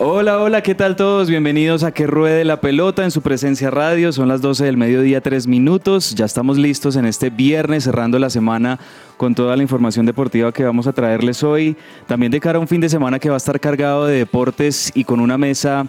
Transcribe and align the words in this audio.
Hola, 0.00 0.40
hola, 0.40 0.60
¿qué 0.60 0.74
tal 0.74 0.96
todos? 0.96 1.30
Bienvenidos 1.30 1.84
a 1.84 1.92
Que 1.92 2.08
Ruede 2.08 2.44
la 2.44 2.60
Pelota 2.60 3.04
en 3.04 3.12
su 3.12 3.22
presencia 3.22 3.70
radio. 3.70 4.12
Son 4.12 4.26
las 4.26 4.40
12 4.40 4.64
del 4.64 4.76
mediodía, 4.76 5.20
3 5.20 5.46
minutos. 5.46 6.16
Ya 6.16 6.24
estamos 6.24 6.58
listos 6.58 6.96
en 6.96 7.06
este 7.06 7.30
viernes, 7.30 7.84
cerrando 7.84 8.18
la 8.18 8.28
semana 8.28 8.80
con 9.16 9.36
toda 9.36 9.56
la 9.56 9.62
información 9.62 10.04
deportiva 10.04 10.50
que 10.50 10.64
vamos 10.64 10.88
a 10.88 10.92
traerles 10.92 11.44
hoy. 11.44 11.76
También 12.08 12.32
de 12.32 12.40
cara 12.40 12.58
a 12.58 12.60
un 12.60 12.66
fin 12.66 12.80
de 12.80 12.88
semana 12.88 13.20
que 13.20 13.28
va 13.28 13.36
a 13.36 13.38
estar 13.38 13.60
cargado 13.60 14.06
de 14.06 14.18
deportes 14.18 14.90
y 14.96 15.04
con 15.04 15.20
una 15.20 15.38
mesa 15.38 15.86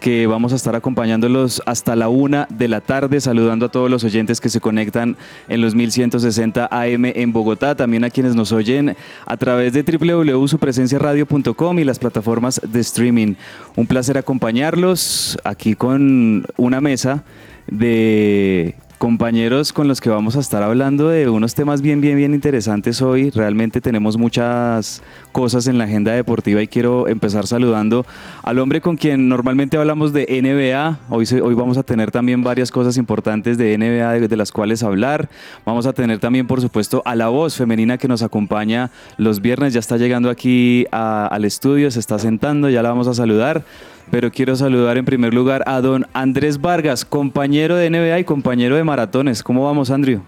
que 0.00 0.26
vamos 0.26 0.52
a 0.52 0.56
estar 0.56 0.74
acompañándolos 0.74 1.62
hasta 1.66 1.94
la 1.96 2.08
una 2.08 2.46
de 2.50 2.68
la 2.68 2.80
tarde, 2.80 3.20
saludando 3.20 3.66
a 3.66 3.68
todos 3.68 3.90
los 3.90 4.04
oyentes 4.04 4.40
que 4.40 4.48
se 4.48 4.60
conectan 4.60 5.16
en 5.48 5.60
los 5.60 5.74
1160 5.74 6.68
AM 6.70 7.04
en 7.04 7.32
Bogotá, 7.32 7.74
también 7.74 8.04
a 8.04 8.10
quienes 8.10 8.34
nos 8.34 8.52
oyen 8.52 8.96
a 9.26 9.36
través 9.36 9.72
de 9.72 9.82
www.supresenciaradio.com 9.82 11.78
y 11.78 11.84
las 11.84 11.98
plataformas 11.98 12.60
de 12.66 12.80
streaming. 12.80 13.34
Un 13.76 13.86
placer 13.86 14.18
acompañarlos 14.18 15.38
aquí 15.44 15.74
con 15.74 16.46
una 16.56 16.80
mesa 16.80 17.24
de 17.66 18.74
compañeros 19.04 19.72
con 19.72 19.88
los 19.88 19.98
que 19.98 20.10
vamos 20.10 20.36
a 20.36 20.40
estar 20.40 20.62
hablando 20.62 21.08
de 21.08 21.26
unos 21.30 21.54
temas 21.54 21.80
bien, 21.80 22.02
bien, 22.02 22.18
bien 22.18 22.34
interesantes 22.34 23.00
hoy. 23.00 23.30
Realmente 23.30 23.80
tenemos 23.80 24.18
muchas 24.18 25.02
cosas 25.32 25.66
en 25.68 25.78
la 25.78 25.84
agenda 25.84 26.12
deportiva 26.12 26.60
y 26.60 26.68
quiero 26.68 27.08
empezar 27.08 27.46
saludando 27.46 28.04
al 28.42 28.58
hombre 28.58 28.82
con 28.82 28.98
quien 28.98 29.26
normalmente 29.26 29.78
hablamos 29.78 30.12
de 30.12 30.26
NBA. 30.42 30.98
Hoy, 31.08 31.24
hoy 31.42 31.54
vamos 31.54 31.78
a 31.78 31.82
tener 31.82 32.10
también 32.10 32.44
varias 32.44 32.70
cosas 32.70 32.98
importantes 32.98 33.56
de 33.56 33.78
NBA 33.78 34.12
de, 34.20 34.28
de 34.28 34.36
las 34.36 34.52
cuales 34.52 34.82
hablar. 34.82 35.30
Vamos 35.64 35.86
a 35.86 35.94
tener 35.94 36.18
también, 36.18 36.46
por 36.46 36.60
supuesto, 36.60 37.00
a 37.06 37.14
la 37.14 37.28
voz 37.28 37.56
femenina 37.56 37.96
que 37.96 38.06
nos 38.06 38.22
acompaña 38.22 38.90
los 39.16 39.40
viernes. 39.40 39.72
Ya 39.72 39.80
está 39.80 39.96
llegando 39.96 40.28
aquí 40.28 40.84
a- 40.92 41.26
al 41.26 41.46
estudio, 41.46 41.90
se 41.90 42.00
está 42.00 42.18
sentando, 42.18 42.68
ya 42.68 42.82
la 42.82 42.90
vamos 42.90 43.08
a 43.08 43.14
saludar. 43.14 43.64
Pero 44.10 44.32
quiero 44.32 44.56
saludar 44.56 44.98
en 44.98 45.04
primer 45.04 45.32
lugar 45.32 45.62
a 45.66 45.80
don 45.80 46.04
Andrés 46.14 46.60
Vargas, 46.60 47.04
compañero 47.04 47.76
de 47.76 47.90
NBA 47.90 48.18
y 48.18 48.24
compañero 48.24 48.74
de 48.74 48.82
maratones. 48.90 49.44
¿Cómo 49.44 49.64
vamos, 49.64 49.88
Andrew? 49.90 50.20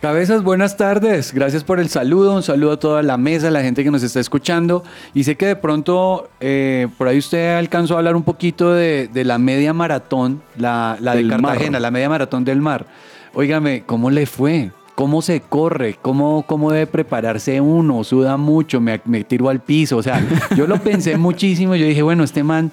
Cabezas, 0.00 0.42
buenas 0.42 0.76
tardes. 0.76 1.32
Gracias 1.32 1.62
por 1.62 1.78
el 1.78 1.88
saludo. 1.88 2.34
Un 2.34 2.42
saludo 2.42 2.72
a 2.72 2.76
toda 2.78 3.02
la 3.04 3.16
mesa, 3.16 3.48
a 3.48 3.50
la 3.52 3.62
gente 3.62 3.84
que 3.84 3.90
nos 3.92 4.02
está 4.02 4.18
escuchando. 4.18 4.82
Y 5.14 5.22
sé 5.22 5.36
que 5.36 5.46
de 5.46 5.54
pronto 5.56 6.28
eh, 6.40 6.88
por 6.98 7.06
ahí 7.06 7.18
usted 7.18 7.56
alcanzó 7.56 7.94
a 7.94 7.98
hablar 7.98 8.16
un 8.16 8.24
poquito 8.24 8.72
de, 8.72 9.08
de 9.12 9.24
la 9.24 9.38
media 9.38 9.72
maratón, 9.72 10.42
la, 10.56 10.96
la 11.00 11.12
de 11.12 11.18
Del 11.18 11.28
mar. 11.28 11.40
Cartagena, 11.42 11.78
la 11.78 11.92
media 11.92 12.08
maratón 12.08 12.44
del 12.44 12.60
mar. 12.60 12.86
Óigame, 13.32 13.84
¿cómo 13.86 14.10
le 14.10 14.26
fue? 14.26 14.72
¿Cómo 14.96 15.22
se 15.22 15.40
corre? 15.40 15.96
¿Cómo, 16.02 16.44
cómo 16.48 16.72
debe 16.72 16.88
prepararse 16.88 17.60
uno? 17.60 18.02
Suda 18.02 18.36
mucho, 18.36 18.80
me, 18.80 19.00
me 19.04 19.22
tiro 19.22 19.48
al 19.50 19.60
piso. 19.60 19.98
O 19.98 20.02
sea, 20.02 20.20
yo 20.56 20.66
lo 20.66 20.78
pensé 20.78 21.16
muchísimo. 21.28 21.76
Yo 21.76 21.86
dije, 21.86 22.02
bueno, 22.02 22.24
este 22.24 22.42
man 22.42 22.72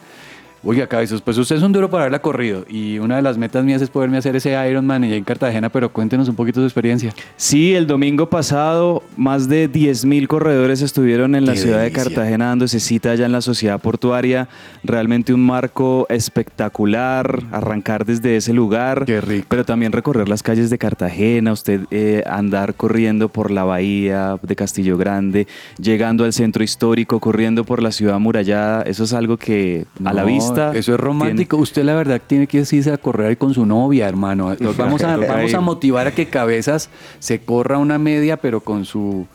Oiga, 0.63 0.87
cabezos, 0.87 1.21
pues 1.21 1.37
usted 1.37 1.55
es 1.57 1.61
un 1.63 1.71
duro 1.71 1.89
para 1.89 2.03
haberla 2.03 2.19
corrido 2.19 2.65
y 2.67 2.99
una 2.99 3.15
de 3.17 3.21
las 3.21 3.37
metas 3.37 3.63
mías 3.63 3.81
es 3.81 3.89
poderme 3.89 4.17
hacer 4.17 4.35
ese 4.35 4.51
Ironman 4.69 5.03
allá 5.03 5.15
en 5.15 5.23
Cartagena, 5.23 5.69
pero 5.69 5.93
cuéntenos 5.93 6.27
un 6.27 6.35
poquito 6.35 6.59
su 6.59 6.65
experiencia. 6.65 7.13
Sí, 7.37 7.75
el 7.75 7.87
domingo 7.87 8.29
pasado 8.29 9.03
más 9.15 9.47
de 9.47 9.71
10.000 9.71 10.27
corredores 10.27 10.81
estuvieron 10.81 11.35
en 11.35 11.45
la 11.45 11.53
Qué 11.53 11.59
ciudad 11.59 11.79
delicia. 11.79 12.03
de 12.03 12.09
Cartagena 12.09 12.47
dándose 12.47 12.79
cita 12.79 13.11
allá 13.11 13.25
en 13.27 13.31
la 13.31 13.41
sociedad 13.41 13.79
portuaria. 13.79 14.49
Realmente 14.83 15.33
un 15.33 15.45
marco 15.45 16.05
espectacular, 16.09 17.43
arrancar 17.51 18.05
desde 18.05 18.35
ese 18.37 18.53
lugar. 18.53 19.05
Qué 19.05 19.21
rico. 19.21 19.45
Pero 19.49 19.63
también 19.63 19.91
recorrer 19.91 20.27
las 20.27 20.43
calles 20.43 20.69
de 20.69 20.77
Cartagena, 20.77 21.51
usted 21.51 21.81
eh, 21.91 22.23
andar 22.25 22.73
corriendo 22.73 23.29
por 23.29 23.51
la 23.51 23.63
bahía 23.63 24.37
de 24.41 24.55
Castillo 24.55 24.97
Grande, 24.97 25.47
llegando 25.79 26.23
al 26.25 26.33
centro 26.33 26.63
histórico, 26.63 27.19
corriendo 27.19 27.63
por 27.63 27.81
la 27.83 27.91
ciudad 27.91 28.15
amurallada. 28.15 28.81
Eso 28.81 29.03
es 29.03 29.13
algo 29.13 29.37
que 29.37 29.85
a 30.03 30.13
la 30.13 30.21
No, 30.21 30.27
Eso 30.75 30.93
es 30.93 30.99
romántico. 30.99 31.57
Usted 31.57 31.83
la 31.83 31.95
verdad 31.95 32.21
tiene 32.25 32.47
que 32.47 32.57
irse 32.59 32.91
a 32.91 32.97
correr 32.97 33.27
ahí 33.27 33.35
con 33.35 33.53
su 33.53 33.65
novia, 33.65 34.07
hermano. 34.07 34.55
Nos 34.59 34.75
vamos 34.77 35.03
a, 35.03 35.17
vamos 35.17 35.53
a 35.53 35.61
motivar 35.61 36.07
a 36.07 36.11
que 36.13 36.27
Cabezas 36.27 36.89
se 37.19 37.39
corra 37.39 37.77
una 37.77 37.97
media, 37.97 38.37
pero 38.37 38.61
con 38.61 38.85
su 38.85 39.27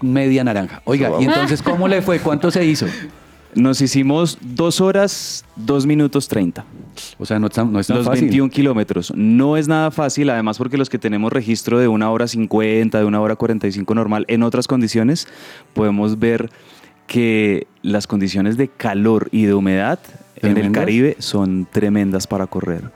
media 0.00 0.44
naranja. 0.44 0.82
Oiga, 0.84 1.10
¿y 1.20 1.24
entonces 1.24 1.62
cómo 1.62 1.86
le 1.88 2.02
fue? 2.02 2.18
¿Cuánto 2.20 2.50
se 2.50 2.64
hizo? 2.64 2.86
Nos 3.52 3.80
hicimos 3.80 4.38
dos 4.40 4.80
horas, 4.80 5.44
dos 5.56 5.84
minutos 5.84 6.28
treinta. 6.28 6.64
O 7.18 7.26
sea, 7.26 7.40
no, 7.40 7.48
es 7.48 7.52
tan- 7.52 7.72
no 7.72 7.80
es 7.80 7.88
tan 7.88 7.96
los 7.96 8.06
fácil. 8.06 8.26
21 8.26 8.48
kilómetros. 8.50 9.12
No 9.16 9.56
es 9.56 9.66
nada 9.66 9.90
fácil, 9.90 10.30
además 10.30 10.56
porque 10.56 10.78
los 10.78 10.88
que 10.88 10.98
tenemos 10.98 11.32
registro 11.32 11.80
de 11.80 11.88
una 11.88 12.10
hora 12.12 12.28
50, 12.28 12.96
de 12.98 13.04
una 13.04 13.20
hora 13.20 13.34
45 13.34 13.92
normal, 13.94 14.24
en 14.28 14.44
otras 14.44 14.68
condiciones, 14.68 15.26
podemos 15.74 16.18
ver 16.20 16.48
que 17.08 17.66
las 17.82 18.06
condiciones 18.06 18.56
de 18.56 18.68
calor 18.68 19.28
y 19.32 19.46
de 19.46 19.54
humedad 19.54 19.98
en 20.42 20.56
el. 20.58 20.72
Caribe 20.72 21.16
son 21.18 21.66
tremendas 21.70 22.26
para 22.26 22.46
correr. 22.46 22.90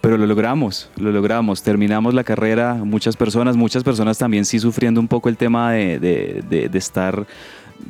Pero 0.00 0.16
lo 0.16 0.26
logramos, 0.26 0.88
lo 0.96 1.12
logramos. 1.12 1.62
Terminamos 1.62 2.14
la 2.14 2.24
carrera, 2.24 2.74
muchas 2.74 3.16
personas, 3.16 3.56
muchas 3.56 3.84
personas 3.84 4.16
también 4.16 4.44
sí 4.46 4.58
sufriendo 4.58 4.98
un 5.00 5.08
poco 5.08 5.28
el 5.28 5.36
tema 5.36 5.72
de, 5.72 5.98
de- 5.98 6.42
de- 6.48 6.68
de 6.70 6.78
estar, 6.78 7.26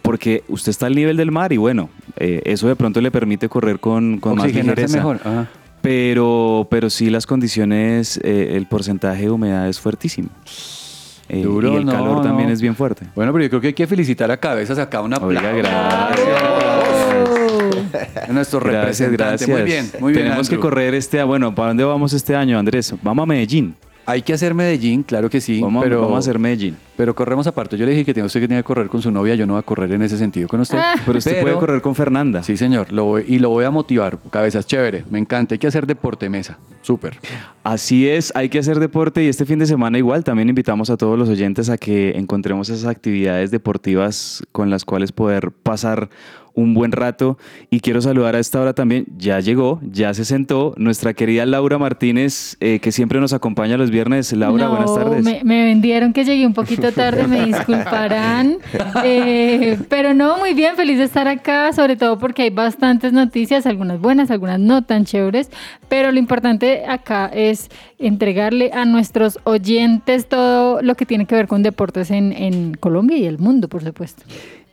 porque 0.02 0.42
usted 0.48 0.70
está 0.70 0.86
al 0.86 0.94
nivel 0.96 1.16
del 1.16 1.30
mar 1.30 1.52
y 1.52 1.56
bueno, 1.56 1.88
eh, 2.16 2.42
eso 2.44 2.66
de 2.66 2.74
pronto 2.74 3.00
le 3.00 3.10
permite 3.12 3.48
correr 3.48 3.78
con, 3.78 4.18
con 4.18 4.36
más 4.36 4.46
ligereza. 4.48 4.96
mejor. 4.96 5.20
Ajá. 5.24 5.46
Pero, 5.82 6.66
pero 6.70 6.90
sí 6.90 7.10
las 7.10 7.26
condiciones, 7.26 8.20
eh, 8.24 8.52
el 8.56 8.66
porcentaje 8.66 9.22
de 9.22 9.30
humedad 9.30 9.68
es 9.68 9.80
fuertísimo. 9.80 10.28
Eh, 11.28 11.42
Duro, 11.42 11.72
y 11.74 11.76
el 11.76 11.86
no, 11.86 11.92
calor 11.92 12.22
también 12.22 12.50
es 12.50 12.60
bien 12.60 12.74
fuerte. 12.74 13.06
Bueno, 13.14 13.32
pero 13.32 13.44
yo 13.44 13.48
creo 13.50 13.60
que 13.60 13.66
hay 13.68 13.72
que 13.74 13.86
felicitar 13.86 14.30
a 14.32 14.36
Cabezas 14.36 14.78
acá. 14.80 15.00
Una 15.00 15.16
Oiga, 15.18 15.40
Nuestro 15.52 15.62
Gracias, 15.70 16.59
representante. 17.90 19.16
gracias. 19.16 19.48
Muy 19.48 19.62
bien, 19.62 19.90
muy 20.00 20.12
bien. 20.12 20.24
Tenemos 20.26 20.48
que 20.48 20.58
correr 20.58 20.94
este, 20.94 21.22
bueno, 21.22 21.54
¿para 21.54 21.68
dónde 21.68 21.84
vamos 21.84 22.12
este 22.12 22.34
año, 22.36 22.58
Andrés? 22.58 22.94
Vamos 23.02 23.22
a 23.22 23.26
Medellín. 23.26 23.74
Hay 24.06 24.22
que 24.22 24.32
hacer 24.32 24.54
Medellín, 24.54 25.04
claro 25.04 25.30
que 25.30 25.40
sí. 25.40 25.60
vamos, 25.60 25.84
pero, 25.84 26.00
vamos 26.00 26.16
a 26.16 26.18
hacer 26.18 26.38
Medellín. 26.38 26.76
Pero 26.96 27.14
corremos 27.14 27.46
aparte. 27.46 27.76
Yo 27.76 27.84
le 27.86 27.92
dije 27.92 28.04
que 28.04 28.12
tiene 28.12 28.26
usted 28.26 28.40
que 28.40 28.48
tiene 28.48 28.60
que 28.62 28.66
correr 28.66 28.88
con 28.88 29.00
su 29.00 29.10
novia. 29.10 29.36
Yo 29.36 29.46
no 29.46 29.52
voy 29.52 29.60
a 29.60 29.62
correr 29.62 29.92
en 29.92 30.02
ese 30.02 30.18
sentido 30.18 30.48
con 30.48 30.58
usted. 30.60 30.78
Pero 31.06 31.18
usted 31.18 31.40
puede 31.40 31.54
correr 31.54 31.80
con 31.80 31.94
Fernanda. 31.94 32.42
Sí, 32.42 32.56
señor. 32.56 32.90
Lo 32.92 33.04
voy- 33.04 33.24
y 33.28 33.38
lo 33.38 33.50
voy 33.50 33.64
a 33.66 33.70
motivar. 33.70 34.18
Cabezas, 34.30 34.66
chévere. 34.66 35.04
Me 35.10 35.18
encanta. 35.20 35.54
Hay 35.54 35.58
que 35.60 35.66
hacer 35.68 35.86
deporte 35.86 36.28
mesa. 36.28 36.58
Súper. 36.82 37.18
Así 37.62 38.08
es, 38.08 38.32
hay 38.34 38.48
que 38.48 38.58
hacer 38.58 38.80
deporte 38.80 39.22
y 39.22 39.28
este 39.28 39.44
fin 39.44 39.58
de 39.60 39.66
semana 39.66 39.96
igual 39.98 40.24
también 40.24 40.48
invitamos 40.48 40.90
a 40.90 40.96
todos 40.96 41.16
los 41.18 41.28
oyentes 41.28 41.68
a 41.68 41.76
que 41.78 42.12
encontremos 42.16 42.68
esas 42.70 42.86
actividades 42.90 43.50
deportivas 43.50 44.42
con 44.50 44.70
las 44.70 44.84
cuales 44.86 45.12
poder 45.12 45.50
pasar 45.52 46.08
un 46.60 46.74
buen 46.74 46.92
rato 46.92 47.38
y 47.70 47.80
quiero 47.80 48.00
saludar 48.00 48.36
a 48.36 48.38
esta 48.38 48.60
hora 48.60 48.74
también, 48.74 49.06
ya 49.16 49.40
llegó, 49.40 49.80
ya 49.82 50.14
se 50.14 50.24
sentó 50.24 50.74
nuestra 50.76 51.14
querida 51.14 51.46
Laura 51.46 51.78
Martínez 51.78 52.56
eh, 52.60 52.78
que 52.80 52.92
siempre 52.92 53.20
nos 53.20 53.32
acompaña 53.32 53.76
los 53.76 53.90
viernes. 53.90 54.32
Laura, 54.32 54.64
No, 54.64 54.70
buenas 54.70 54.94
tardes. 54.94 55.24
Me, 55.24 55.40
me 55.44 55.64
vendieron 55.64 56.12
que 56.12 56.24
llegué 56.24 56.46
un 56.46 56.54
poquito 56.54 56.92
tarde, 57.00 57.26
me 57.26 57.46
disculparán. 57.46 58.58
Eh, 59.04 59.78
pero 59.88 60.14
no, 60.14 60.38
muy 60.38 60.54
bien, 60.54 60.76
feliz 60.76 60.98
de 60.98 61.04
estar 61.04 61.28
acá, 61.28 61.72
sobre 61.72 61.96
todo 61.96 62.18
porque 62.18 62.42
hay 62.42 62.50
bastantes 62.50 63.12
noticias, 63.12 63.66
algunas 63.66 64.00
buenas, 64.00 64.30
algunas 64.30 64.58
no 64.58 64.82
tan 64.82 65.04
chéveres. 65.04 65.50
Pero 65.88 66.12
lo 66.12 66.18
importante 66.18 66.84
acá 66.86 67.26
es 67.32 67.70
entregarle 67.98 68.70
a 68.72 68.84
nuestros 68.84 69.38
oyentes 69.44 70.26
todo 70.26 70.82
lo 70.82 70.94
que 70.94 71.06
tiene 71.06 71.26
que 71.26 71.34
ver 71.34 71.48
con 71.48 71.62
deportes 71.62 72.10
en, 72.10 72.32
en 72.32 72.74
Colombia 72.74 73.16
y 73.16 73.24
el 73.24 73.38
mundo, 73.38 73.68
por 73.68 73.82
supuesto. 73.82 74.22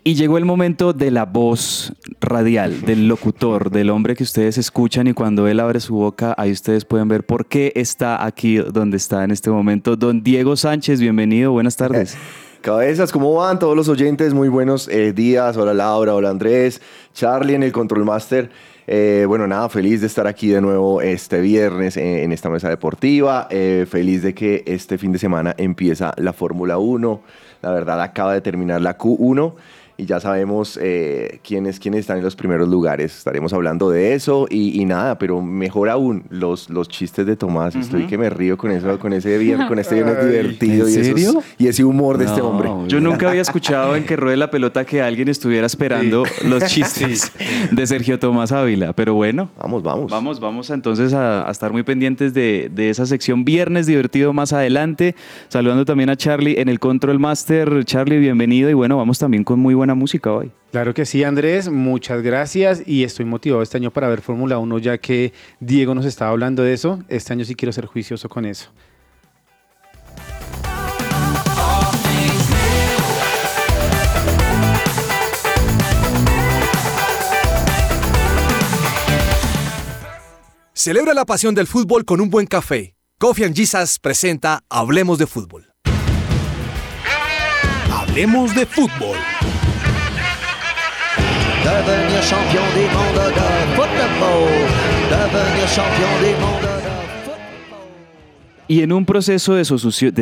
Y 0.07 0.15
llegó 0.15 0.37
el 0.37 0.45
momento 0.45 0.93
de 0.93 1.11
la 1.11 1.25
voz 1.25 1.91
radial, 2.21 2.79
del 2.83 3.09
locutor, 3.09 3.71
del 3.71 3.89
hombre 3.89 4.15
que 4.15 4.23
ustedes 4.23 4.57
escuchan 4.57 5.07
y 5.07 5.13
cuando 5.13 5.49
él 5.49 5.59
abre 5.59 5.81
su 5.81 5.95
boca, 5.95 6.33
ahí 6.37 6.49
ustedes 6.49 6.85
pueden 6.85 7.09
ver 7.09 7.25
por 7.25 7.45
qué 7.47 7.73
está 7.75 8.25
aquí 8.25 8.55
donde 8.55 8.95
está 8.95 9.25
en 9.25 9.31
este 9.31 9.49
momento. 9.49 9.97
Don 9.97 10.23
Diego 10.23 10.55
Sánchez, 10.55 11.01
bienvenido, 11.01 11.51
buenas 11.51 11.75
tardes. 11.75 12.17
Cabezas, 12.61 13.11
¿cómo 13.11 13.33
van 13.33 13.59
todos 13.59 13.75
los 13.75 13.89
oyentes? 13.89 14.33
Muy 14.33 14.47
buenos 14.47 14.87
eh, 14.87 15.11
días. 15.11 15.57
Hola 15.57 15.73
Laura, 15.73 16.15
hola 16.15 16.29
Andrés, 16.29 16.81
Charlie 17.13 17.55
en 17.55 17.63
el 17.63 17.73
Control 17.73 18.05
Master. 18.05 18.49
Eh, 18.89 19.25
bueno, 19.27 19.45
nada, 19.45 19.67
feliz 19.67 19.99
de 19.99 20.07
estar 20.07 20.25
aquí 20.25 20.47
de 20.47 20.61
nuevo 20.61 21.01
este 21.01 21.41
viernes 21.41 21.97
en, 21.97 22.19
en 22.19 22.31
esta 22.31 22.49
mesa 22.49 22.69
deportiva. 22.69 23.49
Eh, 23.51 23.85
feliz 23.89 24.23
de 24.23 24.33
que 24.33 24.63
este 24.67 24.97
fin 24.97 25.11
de 25.11 25.19
semana 25.19 25.53
empieza 25.57 26.13
la 26.15 26.31
Fórmula 26.31 26.77
1. 26.77 27.21
La 27.61 27.71
verdad, 27.71 28.01
acaba 28.01 28.33
de 28.33 28.39
terminar 28.39 28.79
la 28.79 28.97
Q1 28.97 29.53
y 29.97 30.05
ya 30.05 30.19
sabemos 30.19 30.77
eh, 30.81 31.39
quiénes, 31.43 31.79
quiénes 31.79 32.01
están 32.01 32.17
en 32.19 32.23
los 32.23 32.35
primeros 32.35 32.69
lugares. 32.69 33.17
Estaremos 33.17 33.51
hablando 33.53 33.89
de 33.89 34.13
eso 34.13 34.45
y, 34.49 34.79
y 34.79 34.85
nada, 34.85 35.17
pero 35.17 35.41
mejor 35.41 35.89
aún, 35.89 36.23
los, 36.29 36.69
los 36.69 36.87
chistes 36.87 37.25
de 37.25 37.35
Tomás. 37.35 37.75
Estoy 37.75 38.05
que 38.05 38.17
me 38.17 38.29
río 38.29 38.57
con 38.57 38.69
eso, 38.71 38.99
con 38.99 39.11
ese 39.13 39.37
viernes, 39.39 39.67
con 39.67 39.79
este 39.79 39.95
viernes 39.95 40.23
divertido 40.29 40.87
¿en 40.87 40.93
y, 40.93 40.97
esos- 40.97 41.05
serio? 41.07 41.43
y 41.57 41.67
ese 41.67 41.83
humor 41.83 42.17
de 42.19 42.25
este 42.25 42.41
hombre. 42.41 42.69
Yo 42.87 42.99
nunca 43.01 43.29
había 43.29 43.41
escuchado 43.41 43.95
en 43.95 44.03
que 44.05 44.15
ruede 44.15 44.37
la 44.37 44.51
pelota 44.51 44.85
que 44.85 45.01
alguien 45.01 45.29
estuviera 45.29 45.65
esperando 45.65 46.23
los 46.45 46.63
chistes 46.65 47.31
de 47.71 47.87
Sergio 47.87 48.19
Tomás 48.19 48.51
Ávila, 48.51 48.93
pero 48.93 49.15
bueno. 49.15 49.49
Vamos, 49.59 49.81
vamos. 49.81 50.11
Vamos, 50.11 50.39
vamos 50.39 50.69
entonces 50.69 51.13
a, 51.13 51.47
a 51.47 51.51
estar 51.51 51.71
muy 51.71 51.81
pendientes 51.83 52.33
de, 52.35 52.69
de 52.71 52.89
esa 52.91 53.05
sección 53.07 53.45
Viernes 53.45 53.87
Divertido 53.87 54.31
más 54.31 54.53
adelante. 54.53 55.15
Saludando 55.47 55.85
también 55.85 56.09
a 56.11 56.15
Charlie 56.15 56.59
en 56.59 56.69
el 56.69 56.79
Control 56.79 57.17
Master. 57.17 57.83
Charlie, 57.83 58.19
bienvenido 58.19 58.69
y 58.69 58.73
bueno, 58.73 58.97
vamos 58.97 59.17
también 59.17 59.43
con 59.43 59.59
muy 59.59 59.73
buena 59.73 59.86
música 59.95 60.31
hoy. 60.31 60.51
Claro 60.71 60.93
que 60.93 61.05
sí, 61.05 61.23
Andrés, 61.23 61.69
muchas 61.69 62.21
gracias 62.21 62.83
y 62.85 63.03
estoy 63.03 63.25
motivado 63.25 63.61
este 63.61 63.77
año 63.77 63.91
para 63.91 64.09
ver 64.09 64.21
Fórmula 64.21 64.57
1 64.57 64.79
ya 64.79 64.97
que 64.97 65.33
Diego 65.59 65.95
nos 65.95 66.05
estaba 66.05 66.31
hablando 66.31 66.63
de 66.63 66.73
eso. 66.73 67.03
Este 67.07 67.33
año 67.33 67.45
sí 67.45 67.55
quiero 67.55 67.71
ser 67.71 67.85
juicioso 67.85 68.29
con 68.29 68.45
eso. 68.45 68.69
Celebra 80.87 81.13
la 81.13 81.25
pasión 81.25 81.55
del 81.55 81.67
fútbol 81.67 82.05
con 82.05 82.21
un 82.21 82.29
buen 82.29 82.45
café. 82.45 82.95
Coffee 83.19 83.45
and 83.45 83.55
Jesus 83.55 83.97
presenta 83.99 84.63
Hablemos 84.69 85.17
de 85.17 85.25
Fútbol. 85.25 85.73
Hablemos 87.91 88.55
de 88.55 88.65
Fútbol. 88.65 89.17
Devenir 91.67 92.21
champion 92.21 92.63
du 92.73 92.87
monde 92.95 93.27
de 93.35 93.75
football. 93.75 94.47
Devenir 95.09 95.67
champion 95.67 96.13
du 96.21 96.31
monde 96.39 96.81
de. 96.81 96.87
Y 98.69 98.81
en 98.83 98.93
un 98.93 99.05
proceso 99.05 99.53
de 99.53 99.65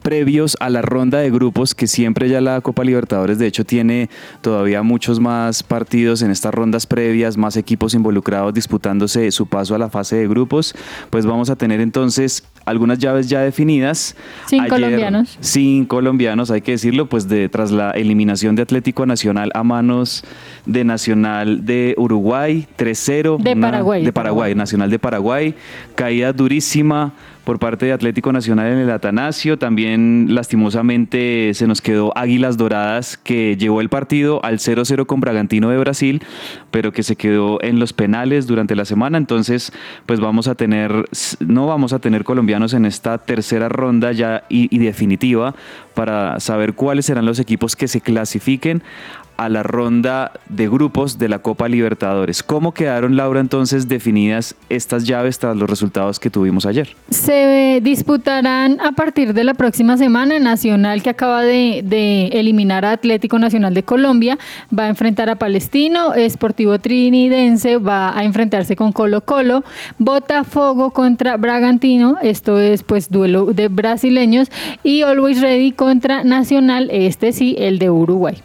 previos 0.00 0.56
a 0.60 0.68
la 0.70 0.82
ronda 0.82 1.18
de 1.18 1.30
grupos 1.30 1.74
que 1.74 1.86
siempre 1.86 2.28
ya 2.28 2.40
la 2.40 2.60
Copa 2.60 2.82
Libertadores 2.84 3.38
de 3.38 3.46
hecho 3.46 3.64
tiene 3.64 4.10
todavía 4.40 4.82
muchos 4.82 5.20
más 5.20 5.62
partidos 5.62 6.22
en 6.22 6.30
estas 6.30 6.52
rondas 6.52 6.86
previas, 6.86 7.36
más 7.36 7.56
equipos 7.56 7.94
involucrados 7.94 8.52
disputándose 8.54 9.30
su 9.30 9.46
paso 9.46 9.74
a 9.74 9.78
la 9.78 9.90
fase 9.90 10.16
de 10.16 10.26
grupos, 10.28 10.74
pues 11.10 11.26
vamos 11.26 11.50
a 11.50 11.56
tener 11.56 11.80
entonces 11.80 12.44
algunas 12.64 12.98
llaves 12.98 13.28
ya 13.28 13.40
definidas. 13.40 14.16
Sin 14.46 14.66
colombianos. 14.66 15.36
Sin 15.40 15.84
colombianos, 15.86 16.50
hay 16.50 16.60
que 16.60 16.72
decirlo, 16.72 17.06
pues 17.06 17.28
de 17.28 17.48
tras 17.48 17.70
la 17.70 17.90
eliminación 17.92 18.54
de 18.56 18.62
Atlético 18.62 19.06
Nacional 19.06 19.50
a 19.54 19.62
manos 19.64 20.24
de 20.66 20.84
Nacional 20.84 21.64
de 21.64 21.94
Uruguay, 21.98 22.66
3-0. 22.76 23.38
De 23.42 23.52
una- 23.52 23.70
Paraguay. 23.70 24.04
De 24.04 24.12
Paraguay, 24.12 24.54
Nacional 24.54 24.90
de 24.90 24.98
Paraguay, 24.98 25.54
caída 25.94 26.32
durísima 26.32 27.12
por 27.50 27.58
parte 27.58 27.86
de 27.86 27.92
Atlético 27.92 28.32
Nacional 28.32 28.68
en 28.68 28.78
el 28.78 28.90
Atanasio. 28.92 29.58
También 29.58 30.36
lastimosamente 30.36 31.50
se 31.54 31.66
nos 31.66 31.80
quedó 31.82 32.16
Águilas 32.16 32.56
Doradas 32.56 33.16
que 33.16 33.56
llevó 33.56 33.80
el 33.80 33.88
partido 33.88 34.38
al 34.44 34.58
0-0 34.58 35.04
con 35.04 35.18
Bragantino 35.18 35.68
de 35.68 35.76
Brasil, 35.76 36.22
pero 36.70 36.92
que 36.92 37.02
se 37.02 37.16
quedó 37.16 37.60
en 37.60 37.80
los 37.80 37.92
penales 37.92 38.46
durante 38.46 38.76
la 38.76 38.84
semana. 38.84 39.18
Entonces, 39.18 39.72
pues 40.06 40.20
vamos 40.20 40.46
a 40.46 40.54
tener, 40.54 41.08
no 41.40 41.66
vamos 41.66 41.92
a 41.92 41.98
tener 41.98 42.22
colombianos 42.22 42.72
en 42.72 42.84
esta 42.84 43.18
tercera 43.18 43.68
ronda 43.68 44.12
ya 44.12 44.44
y, 44.48 44.72
y 44.72 44.78
definitiva 44.78 45.56
para 45.94 46.38
saber 46.38 46.74
cuáles 46.74 47.06
serán 47.06 47.26
los 47.26 47.40
equipos 47.40 47.74
que 47.74 47.88
se 47.88 48.00
clasifiquen 48.00 48.84
a 49.40 49.48
la 49.48 49.62
ronda 49.62 50.32
de 50.50 50.68
grupos 50.68 51.18
de 51.18 51.30
la 51.30 51.38
Copa 51.38 51.66
Libertadores. 51.66 52.42
¿Cómo 52.42 52.74
quedaron, 52.74 53.16
Laura, 53.16 53.40
entonces 53.40 53.88
definidas 53.88 54.54
estas 54.68 55.06
llaves 55.06 55.38
tras 55.38 55.56
los 55.56 55.68
resultados 55.68 56.20
que 56.20 56.28
tuvimos 56.28 56.66
ayer? 56.66 56.94
Se 57.08 57.80
disputarán 57.82 58.78
a 58.82 58.92
partir 58.92 59.32
de 59.32 59.44
la 59.44 59.54
próxima 59.54 59.96
semana. 59.96 60.38
Nacional, 60.38 61.02
que 61.02 61.10
acaba 61.10 61.42
de, 61.42 61.82
de 61.82 62.26
eliminar 62.28 62.84
a 62.84 62.92
Atlético 62.92 63.38
Nacional 63.38 63.72
de 63.72 63.82
Colombia, 63.82 64.38
va 64.76 64.84
a 64.84 64.88
enfrentar 64.88 65.30
a 65.30 65.36
Palestino. 65.36 66.12
Esportivo 66.12 66.78
Trinidense 66.78 67.78
va 67.78 68.16
a 68.16 68.24
enfrentarse 68.24 68.76
con 68.76 68.92
Colo 68.92 69.22
Colo. 69.22 69.64
Botafogo 69.98 70.90
contra 70.90 71.38
Bragantino. 71.38 72.18
Esto 72.22 72.58
es 72.58 72.82
pues 72.82 73.10
duelo 73.10 73.46
de 73.46 73.68
brasileños. 73.68 74.50
Y 74.82 75.00
Always 75.02 75.40
Ready 75.40 75.72
contra 75.72 76.24
Nacional. 76.24 76.90
Este 76.92 77.32
sí, 77.32 77.56
el 77.58 77.78
de 77.78 77.88
Uruguay. 77.88 78.36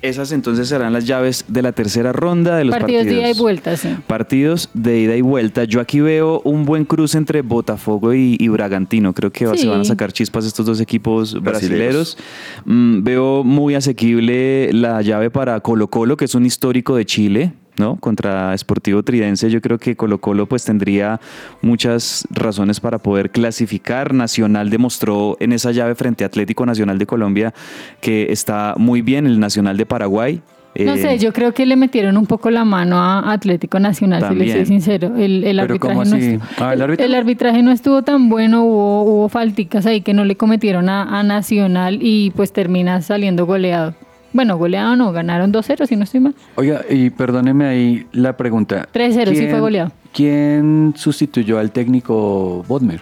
Esas 0.00 0.30
entonces 0.30 0.68
serán 0.68 0.92
las 0.92 1.06
llaves 1.06 1.44
de 1.48 1.60
la 1.60 1.72
tercera 1.72 2.12
ronda 2.12 2.56
de 2.56 2.64
los 2.64 2.72
Partidos 2.76 3.02
partidos. 3.02 3.22
de 3.24 3.28
ida 3.28 3.36
y 3.36 3.40
vuelta, 3.40 3.76
sí. 3.76 3.88
Partidos 4.06 4.70
de 4.72 4.98
ida 5.00 5.16
y 5.16 5.22
vuelta. 5.22 5.64
Yo 5.64 5.80
aquí 5.80 5.98
veo 6.00 6.40
un 6.44 6.64
buen 6.64 6.84
cruce 6.84 7.18
entre 7.18 7.42
Botafogo 7.42 8.14
y, 8.14 8.36
y 8.38 8.46
Bragantino. 8.48 9.12
Creo 9.12 9.32
que 9.32 9.46
Sí. 9.48 9.58
se 9.58 9.66
van 9.68 9.80
a 9.80 9.84
sacar 9.84 10.12
chispas 10.12 10.46
estos 10.46 10.66
dos 10.66 10.80
equipos 10.80 11.40
brasileros. 11.42 12.16
Mm, 12.64 13.02
veo 13.02 13.42
muy 13.42 13.74
asequible 13.74 14.72
la 14.72 15.02
llave 15.02 15.30
para 15.30 15.58
Colo 15.60 15.88
Colo, 15.88 16.16
que 16.16 16.26
es 16.26 16.34
un 16.36 16.46
histórico 16.46 16.94
de 16.94 17.04
Chile. 17.04 17.52
¿No? 17.78 17.96
Contra 17.96 18.56
Sportivo 18.56 19.02
Tridense, 19.02 19.50
yo 19.50 19.60
creo 19.60 19.78
que 19.78 19.96
Colo 19.96 20.18
Colo 20.20 20.46
pues 20.46 20.64
tendría 20.64 21.20
muchas 21.62 22.26
razones 22.30 22.80
para 22.80 22.98
poder 22.98 23.30
clasificar. 23.30 24.12
Nacional 24.14 24.70
demostró 24.70 25.36
en 25.40 25.52
esa 25.52 25.72
llave 25.72 25.94
frente 25.94 26.24
a 26.24 26.26
Atlético 26.28 26.64
Nacional 26.66 26.98
de 26.98 27.06
Colombia 27.06 27.54
que 28.00 28.30
está 28.32 28.74
muy 28.76 29.02
bien, 29.02 29.26
el 29.26 29.38
Nacional 29.40 29.76
de 29.76 29.86
Paraguay. 29.86 30.40
No 30.78 30.92
eh, 30.94 30.98
sé, 30.98 31.18
yo 31.18 31.32
creo 31.32 31.52
que 31.54 31.66
le 31.66 31.74
metieron 31.76 32.16
un 32.16 32.26
poco 32.26 32.50
la 32.50 32.64
mano 32.64 32.98
a 33.00 33.32
Atlético 33.32 33.80
Nacional, 33.80 34.20
si 34.20 34.34
le 34.34 34.46
También. 34.46 34.56
soy 34.58 34.66
sincero. 34.66 35.16
El, 35.16 35.42
el 35.42 35.58
arbitraje 35.58 35.94
¿cómo 35.94 36.04
no 36.04 36.16
así? 36.16 36.26
est- 36.34 36.42
Ah, 36.60 36.74
¿el 36.74 36.82
árbitro? 36.82 37.04
el 37.06 37.14
arbitraje 37.14 37.62
no 37.62 37.72
estuvo 37.72 38.02
tan 38.02 38.28
bueno, 38.28 38.62
hubo, 38.64 39.02
hubo 39.02 39.28
falticas 39.28 39.86
ahí 39.86 40.02
que 40.02 40.14
no 40.14 40.24
le 40.24 40.36
cometieron 40.36 40.88
a, 40.88 41.18
a 41.18 41.22
Nacional 41.22 41.98
y 42.00 42.30
pues 42.36 42.52
termina 42.52 43.00
saliendo 43.02 43.44
goleado. 43.46 43.94
Bueno, 44.32 44.58
goleado 44.58 44.94
no, 44.96 45.10
ganaron 45.12 45.52
2-0 45.52 45.86
si 45.86 45.96
no 45.96 46.04
estoy 46.04 46.20
mal. 46.20 46.34
Oiga, 46.56 46.82
y 46.88 47.10
perdóneme 47.10 47.64
ahí 47.66 48.06
la 48.12 48.36
pregunta. 48.36 48.86
3-0, 48.92 49.30
sí 49.30 49.36
¿Quién- 49.36 49.50
fue 49.50 49.60
goleado. 49.60 49.92
¿Quién 50.12 50.94
sustituyó 50.96 51.58
al 51.58 51.70
técnico 51.70 52.64
Bodmer? 52.68 53.00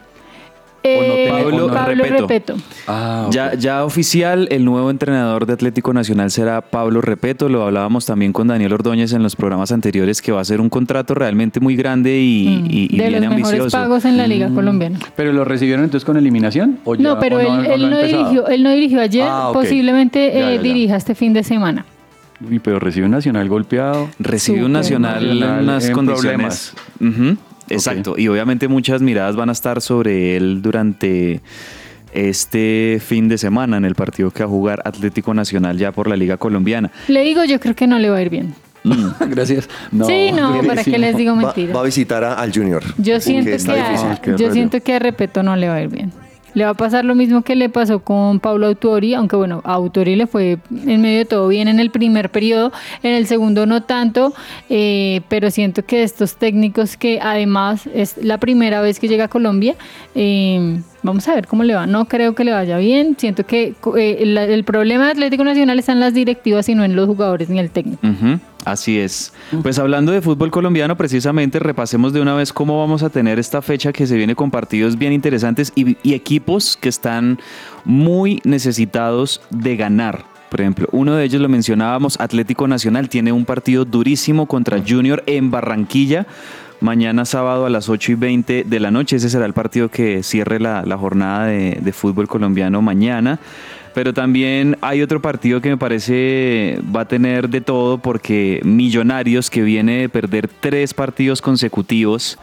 Eh, 0.89 1.29
Pablo 1.31 1.67
Pablo 1.69 2.05
Repeto. 2.05 2.23
Repeto. 2.29 2.55
Ah. 2.87 3.29
Ya, 3.31 3.55
ya 3.55 3.85
oficial, 3.85 4.47
el 4.51 4.65
nuevo 4.65 4.91
entrenador 4.91 5.47
de 5.47 5.53
Atlético 5.55 5.93
Nacional 5.93 6.31
será 6.31 6.61
Pablo 6.61 7.01
Repeto. 7.01 7.49
Lo 7.49 7.65
hablábamos 7.65 8.07
también 8.07 8.33
con 8.33 8.49
Daniel 8.49 8.73
Ordóñez 8.73 9.13
en 9.13 9.23
los 9.23 9.35
programas 9.37 9.73
anteriores, 9.73 10.23
que 10.23 10.33
va 10.33 10.41
a 10.41 10.45
ser 10.45 10.61
un 10.61 10.69
contrato 10.69 11.15
realmente 11.15 11.61
muy 11.61 11.77
grande 11.77 12.19
y, 12.21 12.47
Mm, 12.63 12.67
y- 12.71 12.85
y 12.95 12.97
de 12.99 13.09
bien 13.09 13.13
los 13.13 13.31
mejores 13.31 13.47
ambicioso. 13.61 13.77
pagos 13.77 14.05
en 14.05 14.17
la 14.17 14.27
Liga 14.27 14.49
Colombiana. 14.55 14.99
¿Pero 15.17 15.33
lo 15.33 15.45
recibieron 15.45 15.85
entonces 15.85 16.05
con 16.05 16.17
eliminación? 16.17 16.79
¿O 16.85 16.95
ya- 16.95 17.03
No, 17.03 17.19
pero 17.19 17.37
o 17.37 17.41
él, 17.41 17.49
o 17.49 17.77
no 17.89 17.99
dirigió, 18.03 18.47
él 18.49 18.63
no 18.63 18.71
dirigió 18.71 19.01
ayer, 19.01 19.27
Ah, 19.29 19.51
posiblemente 19.53 20.31
Ya, 20.33 20.39
eh, 20.39 20.41
ya, 20.41 20.57
ya. 20.57 20.63
dirija 20.63 20.97
este 20.97 21.15
fin 21.15 21.33
de 21.33 21.43
semana. 21.43 21.85
Uy, 22.49 22.59
pero 22.59 22.79
recibe 22.79 23.07
un 23.07 23.13
Nacional 23.13 23.49
golpeado. 23.49 24.09
Recibe 24.19 24.63
un. 24.65 24.73
Nacional 24.73 25.25
en 25.25 25.41
Nacional 25.41 25.63
unas 25.65 25.87
en 25.87 25.93
condiciones. 25.95 26.75
Ujú, 27.01 27.37
Exacto. 27.69 28.15
Y 28.19 28.29
obviamente 28.29 28.69
muchas 28.69 29.03
miradas 29.03 29.37
van 29.37 29.49
a 29.49 29.53
estar 29.53 29.81
sobre 29.81 30.37
él 30.37 30.63
durante 30.63 31.41
este 32.13 32.99
fin 33.05 33.29
de 33.29 33.39
semana 33.39 33.77
en 33.77 33.85
el 33.85 33.95
partido 33.95 34.31
que 34.31 34.41
va 34.43 34.47
a 34.47 34.49
jugar 34.51 34.83
Atlético 34.85 35.35
Nacional 35.35 35.77
ya 35.77 35.93
por 35.93 36.09
la 36.09 36.17
Liga 36.17 36.37
Colombiana. 36.37 36.91
Le 37.09 37.23
digo, 37.23 37.45
yo 37.45 37.61
creo 37.61 37.75
que 37.75 37.87
no 37.87 37.99
le 37.99 38.09
va 38.11 38.17
a 38.19 38.23
ir 38.23 38.31
bien. 38.31 38.55
Gracias. 39.29 39.69
No, 39.91 40.07
sí, 40.07 40.31
no, 40.33 40.61
¿para 40.67 40.83
sí, 40.85 40.93
qué 40.93 40.99
les 40.99 41.17
digo 41.17 41.35
mentiras? 41.35 41.75
va 41.77 41.81
a 41.81 41.85
visitar 41.85 42.25
a- 42.25 42.35
al 42.35 42.53
Junior. 42.53 42.83
Yo 42.99 43.21
siento 43.21 43.51
que, 43.51 43.71
a, 43.73 44.21
que 44.23 44.37
yo 44.37 44.53
siento 44.53 44.81
que 44.81 44.95
a 44.95 44.99
Repeto 44.99 45.43
no 45.43 45.57
le 45.57 45.69
va 45.69 45.75
a 45.77 45.83
ir 45.83 45.89
bien. 45.89 46.13
Le 46.57 46.65
va 46.65 46.71
a 46.71 46.75
pasar 46.75 47.05
lo 47.05 47.15
mismo 47.15 47.43
que 47.43 47.55
le 47.55 47.69
pasó 47.69 48.01
con 48.01 48.41
Paulo 48.41 48.69
Autori, 48.69 49.13
aunque 49.13 49.37
bueno, 49.37 49.61
a 49.67 49.75
Autori 49.75 50.17
le 50.17 50.27
fue 50.27 50.57
en 50.87 51.03
medio 51.03 51.19
de 51.19 51.25
todo 51.27 51.49
bien 51.49 51.69
en 51.69 51.81
el 51.81 51.91
primer 51.91 52.31
periodo, 52.31 52.73
en 53.03 53.13
el 53.13 53.27
segundo 53.27 53.67
no 53.67 53.83
tanto, 53.83 54.33
eh, 54.71 55.21
pero 55.29 55.51
siento 55.51 55.85
que 55.85 56.03
estos 56.03 56.37
técnicos 56.37 56.97
que 56.97 57.21
además 57.21 57.87
es 57.93 58.17
la 58.17 58.39
primera 58.39 58.81
vez 58.81 58.99
que 58.99 59.07
llega 59.07 59.25
a 59.25 59.29
Colombia, 59.29 59.75
eh, 60.15 60.81
vamos 61.03 61.29
a 61.29 61.35
ver 61.35 61.47
cómo 61.47 61.63
le 61.63 61.75
va. 61.75 61.87
No 61.87 62.07
creo 62.07 62.35
que 62.35 62.43
le 62.43 62.53
vaya 62.53 62.79
bien, 62.79 63.17
siento 63.19 63.45
que 63.45 63.75
eh, 63.99 64.17
el, 64.23 64.65
problema 64.65 65.05
de 65.05 65.11
Atlético 65.11 65.45
Nacional 65.45 65.79
está 65.79 65.93
en 65.93 66.01
las 66.01 66.15
directivas 66.15 66.71
y 66.71 66.75
no 66.75 66.85
en 66.85 66.97
los 66.97 67.07
jugadores 67.07 67.51
ni 67.51 67.59
el 67.59 67.69
técnico. 67.69 68.07
Ujú, 68.07 68.41
Así 68.67 68.99
es. 68.99 69.33
Pues 69.63 69.79
hablando 69.79 70.11
de 70.11 70.21
fútbol 70.21 70.51
colombiano, 70.51 70.97
precisamente 70.97 71.61
repasemos 71.61 72.13
de 72.13 72.21
una 72.21 72.35
vez 72.35 72.53
cómo 72.53 72.81
vamos 72.81 73.05
a 73.05 73.11
tener 73.11 73.39
esta 73.39 73.63
fecha 73.63 73.93
que 73.93 74.09
se 74.09 74.17
viene 74.17 74.35
con 74.35 74.51
partidos 74.51 74.99
bien 74.99 75.13
interesantes 75.13 75.73
y, 75.77 75.97
y 76.03 76.15
equipos 76.15 76.77
que 76.77 76.89
están 76.89 77.39
muy 77.85 78.41
necesitados 78.43 79.41
de 79.51 79.77
ganar. 79.77 80.25
Por 80.51 80.61
ejemplo, 80.61 80.89
uno 80.91 81.15
de 81.15 81.25
ellos 81.25 81.41
lo 81.41 81.49
mencionábamos, 81.49 82.19
Atlético 82.19 82.67
Nacional 82.67 83.09
tiene 83.09 83.31
un 83.31 83.45
partido 83.45 83.85
durísimo 83.85 84.47
contra 84.47 84.83
Junior 84.85 85.23
en 85.27 85.53
Barranquilla. 85.53 86.27
Mañana 86.81 87.25
sábado 87.25 87.67
a 87.67 87.71
las 87.71 87.89
8 87.89 88.13
y 88.13 88.15
20 88.17 88.65
de 88.65 88.81
la 88.81 88.91
noche. 88.91 89.17
Ese 89.17 89.31
será 89.31 89.47
el 89.47 89.55
partido 89.55 89.89
que 89.89 90.25
cierre 90.25 90.59
la, 90.59 90.83
la 90.83 90.99
jornada 90.99 91.47
de, 91.47 91.79
de 91.81 91.93
fútbol 91.93 92.27
colombiano 92.27 92.83
mañana. 92.83 93.39
Pero 93.97 94.13
también 94.13 94.77
hay 94.83 95.01
otro 95.01 95.23
partido 95.23 95.63
que 95.63 95.71
me 95.71 95.79
parece 95.79 96.79
va 96.95 97.01
a 97.01 97.09
tener 97.09 97.49
de 97.49 97.63
todo 97.63 97.97
porque 97.97 98.61
Millonarios 98.63 99.49
que 99.49 99.63
viene 99.63 100.03
de 100.03 100.09
perder 100.11 100.49
tres 100.49 100.93
partidos 100.93 101.41
consecutivos 101.41 102.39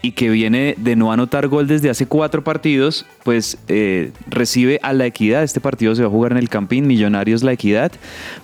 y 0.00 0.12
que 0.12 0.30
viene 0.30 0.74
de 0.78 0.96
no 0.96 1.12
anotar 1.12 1.48
gol 1.48 1.66
desde 1.66 1.88
hace 1.90 2.06
cuatro 2.06 2.42
partidos, 2.44 3.04
pues 3.22 3.58
eh, 3.68 4.12
recibe 4.28 4.78
a 4.82 4.92
la 4.94 5.04
equidad. 5.06 5.42
Este 5.42 5.60
partido 5.60 5.94
se 5.94 6.02
va 6.02 6.08
a 6.08 6.10
jugar 6.10 6.32
en 6.32 6.38
el 6.38 6.48
Campín, 6.48 6.86
Millonarios 6.86 7.42
la 7.42 7.52
equidad, 7.52 7.92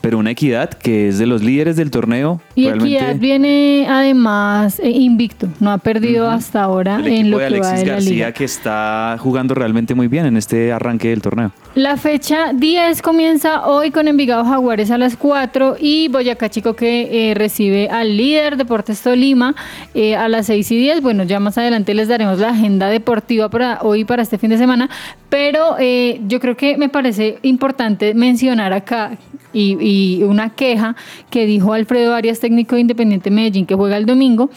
pero 0.02 0.18
una 0.18 0.30
equidad 0.30 0.70
que 0.70 1.08
es 1.08 1.18
de 1.18 1.26
los 1.26 1.42
líderes 1.42 1.76
del 1.76 1.90
torneo. 1.90 2.40
Y 2.54 2.64
realmente- 2.64 2.96
Equidad 2.96 3.16
viene 3.16 3.86
además 3.88 4.80
eh, 4.80 4.90
invicto, 4.90 5.48
no 5.60 5.70
ha 5.70 5.78
perdido 5.78 6.28
hasta 6.30 6.62
ahora 6.62 6.96
el 6.96 7.06
en 7.06 7.12
equipo 7.12 7.30
lo 7.30 7.38
de 7.38 7.48
que 7.48 7.60
va 7.60 7.68
Alexis 7.68 7.80
de 7.80 7.86
la 7.86 7.92
García 7.94 8.12
liga. 8.12 8.32
que 8.32 8.44
está 8.44 9.16
jugando 9.18 9.54
realmente 9.54 9.94
muy 9.94 10.08
bien 10.08 10.26
en 10.26 10.36
este 10.38 10.72
arranque 10.72 11.08
del 11.08 11.20
torneo. 11.22 11.52
La 11.76 11.96
fecha 11.96 12.52
10 12.52 13.00
comienza 13.00 13.64
hoy 13.64 13.92
con 13.92 14.08
Envigado 14.08 14.44
Jaguares 14.44 14.90
a 14.90 14.98
las 14.98 15.16
4 15.16 15.76
y 15.78 16.08
Boyacá 16.08 16.48
Chico 16.48 16.74
que 16.74 17.30
eh, 17.30 17.34
recibe 17.34 17.88
al 17.88 18.16
líder 18.16 18.56
Deportes 18.56 19.00
Tolima 19.00 19.54
eh, 19.94 20.16
a 20.16 20.28
las 20.28 20.46
6 20.46 20.68
y 20.72 20.76
10. 20.76 21.00
Bueno, 21.00 21.22
ya 21.22 21.38
más 21.38 21.58
adelante 21.58 21.94
les 21.94 22.08
daremos 22.08 22.40
la 22.40 22.48
agenda 22.48 22.88
deportiva 22.88 23.48
para 23.50 23.78
hoy 23.82 24.04
para 24.04 24.22
este 24.22 24.36
fin 24.36 24.50
de 24.50 24.58
semana, 24.58 24.90
pero 25.28 25.76
eh, 25.78 26.20
yo 26.26 26.40
creo 26.40 26.56
que 26.56 26.76
me 26.76 26.88
parece 26.88 27.38
importante 27.42 28.14
mencionar 28.14 28.72
acá 28.72 29.16
y, 29.52 29.76
y 29.80 30.24
una 30.24 30.50
queja 30.50 30.96
que 31.30 31.46
dijo 31.46 31.72
Alfredo 31.72 32.16
Arias, 32.16 32.40
técnico 32.40 32.74
de 32.74 32.80
Independiente 32.80 33.30
Medellín 33.30 33.64
que 33.64 33.76
juega 33.76 33.96
el 33.96 34.06
domingo. 34.06 34.50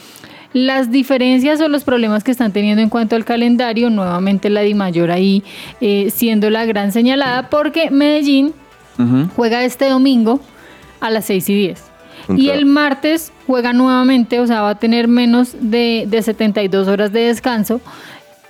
Las 0.54 0.92
diferencias 0.92 1.60
o 1.62 1.68
los 1.68 1.84
problemas 1.84 2.24
que 2.24 2.32
están 2.32 2.52
teniendo 2.52 2.82
en 2.82 2.90
cuanto 2.90 3.16
al 3.16 3.26
calendario, 3.26 3.90
nuevamente 3.90 4.50
la 4.50 4.62
Di 4.62 4.74
Mayor 4.74 5.12
ahí 5.12 5.44
eh, 5.82 6.12
siendo 6.14 6.50
la 6.50 6.66
gran 6.66 6.92
señalada, 6.92 7.50
porque 7.50 7.90
Medellín 7.90 8.54
juega 9.36 9.64
este 9.64 9.90
domingo 9.90 10.40
a 11.02 11.10
las 11.10 11.26
6 11.26 11.50
y 11.50 11.56
10. 11.56 11.84
Y 12.38 12.50
el 12.50 12.66
martes 12.66 13.34
juega 13.48 13.74
nuevamente, 13.74 14.40
o 14.40 14.48
sea, 14.48 14.62
va 14.62 14.70
a 14.72 14.80
tener 14.80 15.08
menos 15.08 15.56
de, 15.60 16.06
de 16.08 16.22
72 16.22 16.88
horas 16.88 17.12
de 17.12 17.22
descanso. 17.22 17.82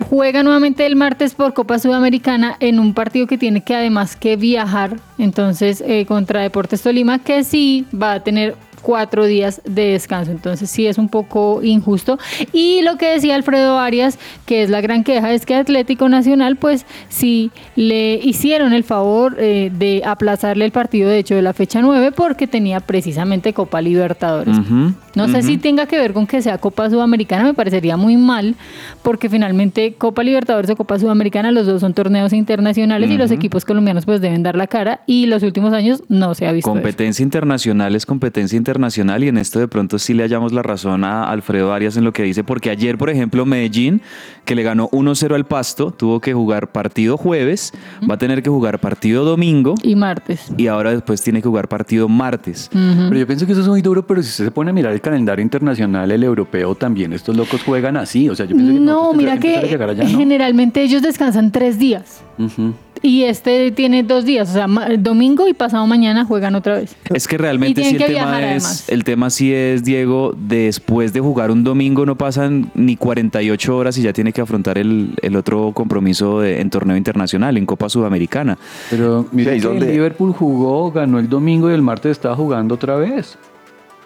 Juega 0.09 0.43
nuevamente 0.43 0.85
el 0.85 0.95
martes 0.95 1.33
por 1.33 1.53
Copa 1.53 1.79
Sudamericana 1.79 2.57
en 2.59 2.79
un 2.79 2.93
partido 2.93 3.25
que 3.25 3.37
tiene 3.37 3.61
que 3.61 3.75
además 3.75 4.15
que 4.15 4.35
viajar, 4.35 4.99
entonces 5.17 5.83
eh, 5.85 6.05
contra 6.05 6.41
Deportes 6.41 6.81
Tolima, 6.81 7.19
que 7.19 7.43
sí 7.43 7.85
va 7.93 8.13
a 8.13 8.19
tener 8.19 8.55
cuatro 8.83 9.25
días 9.25 9.61
de 9.65 9.93
descanso. 9.93 10.31
Entonces 10.31 10.69
sí 10.69 10.85
es 10.85 10.99
un 10.99 11.09
poco 11.09 11.63
injusto. 11.63 12.19
Y 12.51 12.81
lo 12.81 12.97
que 12.97 13.07
decía 13.07 13.35
Alfredo 13.35 13.79
Arias, 13.79 14.19
que 14.45 14.61
es 14.61 14.69
la 14.69 14.81
gran 14.81 15.03
queja, 15.03 15.33
es 15.33 15.45
que 15.45 15.55
Atlético 15.55 16.09
Nacional, 16.09 16.57
pues 16.57 16.85
sí 17.09 17.49
le 17.75 18.15
hicieron 18.15 18.73
el 18.73 18.83
favor 18.83 19.37
eh, 19.39 19.71
de 19.73 20.03
aplazarle 20.05 20.65
el 20.65 20.71
partido, 20.71 21.09
de 21.09 21.19
hecho, 21.19 21.35
de 21.35 21.41
la 21.41 21.53
fecha 21.53 21.81
9, 21.81 22.11
porque 22.11 22.45
tenía 22.45 22.79
precisamente 22.79 23.53
Copa 23.53 23.81
Libertadores. 23.81 24.57
No 25.15 25.27
sé 25.27 25.41
si 25.43 25.57
tenga 25.57 25.85
que 25.85 25.97
ver 25.97 26.13
con 26.13 26.25
que 26.27 26.41
sea 26.41 26.57
Copa 26.57 26.89
Sudamericana, 26.89 27.43
me 27.43 27.53
parecería 27.53 27.97
muy 27.97 28.17
mal, 28.17 28.55
porque 29.01 29.29
finalmente 29.29 29.93
Copa 29.93 30.23
Libertadores 30.23 30.69
o 30.71 30.75
Copa 30.75 30.97
Sudamericana, 30.99 31.51
los 31.51 31.65
dos 31.67 31.81
son 31.81 31.93
torneos 31.93 32.33
internacionales 32.33 33.09
y 33.11 33.17
los 33.17 33.31
equipos 33.31 33.65
colombianos 33.65 34.05
pues 34.05 34.21
deben 34.21 34.43
dar 34.43 34.55
la 34.55 34.67
cara 34.67 35.01
y 35.05 35.25
los 35.27 35.43
últimos 35.43 35.73
años 35.73 36.03
no 36.09 36.33
se 36.35 36.47
ha 36.47 36.51
visto 36.51 36.69
eso. 36.69 36.73
Competencia 36.73 37.23
internacional 37.23 37.95
es 37.95 38.05
competencia 38.05 38.57
internacional 38.57 39.23
y 39.23 39.27
en 39.27 39.37
esto 39.37 39.59
de 39.59 39.67
pronto 39.67 39.99
sí 39.99 40.13
le 40.13 40.23
hallamos 40.23 40.51
la 40.53 40.63
razón 40.63 41.03
a 41.03 41.25
Alfredo 41.29 41.73
Arias 41.73 41.97
en 41.97 42.03
lo 42.03 42.13
que 42.13 42.23
dice, 42.23 42.43
porque 42.43 42.69
ayer, 42.69 42.97
por 42.97 43.09
ejemplo, 43.09 43.45
Medellín, 43.45 44.01
que 44.45 44.55
le 44.55 44.63
ganó 44.63 44.89
1-0 44.89 45.35
al 45.35 45.45
Pasto, 45.45 45.91
tuvo 45.91 46.19
que 46.19 46.33
jugar 46.33 46.71
partido 46.71 47.17
jueves, 47.17 47.73
va 48.09 48.15
a 48.15 48.17
tener 48.17 48.41
que 48.43 48.49
jugar 48.49 48.79
partido 48.79 49.23
domingo 49.25 49.75
Y 49.83 49.95
martes. 49.95 50.51
y 50.57 50.67
ahora 50.67 50.91
después 50.91 51.21
tiene 51.21 51.41
que 51.41 51.47
jugar 51.47 51.67
partido 51.67 52.09
martes. 52.09 52.69
Pero 52.71 53.15
yo 53.15 53.27
pienso 53.27 53.45
que 53.45 53.51
eso 53.51 53.61
es 53.61 53.67
muy 53.67 53.81
duro, 53.81 54.05
pero 54.07 54.21
si 54.23 54.29
usted 54.29 54.45
se 54.45 54.51
pone 54.51 54.71
a 54.71 54.73
mirar 54.73 54.93
el 54.93 55.01
calendario 55.03 55.43
internacional, 55.43 56.09
el 56.11 56.23
europeo 56.23 56.73
también, 56.73 57.13
estos 57.13 57.35
locos 57.37 57.61
juegan 57.63 57.97
así. 57.97 58.29
O 58.29 58.35
sea, 58.35 58.47
yo 58.47 58.55
pienso 58.55 58.73
que 58.73 58.79
No, 58.79 59.13
mira 59.13 59.37
que 59.37 59.55
allá, 59.57 60.03
¿no? 60.03 60.17
generalmente 60.17 60.81
ellos 60.81 61.01
descansan 61.03 61.51
tres 61.51 61.77
días 61.77 62.23
y 63.05 63.23
este 63.23 63.71
tiene 63.71 64.01
dos 64.03 64.23
días, 64.23 64.49
o 64.49 64.53
sea, 64.53 64.65
ma- 64.67 64.87
domingo 64.97 65.47
y 65.49 65.53
pasado 65.53 65.85
mañana 65.85 66.23
juegan 66.25 66.55
otra 66.55 66.75
vez. 66.75 66.95
Es 67.13 67.27
que 67.27 67.37
realmente 67.37 67.83
sí 67.83 67.95
el 67.95 67.97
que 68.01 68.13
tema 68.13 68.53
es, 68.55 68.87
el 68.89 69.03
tema 69.03 69.29
sí 69.29 69.53
es, 69.53 69.83
Diego, 69.83 70.33
después 70.37 71.11
de 71.11 71.19
jugar 71.19 71.51
un 71.51 71.63
domingo 71.65 72.05
no 72.05 72.15
pasan 72.17 72.71
ni 72.75 72.95
48 72.95 73.75
horas 73.77 73.97
y 73.97 74.01
ya 74.03 74.13
tiene 74.13 74.31
que 74.31 74.39
afrontar 74.41 74.77
el, 74.77 75.15
el 75.21 75.35
otro 75.35 75.73
compromiso 75.73 76.39
de- 76.39 76.61
en 76.61 76.69
torneo 76.69 76.95
internacional, 76.95 77.57
en 77.57 77.65
Copa 77.65 77.89
Sudamericana. 77.89 78.57
Pero 78.89 79.27
mira 79.33 79.51
Sí, 79.53 79.59
Liverpool 79.59 80.31
jugó, 80.31 80.89
ganó 80.91 81.19
el 81.19 81.27
domingo 81.27 81.69
y 81.69 81.73
el 81.73 81.81
martes 81.81 82.13
estaba 82.13 82.35
jugando 82.37 82.75
otra 82.75 82.95
vez. 82.95 83.37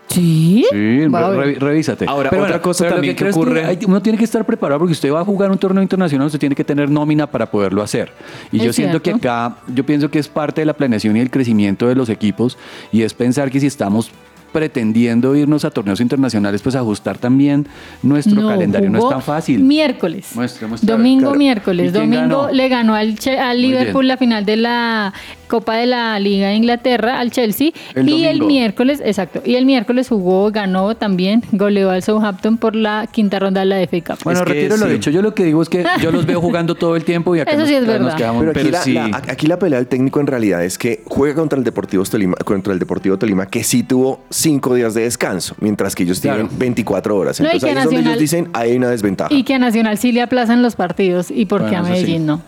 Sí. 0.10 0.66
Sí, 0.72 1.08
re- 1.08 1.56
revísate. 1.60 2.06
Ahora, 2.08 2.30
Pero 2.30 2.44
otra 2.44 2.62
cosa 2.62 2.86
pero 2.86 2.96
también 2.96 3.16
que 3.16 3.30
ocurre- 3.30 3.66
hay- 3.66 3.80
uno 3.86 4.02
tiene 4.02 4.18
que 4.18 4.24
estar 4.24 4.46
preparado 4.46 4.80
porque 4.80 4.94
usted 4.94 5.12
va 5.12 5.20
a 5.22 5.26
jugar 5.26 5.52
un 5.52 5.58
torneo 5.58 5.84
internacional, 5.84 6.28
usted 6.28 6.40
tiene 6.40 6.56
que 6.56 6.64
tener 6.64 6.90
nómina 6.90 7.28
para 7.28 7.50
poderlo 7.52 7.82
hacer. 7.84 8.12
Y 8.52 8.58
Es 8.58 8.64
yo 8.64 8.74
siento 8.74 9.00
cierto. 9.00 9.20
que 9.22 9.28
acá, 9.28 9.58
yo 9.68 9.86
pienso 9.86 10.10
que 10.10 10.20
es 10.20 10.28
parte 10.28 10.62
de 10.62 10.66
la 10.66 10.74
planeación 10.74 11.18
y 11.18 11.20
el 11.20 11.30
crecimiento 11.30 11.88
de 11.88 11.96
los 11.96 12.10
equipos 12.10 12.58
y 12.92 13.02
es 13.02 13.14
pensar 13.14 13.52
que 13.52 13.60
si 13.60 13.68
estamos 13.68 14.10
pretendiendo 14.54 15.36
irnos 15.36 15.66
a 15.66 15.72
torneos 15.72 16.00
internacionales, 16.00 16.62
pues 16.62 16.74
ajustar 16.76 17.18
también 17.18 17.68
nuestro 18.02 18.42
No, 18.42 18.48
calendario 18.48 18.90
no 18.90 18.98
es 19.00 19.10
tan 19.10 19.22
fácil. 19.22 19.62
Miércoles. 19.62 20.30
Muestra, 20.34 20.68
muestra, 20.70 20.96
Domingo, 20.96 21.22
claro. 21.26 21.38
miércoles. 21.38 21.90
¿Y 21.90 21.92
quién 21.92 22.10
Domingo 22.12 22.42
ganó? 22.44 22.54
le 22.54 22.70
ganó 22.70 22.96
al, 22.96 23.20
Che- 23.20 23.38
al 23.38 23.62
Liverpool 23.62 24.08
la 24.08 24.18
final 24.18 24.46
de 24.46 24.56
la 24.56 25.14
Copa 25.48 25.76
de 25.76 25.86
la 25.88 26.20
Liga 26.20 26.50
de 26.50 26.56
Inglaterra, 26.56 27.20
al 27.20 27.32
Chelsea. 27.32 27.72
El 27.96 28.08
y 28.10 28.26
el 28.26 28.42
miércoles, 28.44 29.02
exacto. 29.04 29.42
Y 29.46 29.56
el 29.56 29.66
miércoles 29.66 30.10
jugó, 30.10 30.52
ganó 30.52 30.96
también, 30.96 31.44
goleó 31.52 31.90
al 31.90 32.04
Southampton 32.04 32.58
por 32.58 32.76
la 32.76 33.08
quinta 33.12 33.40
ronda 33.40 33.62
de 33.62 33.66
la 33.66 33.78
FA 33.88 34.02
Cup. 34.02 34.24
Bueno, 34.24 34.40
Es 34.42 34.46
que 34.46 34.54
retiro 34.54 34.78
lo 34.78 34.86
sí. 34.88 34.92
dicho. 34.94 35.10
Yo 35.12 35.22
lo 35.22 35.34
que 35.34 35.44
digo 35.46 35.62
es 35.62 35.70
que 35.70 35.86
yo 36.02 36.12
los 36.12 36.26
veo 36.26 36.42
jugando 36.42 36.76
todo 36.76 36.96
el 36.96 37.04
tiempo 37.04 37.36
y 37.36 37.40
acá 37.40 37.52
Eso 37.52 37.62
nos, 37.62 37.70
sí 37.70 37.76
es 37.76 37.82
nos 37.82 37.88
verdad. 37.90 38.16
quedamos. 38.16 38.40
Pero 38.42 38.52
aquí, 38.52 38.60
Pero 38.60 38.72
la, 38.72 38.82
sí. 38.84 38.94
la- 38.94 39.22
aquí 39.28 39.48
la 39.48 39.60
pelea 39.60 39.80
del 39.80 39.88
técnico 39.88 40.20
en 40.20 40.28
realidad 40.28 40.64
es 40.64 40.78
que 40.78 41.04
juega 41.06 41.36
contra 41.36 41.58
el 41.58 41.64
Deportivo 41.64 42.04
Tolima, 42.04 42.36
contra 42.44 42.74
el 42.74 42.80
Deportivo 42.80 43.18
Tolima, 43.18 43.46
que 43.48 43.64
sí 43.64 43.84
tuvo 43.84 44.22
cinco 44.30 44.76
días 44.76 44.94
de 44.94 45.02
descanso, 45.04 45.56
mientras 45.60 45.96
que 45.96 46.04
ellos 46.04 46.20
Claro. 46.20 46.40
tienen 46.48 46.60
24 46.60 47.16
horas. 47.18 47.40
No, 47.40 47.46
Entonces 47.46 47.64
que 47.64 47.70
ahí 47.72 47.78
es 47.78 47.84
donde 47.86 47.96
Nacional- 47.98 48.12
ellos 48.14 48.20
dicen, 48.22 48.50
hay 48.54 48.76
una 48.76 48.90
desventaja. 48.90 49.34
Y 49.34 49.44
que 49.44 49.54
a 49.56 49.60
Nacional 49.60 49.98
sí 49.98 50.12
le 50.12 50.22
aplazan 50.22 50.62
los 50.62 50.76
partidos 50.76 51.32
y 51.32 51.46
porque 51.46 51.68
Bueno, 51.72 51.86
a. 51.86 51.90
Medellín 51.90 52.26
no. 52.26 52.42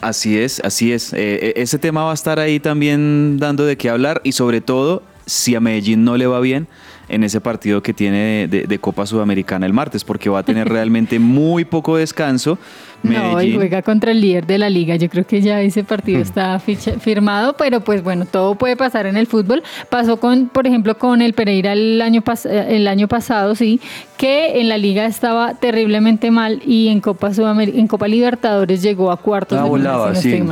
Así 0.00 0.38
es, 0.38 0.60
así 0.64 0.92
es. 0.92 1.12
Eh, 1.12 1.18
eh, 1.18 1.52
ese 1.56 1.78
tema 1.78 2.04
va 2.04 2.12
a 2.12 2.14
estar 2.14 2.38
ahí 2.38 2.58
también 2.58 3.38
dando 3.38 3.66
de 3.66 3.76
qué 3.76 3.90
hablar 3.90 4.20
y 4.24 4.32
sobre 4.32 4.60
todo 4.60 5.02
si 5.26 5.54
a 5.54 5.60
Medellín 5.60 6.04
no 6.04 6.16
le 6.16 6.26
va 6.26 6.40
bien 6.40 6.68
en 7.10 7.24
ese 7.24 7.40
partido 7.40 7.82
que 7.82 7.92
tiene 7.92 8.18
de, 8.18 8.48
de- 8.48 8.66
de 8.66 8.78
Copa 8.78 9.04
Sudamericana 9.06 9.66
el 9.66 9.72
martes, 9.72 10.04
porque 10.04 10.30
va 10.30 10.38
a 10.40 10.42
tener 10.42 10.68
realmente 10.68 11.18
muy 11.18 11.64
poco 11.64 11.96
descanso. 11.96 12.58
No, 13.02 13.12
y 13.12 13.16
Medellín. 13.34 13.56
juega 13.56 13.80
contra 13.80 14.10
el 14.10 14.20
líder 14.20 14.46
de 14.46 14.58
la 14.58 14.68
liga. 14.68 14.94
Yo 14.96 15.08
creo 15.08 15.26
que 15.26 15.40
ya 15.40 15.62
ese 15.62 15.84
partido 15.84 16.20
está 16.20 16.58
ficha- 16.60 16.98
firmado, 17.00 17.54
pero 17.56 17.80
pues 17.80 18.02
bueno, 18.02 18.26
todo 18.26 18.56
puede 18.56 18.76
pasar 18.76 19.06
en 19.06 19.16
el 19.16 19.26
fútbol. 19.26 19.62
Pasó 19.88 20.18
con, 20.20 20.48
por 20.48 20.66
ejemplo, 20.66 20.98
con 20.98 21.22
el 21.22 21.32
Pereira 21.32 21.72
el 21.72 22.00
año, 22.02 22.20
pas- 22.20 22.44
eh, 22.48 22.76
el 22.76 22.86
año 22.88 23.08
pasado, 23.08 23.54
sí, 23.54 23.80
que 24.18 24.60
en 24.60 24.68
la 24.68 24.76
liga 24.76 25.06
estaba 25.06 25.54
terriblemente 25.54 26.30
mal 26.30 26.60
y 26.66 26.88
en 26.88 27.00
Copa 27.00 27.30
Sudamer- 27.30 27.72
en 27.74 27.86
Copa 27.86 28.06
Libertadores 28.06 28.82
llegó 28.82 29.10
a 29.10 29.16
cuartos 29.16 29.58
Ah, 29.58 29.62
de 29.64 29.68
final, 29.70 29.96
volaba, 29.96 30.14
sí. 30.14 30.42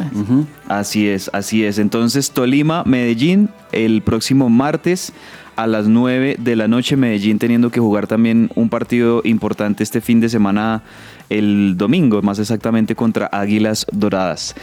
Así 0.68 1.06
es, 1.06 1.30
así 1.34 1.64
es. 1.64 1.78
Entonces, 1.78 2.30
Tolima, 2.30 2.82
Medellín, 2.86 3.50
el 3.72 4.00
próximo 4.00 4.48
martes 4.48 5.12
a 5.58 5.66
las 5.66 5.88
9 5.88 6.36
de 6.38 6.54
la 6.54 6.68
noche. 6.68 6.96
Medellín 6.96 7.40
teniendo 7.40 7.70
que 7.70 7.80
jugar 7.80 8.06
también 8.06 8.48
un 8.54 8.68
partido 8.68 9.22
importante 9.24 9.82
este 9.82 10.00
fin 10.00 10.20
de 10.20 10.28
semana, 10.28 10.84
el 11.30 11.76
domingo, 11.76 12.22
más 12.22 12.38
exactamente 12.38 12.94
contra 12.94 13.28
Águilas 13.32 13.84
Doradas. 13.90 14.54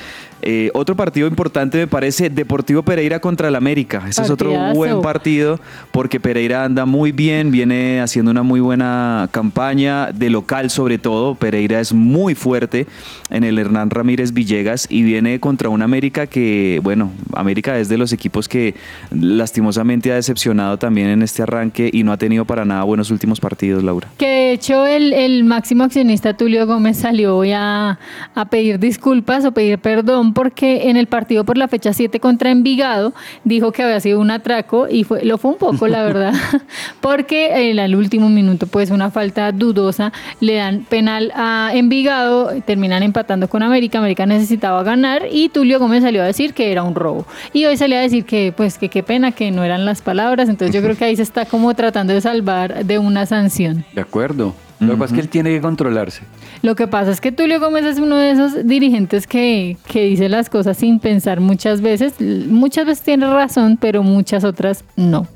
Eh, 0.41 0.69
otro 0.73 0.95
partido 0.95 1.27
importante 1.27 1.77
me 1.77 1.87
parece 1.87 2.29
Deportivo 2.29 2.83
Pereira 2.83 3.19
contra 3.19 3.47
el 3.47 3.55
América. 3.55 4.03
Ese 4.07 4.21
es 4.21 4.29
otro 4.29 4.51
buen 4.73 5.01
partido 5.01 5.59
porque 5.91 6.19
Pereira 6.19 6.63
anda 6.63 6.85
muy 6.85 7.11
bien, 7.11 7.51
viene 7.51 8.01
haciendo 8.01 8.31
una 8.31 8.43
muy 8.43 8.59
buena 8.59 9.29
campaña 9.31 10.11
de 10.11 10.29
local 10.29 10.69
sobre 10.69 10.97
todo. 10.97 11.35
Pereira 11.35 11.79
es 11.79 11.93
muy 11.93 12.35
fuerte 12.35 12.85
en 13.29 13.43
el 13.43 13.57
Hernán 13.57 13.89
Ramírez 13.89 14.33
Villegas 14.33 14.87
y 14.89 15.03
viene 15.03 15.39
contra 15.39 15.69
un 15.69 15.81
América 15.81 16.27
que, 16.27 16.79
bueno, 16.83 17.11
América 17.33 17.79
es 17.79 17.89
de 17.89 17.97
los 17.97 18.13
equipos 18.13 18.47
que 18.47 18.75
lastimosamente 19.11 20.11
ha 20.11 20.15
decepcionado 20.15 20.77
también 20.77 21.07
en 21.07 21.21
este 21.21 21.41
arranque 21.43 21.89
y 21.91 22.03
no 22.03 22.11
ha 22.11 22.17
tenido 22.17 22.45
para 22.45 22.65
nada 22.65 22.83
buenos 22.83 23.09
últimos 23.11 23.39
partidos, 23.39 23.83
Laura. 23.83 24.07
Que 24.17 24.27
de 24.27 24.51
hecho 24.51 24.85
el, 24.85 25.13
el 25.13 25.43
máximo 25.43 25.83
accionista 25.83 26.35
Tulio 26.35 26.67
Gómez 26.67 26.97
salió 26.97 27.37
hoy 27.37 27.51
a, 27.51 27.99
a 28.35 28.45
pedir 28.45 28.79
disculpas 28.79 29.45
o 29.45 29.51
pedir 29.51 29.79
perdón 29.79 30.24
porque 30.33 30.89
en 30.89 30.97
el 30.97 31.07
partido 31.07 31.43
por 31.43 31.57
la 31.57 31.67
fecha 31.67 31.93
7 31.93 32.19
contra 32.19 32.51
Envigado 32.51 33.13
dijo 33.43 33.71
que 33.71 33.83
había 33.83 33.99
sido 33.99 34.19
un 34.19 34.31
atraco 34.31 34.87
y 34.89 35.03
fue, 35.03 35.23
lo 35.23 35.37
fue 35.37 35.51
un 35.51 35.57
poco, 35.57 35.87
la 35.87 36.03
verdad, 36.03 36.33
porque 37.01 37.69
en 37.69 37.79
el 37.79 37.95
último 37.95 38.29
minuto 38.29 38.67
pues 38.67 38.91
una 38.91 39.11
falta 39.11 39.51
dudosa 39.51 40.11
le 40.39 40.55
dan 40.55 40.85
penal 40.89 41.31
a 41.35 41.71
Envigado, 41.73 42.51
terminan 42.65 43.03
empatando 43.03 43.47
con 43.47 43.63
América, 43.63 43.99
América 43.99 44.25
necesitaba 44.25 44.83
ganar 44.83 45.23
y 45.31 45.49
Tulio 45.49 45.79
Gómez 45.79 46.03
salió 46.03 46.21
a 46.21 46.25
decir 46.25 46.53
que 46.53 46.71
era 46.71 46.83
un 46.83 46.95
robo. 46.95 47.25
Y 47.53 47.65
hoy 47.65 47.77
salió 47.77 47.97
a 47.97 48.01
decir 48.01 48.25
que 48.25 48.53
pues 48.55 48.77
que 48.77 48.89
qué 48.89 49.03
pena 49.03 49.31
que 49.31 49.51
no 49.51 49.63
eran 49.63 49.85
las 49.85 50.01
palabras, 50.01 50.49
entonces 50.49 50.75
yo 50.75 50.81
creo 50.81 50.95
que 50.95 51.05
ahí 51.05 51.15
se 51.15 51.23
está 51.23 51.45
como 51.45 51.73
tratando 51.73 52.13
de 52.13 52.21
salvar 52.21 52.85
de 52.85 52.99
una 52.99 53.25
sanción. 53.25 53.85
De 53.93 54.01
acuerdo. 54.01 54.53
Lo 54.79 54.93
que 54.93 54.97
pasa 54.97 55.05
es 55.05 55.13
que 55.13 55.21
él 55.21 55.29
tiene 55.29 55.51
que 55.51 55.61
controlarse. 55.61 56.23
Lo 56.61 56.75
que 56.75 56.87
pasa 56.87 57.11
es 57.11 57.21
que 57.21 57.31
Tulio 57.31 57.59
Gómez 57.59 57.85
es 57.85 57.97
uno 57.99 58.17
de 58.17 58.31
esos 58.31 58.67
dirigentes 58.67 59.25
que, 59.25 59.77
que 59.87 60.03
dice 60.03 60.27
las 60.27 60.49
cosas 60.49 60.77
sin 60.77 60.99
pensar 60.99 61.39
muchas 61.39 61.81
veces. 61.81 62.13
Muchas 62.19 62.85
veces 62.85 63.03
tiene 63.03 63.31
razón, 63.31 63.77
pero 63.79 64.03
muchas 64.03 64.43
otras 64.43 64.83
no. 64.95 65.27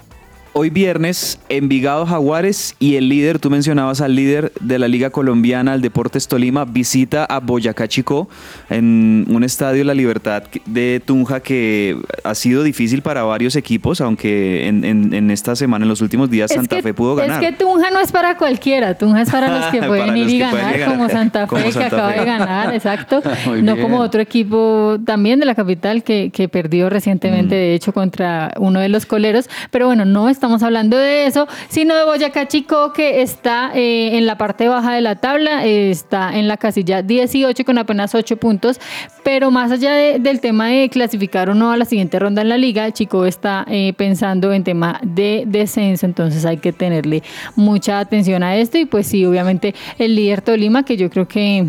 Hoy 0.53 0.71
viernes, 0.71 1.39
Envigado 1.47 2.05
Jaguares 2.07 2.75
y 2.79 2.95
el 2.95 3.07
líder, 3.07 3.37
tú 3.39 3.49
mencionabas 3.51 4.01
al 4.01 4.15
líder 4.15 4.51
de 4.59 4.79
la 4.79 4.87
Liga 4.87 5.11
Colombiana, 5.11 5.73
el 5.75 5.81
Deportes 5.81 6.27
Tolima, 6.27 6.65
visita 6.65 7.23
a 7.23 7.39
Boyacá 7.39 7.87
Chico 7.87 8.27
en 8.69 9.25
un 9.29 9.43
estadio 9.43 9.83
La 9.83 9.93
Libertad 9.93 10.43
de 10.65 11.01
Tunja 11.05 11.39
que 11.39 11.95
ha 12.23 12.33
sido 12.35 12.63
difícil 12.63 13.03
para 13.03 13.23
varios 13.23 13.55
equipos, 13.55 14.01
aunque 14.01 14.67
en, 14.67 14.83
en- 14.83 15.13
en 15.13 15.31
esta 15.31 15.55
semana, 15.55 15.85
en 15.85 15.89
los 15.89 16.01
últimos 16.01 16.29
días, 16.31 16.51
Santa 16.51 16.77
es 16.77 16.81
que, 16.83 16.89
Fe 16.89 16.93
pudo 16.95 17.15
ganar. 17.15 17.41
Es 17.43 17.49
que 17.51 17.55
Tunja 17.55 17.91
no 17.91 17.99
es 17.99 18.11
para 18.11 18.35
cualquiera, 18.35 18.97
Tunja 18.97 19.21
es 19.21 19.29
para 19.29 19.55
los 19.55 19.65
que 19.67 19.81
pueden 19.87 20.17
ir 20.17 20.29
y 20.29 20.39
ganar, 20.39 20.77
ganar. 20.77 20.89
como 20.97 21.09
Santa 21.09 21.41
Fe 21.41 21.47
Como 21.47 21.63
que 21.65 21.71
Santa 21.71 21.87
acaba 21.87 22.11
Fe. 22.13 22.19
de 22.19 22.25
ganar, 22.25 22.73
exacto. 22.73 23.21
Muy 23.45 23.61
no 23.61 23.75
bien. 23.75 23.85
como 23.87 23.99
otro 23.99 24.19
equipo 24.19 24.97
también 25.05 25.39
de 25.39 25.45
la 25.45 25.53
capital 25.55 26.03
que, 26.03 26.31
que 26.33 26.49
perdió 26.49 26.89
recientemente, 26.89 27.55
Mm. 27.55 27.59
de 27.59 27.73
hecho, 27.75 27.93
contra 27.93 28.51
uno 28.57 28.79
de 28.79 28.89
los 28.89 29.05
coleros. 29.05 29.47
Pero 29.71 29.85
bueno, 29.85 30.03
no 30.05 30.27
estamos 30.39 30.63
hablando 30.63 30.95
de 30.97 31.25
eso, 31.25 31.47
sino 31.67 31.93
de 31.95 32.05
Boyacá 32.05 32.47
Chico, 32.47 32.93
que 32.93 33.21
está 33.21 33.71
eh, 33.75 34.17
en 34.17 34.25
la 34.25 34.37
parte 34.37 34.69
baja 34.69 34.93
de 34.93 35.01
la 35.01 35.15
tabla, 35.17 35.65
eh, 35.67 35.91
está 35.91 36.37
en 36.37 36.47
la 36.47 36.55
casilla 36.55 37.01
18 37.01 37.65
con 37.65 37.77
apenas 37.77 38.15
8 38.15 38.37
puntos. 38.37 38.79
Pero 39.23 39.51
más 39.51 39.69
allá 39.71 39.91
de- 39.93 40.17
del 40.19 40.39
tema 40.39 40.67
de 40.69 40.87
clasificar 40.89 41.49
o 41.49 41.55
no 41.55 41.71
a 41.71 41.77
la 41.77 41.83
siguiente 41.83 42.17
ronda 42.19 42.41
en 42.41 42.47
la 42.49 42.57
liga, 42.57 42.89
Chico 42.91 43.25
está 43.25 43.65
eh, 43.69 43.91
pensando 43.97 44.53
en 44.53 44.63
tema 44.63 45.01
de 45.03 45.43
descenso, 45.45 46.05
entonces 46.05 46.45
hay 46.45 46.57
que 46.57 46.71
tenerle 46.71 47.21
mucha 47.57 47.99
atención 47.99 48.41
a 48.41 48.55
esto. 48.55 48.77
Y 48.77 48.85
pues 48.85 49.07
sí, 49.07 49.25
obviamente 49.25 49.75
el 49.97 50.15
líder 50.15 50.41
Tolima, 50.41 50.83
que 50.83 50.95
yo 50.95 51.09
creo 51.09 51.27
que 51.27 51.67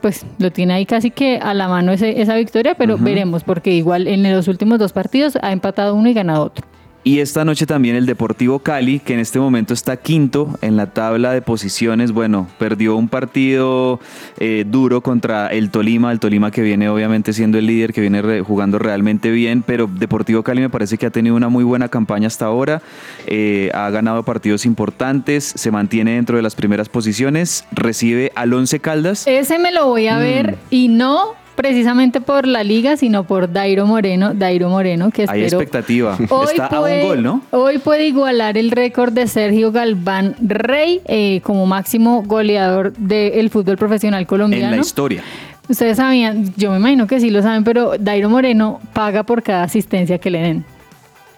pues 0.00 0.24
lo 0.38 0.50
tiene 0.52 0.74
ahí 0.74 0.86
casi 0.86 1.10
que 1.10 1.38
a 1.42 1.52
la 1.54 1.66
mano 1.68 1.90
ese- 1.92 2.22
esa 2.22 2.34
victoria, 2.36 2.74
pero 2.74 2.96
veremos, 2.96 3.42
porque 3.44 3.72
igual 3.72 4.06
en 4.06 4.22
los 4.32 4.46
últimos 4.48 4.78
dos 4.78 4.92
partidos 4.92 5.36
ha 5.42 5.50
empatado 5.52 5.94
uno 5.96 6.08
y 6.08 6.14
ganado 6.14 6.44
otro. 6.44 6.66
Y 7.02 7.20
esta 7.20 7.46
noche 7.46 7.64
también 7.64 7.96
el 7.96 8.04
Deportivo 8.04 8.58
Cali, 8.58 8.98
que 9.00 9.14
en 9.14 9.20
este 9.20 9.38
momento 9.40 9.72
está 9.72 9.96
quinto 9.96 10.58
en 10.60 10.76
la 10.76 10.86
tabla 10.88 11.32
de 11.32 11.40
posiciones. 11.40 12.12
Bueno, 12.12 12.46
perdió 12.58 12.94
un 12.94 13.08
partido 13.08 14.00
eh, 14.38 14.64
duro 14.68 15.00
contra 15.00 15.46
el 15.46 15.70
Tolima, 15.70 16.12
el 16.12 16.20
Tolima 16.20 16.50
que 16.50 16.60
viene 16.60 16.90
obviamente 16.90 17.32
siendo 17.32 17.56
el 17.56 17.64
líder, 17.66 17.94
que 17.94 18.02
viene 18.02 18.20
re- 18.20 18.42
jugando 18.42 18.78
realmente 18.78 19.30
bien, 19.30 19.62
pero 19.62 19.86
Deportivo 19.90 20.42
Cali 20.42 20.60
me 20.60 20.68
parece 20.68 20.98
que 20.98 21.06
ha 21.06 21.10
tenido 21.10 21.36
una 21.36 21.48
muy 21.48 21.64
buena 21.64 21.88
campaña 21.88 22.26
hasta 22.26 22.44
ahora. 22.44 22.82
Eh, 23.26 23.70
ha 23.72 23.88
ganado 23.88 24.22
partidos 24.22 24.66
importantes, 24.66 25.44
se 25.56 25.70
mantiene 25.70 26.16
dentro 26.16 26.36
de 26.36 26.42
las 26.42 26.54
primeras 26.54 26.90
posiciones, 26.90 27.64
recibe 27.72 28.30
al 28.34 28.52
Once 28.52 28.78
Caldas. 28.78 29.26
Ese 29.26 29.58
me 29.58 29.72
lo 29.72 29.86
voy 29.86 30.06
a 30.06 30.16
Mm. 30.16 30.20
ver 30.20 30.58
y 30.68 30.88
no 30.88 31.28
precisamente 31.60 32.22
por 32.22 32.46
la 32.46 32.64
liga, 32.64 32.96
sino 32.96 33.24
por 33.24 33.52
Dairo 33.52 33.84
Moreno, 33.84 34.32
Dairo 34.32 34.70
Moreno, 34.70 35.10
que 35.10 35.26
Hay 35.28 35.42
espero 35.42 35.60
expectativa. 35.60 36.16
Hoy 36.30 36.46
Está 36.52 36.66
a 36.66 36.80
puede, 36.80 37.02
un 37.02 37.08
gol, 37.08 37.22
¿no? 37.22 37.42
Hoy 37.50 37.76
puede 37.76 38.06
igualar 38.06 38.56
el 38.56 38.70
récord 38.70 39.12
de 39.12 39.26
Sergio 39.26 39.70
Galván 39.70 40.36
Rey 40.40 41.02
eh, 41.04 41.42
como 41.42 41.66
máximo 41.66 42.22
goleador 42.22 42.94
del 42.94 43.50
fútbol 43.50 43.76
profesional 43.76 44.26
colombiano. 44.26 44.68
En 44.68 44.76
la 44.76 44.80
historia. 44.80 45.22
Ustedes 45.68 45.98
sabían, 45.98 46.50
yo 46.56 46.70
me 46.70 46.78
imagino 46.78 47.06
que 47.06 47.20
sí 47.20 47.28
lo 47.28 47.42
saben, 47.42 47.62
pero 47.62 47.92
Dairo 47.98 48.30
Moreno 48.30 48.80
paga 48.94 49.24
por 49.24 49.42
cada 49.42 49.64
asistencia 49.64 50.16
que 50.16 50.30
le 50.30 50.40
den. 50.40 50.64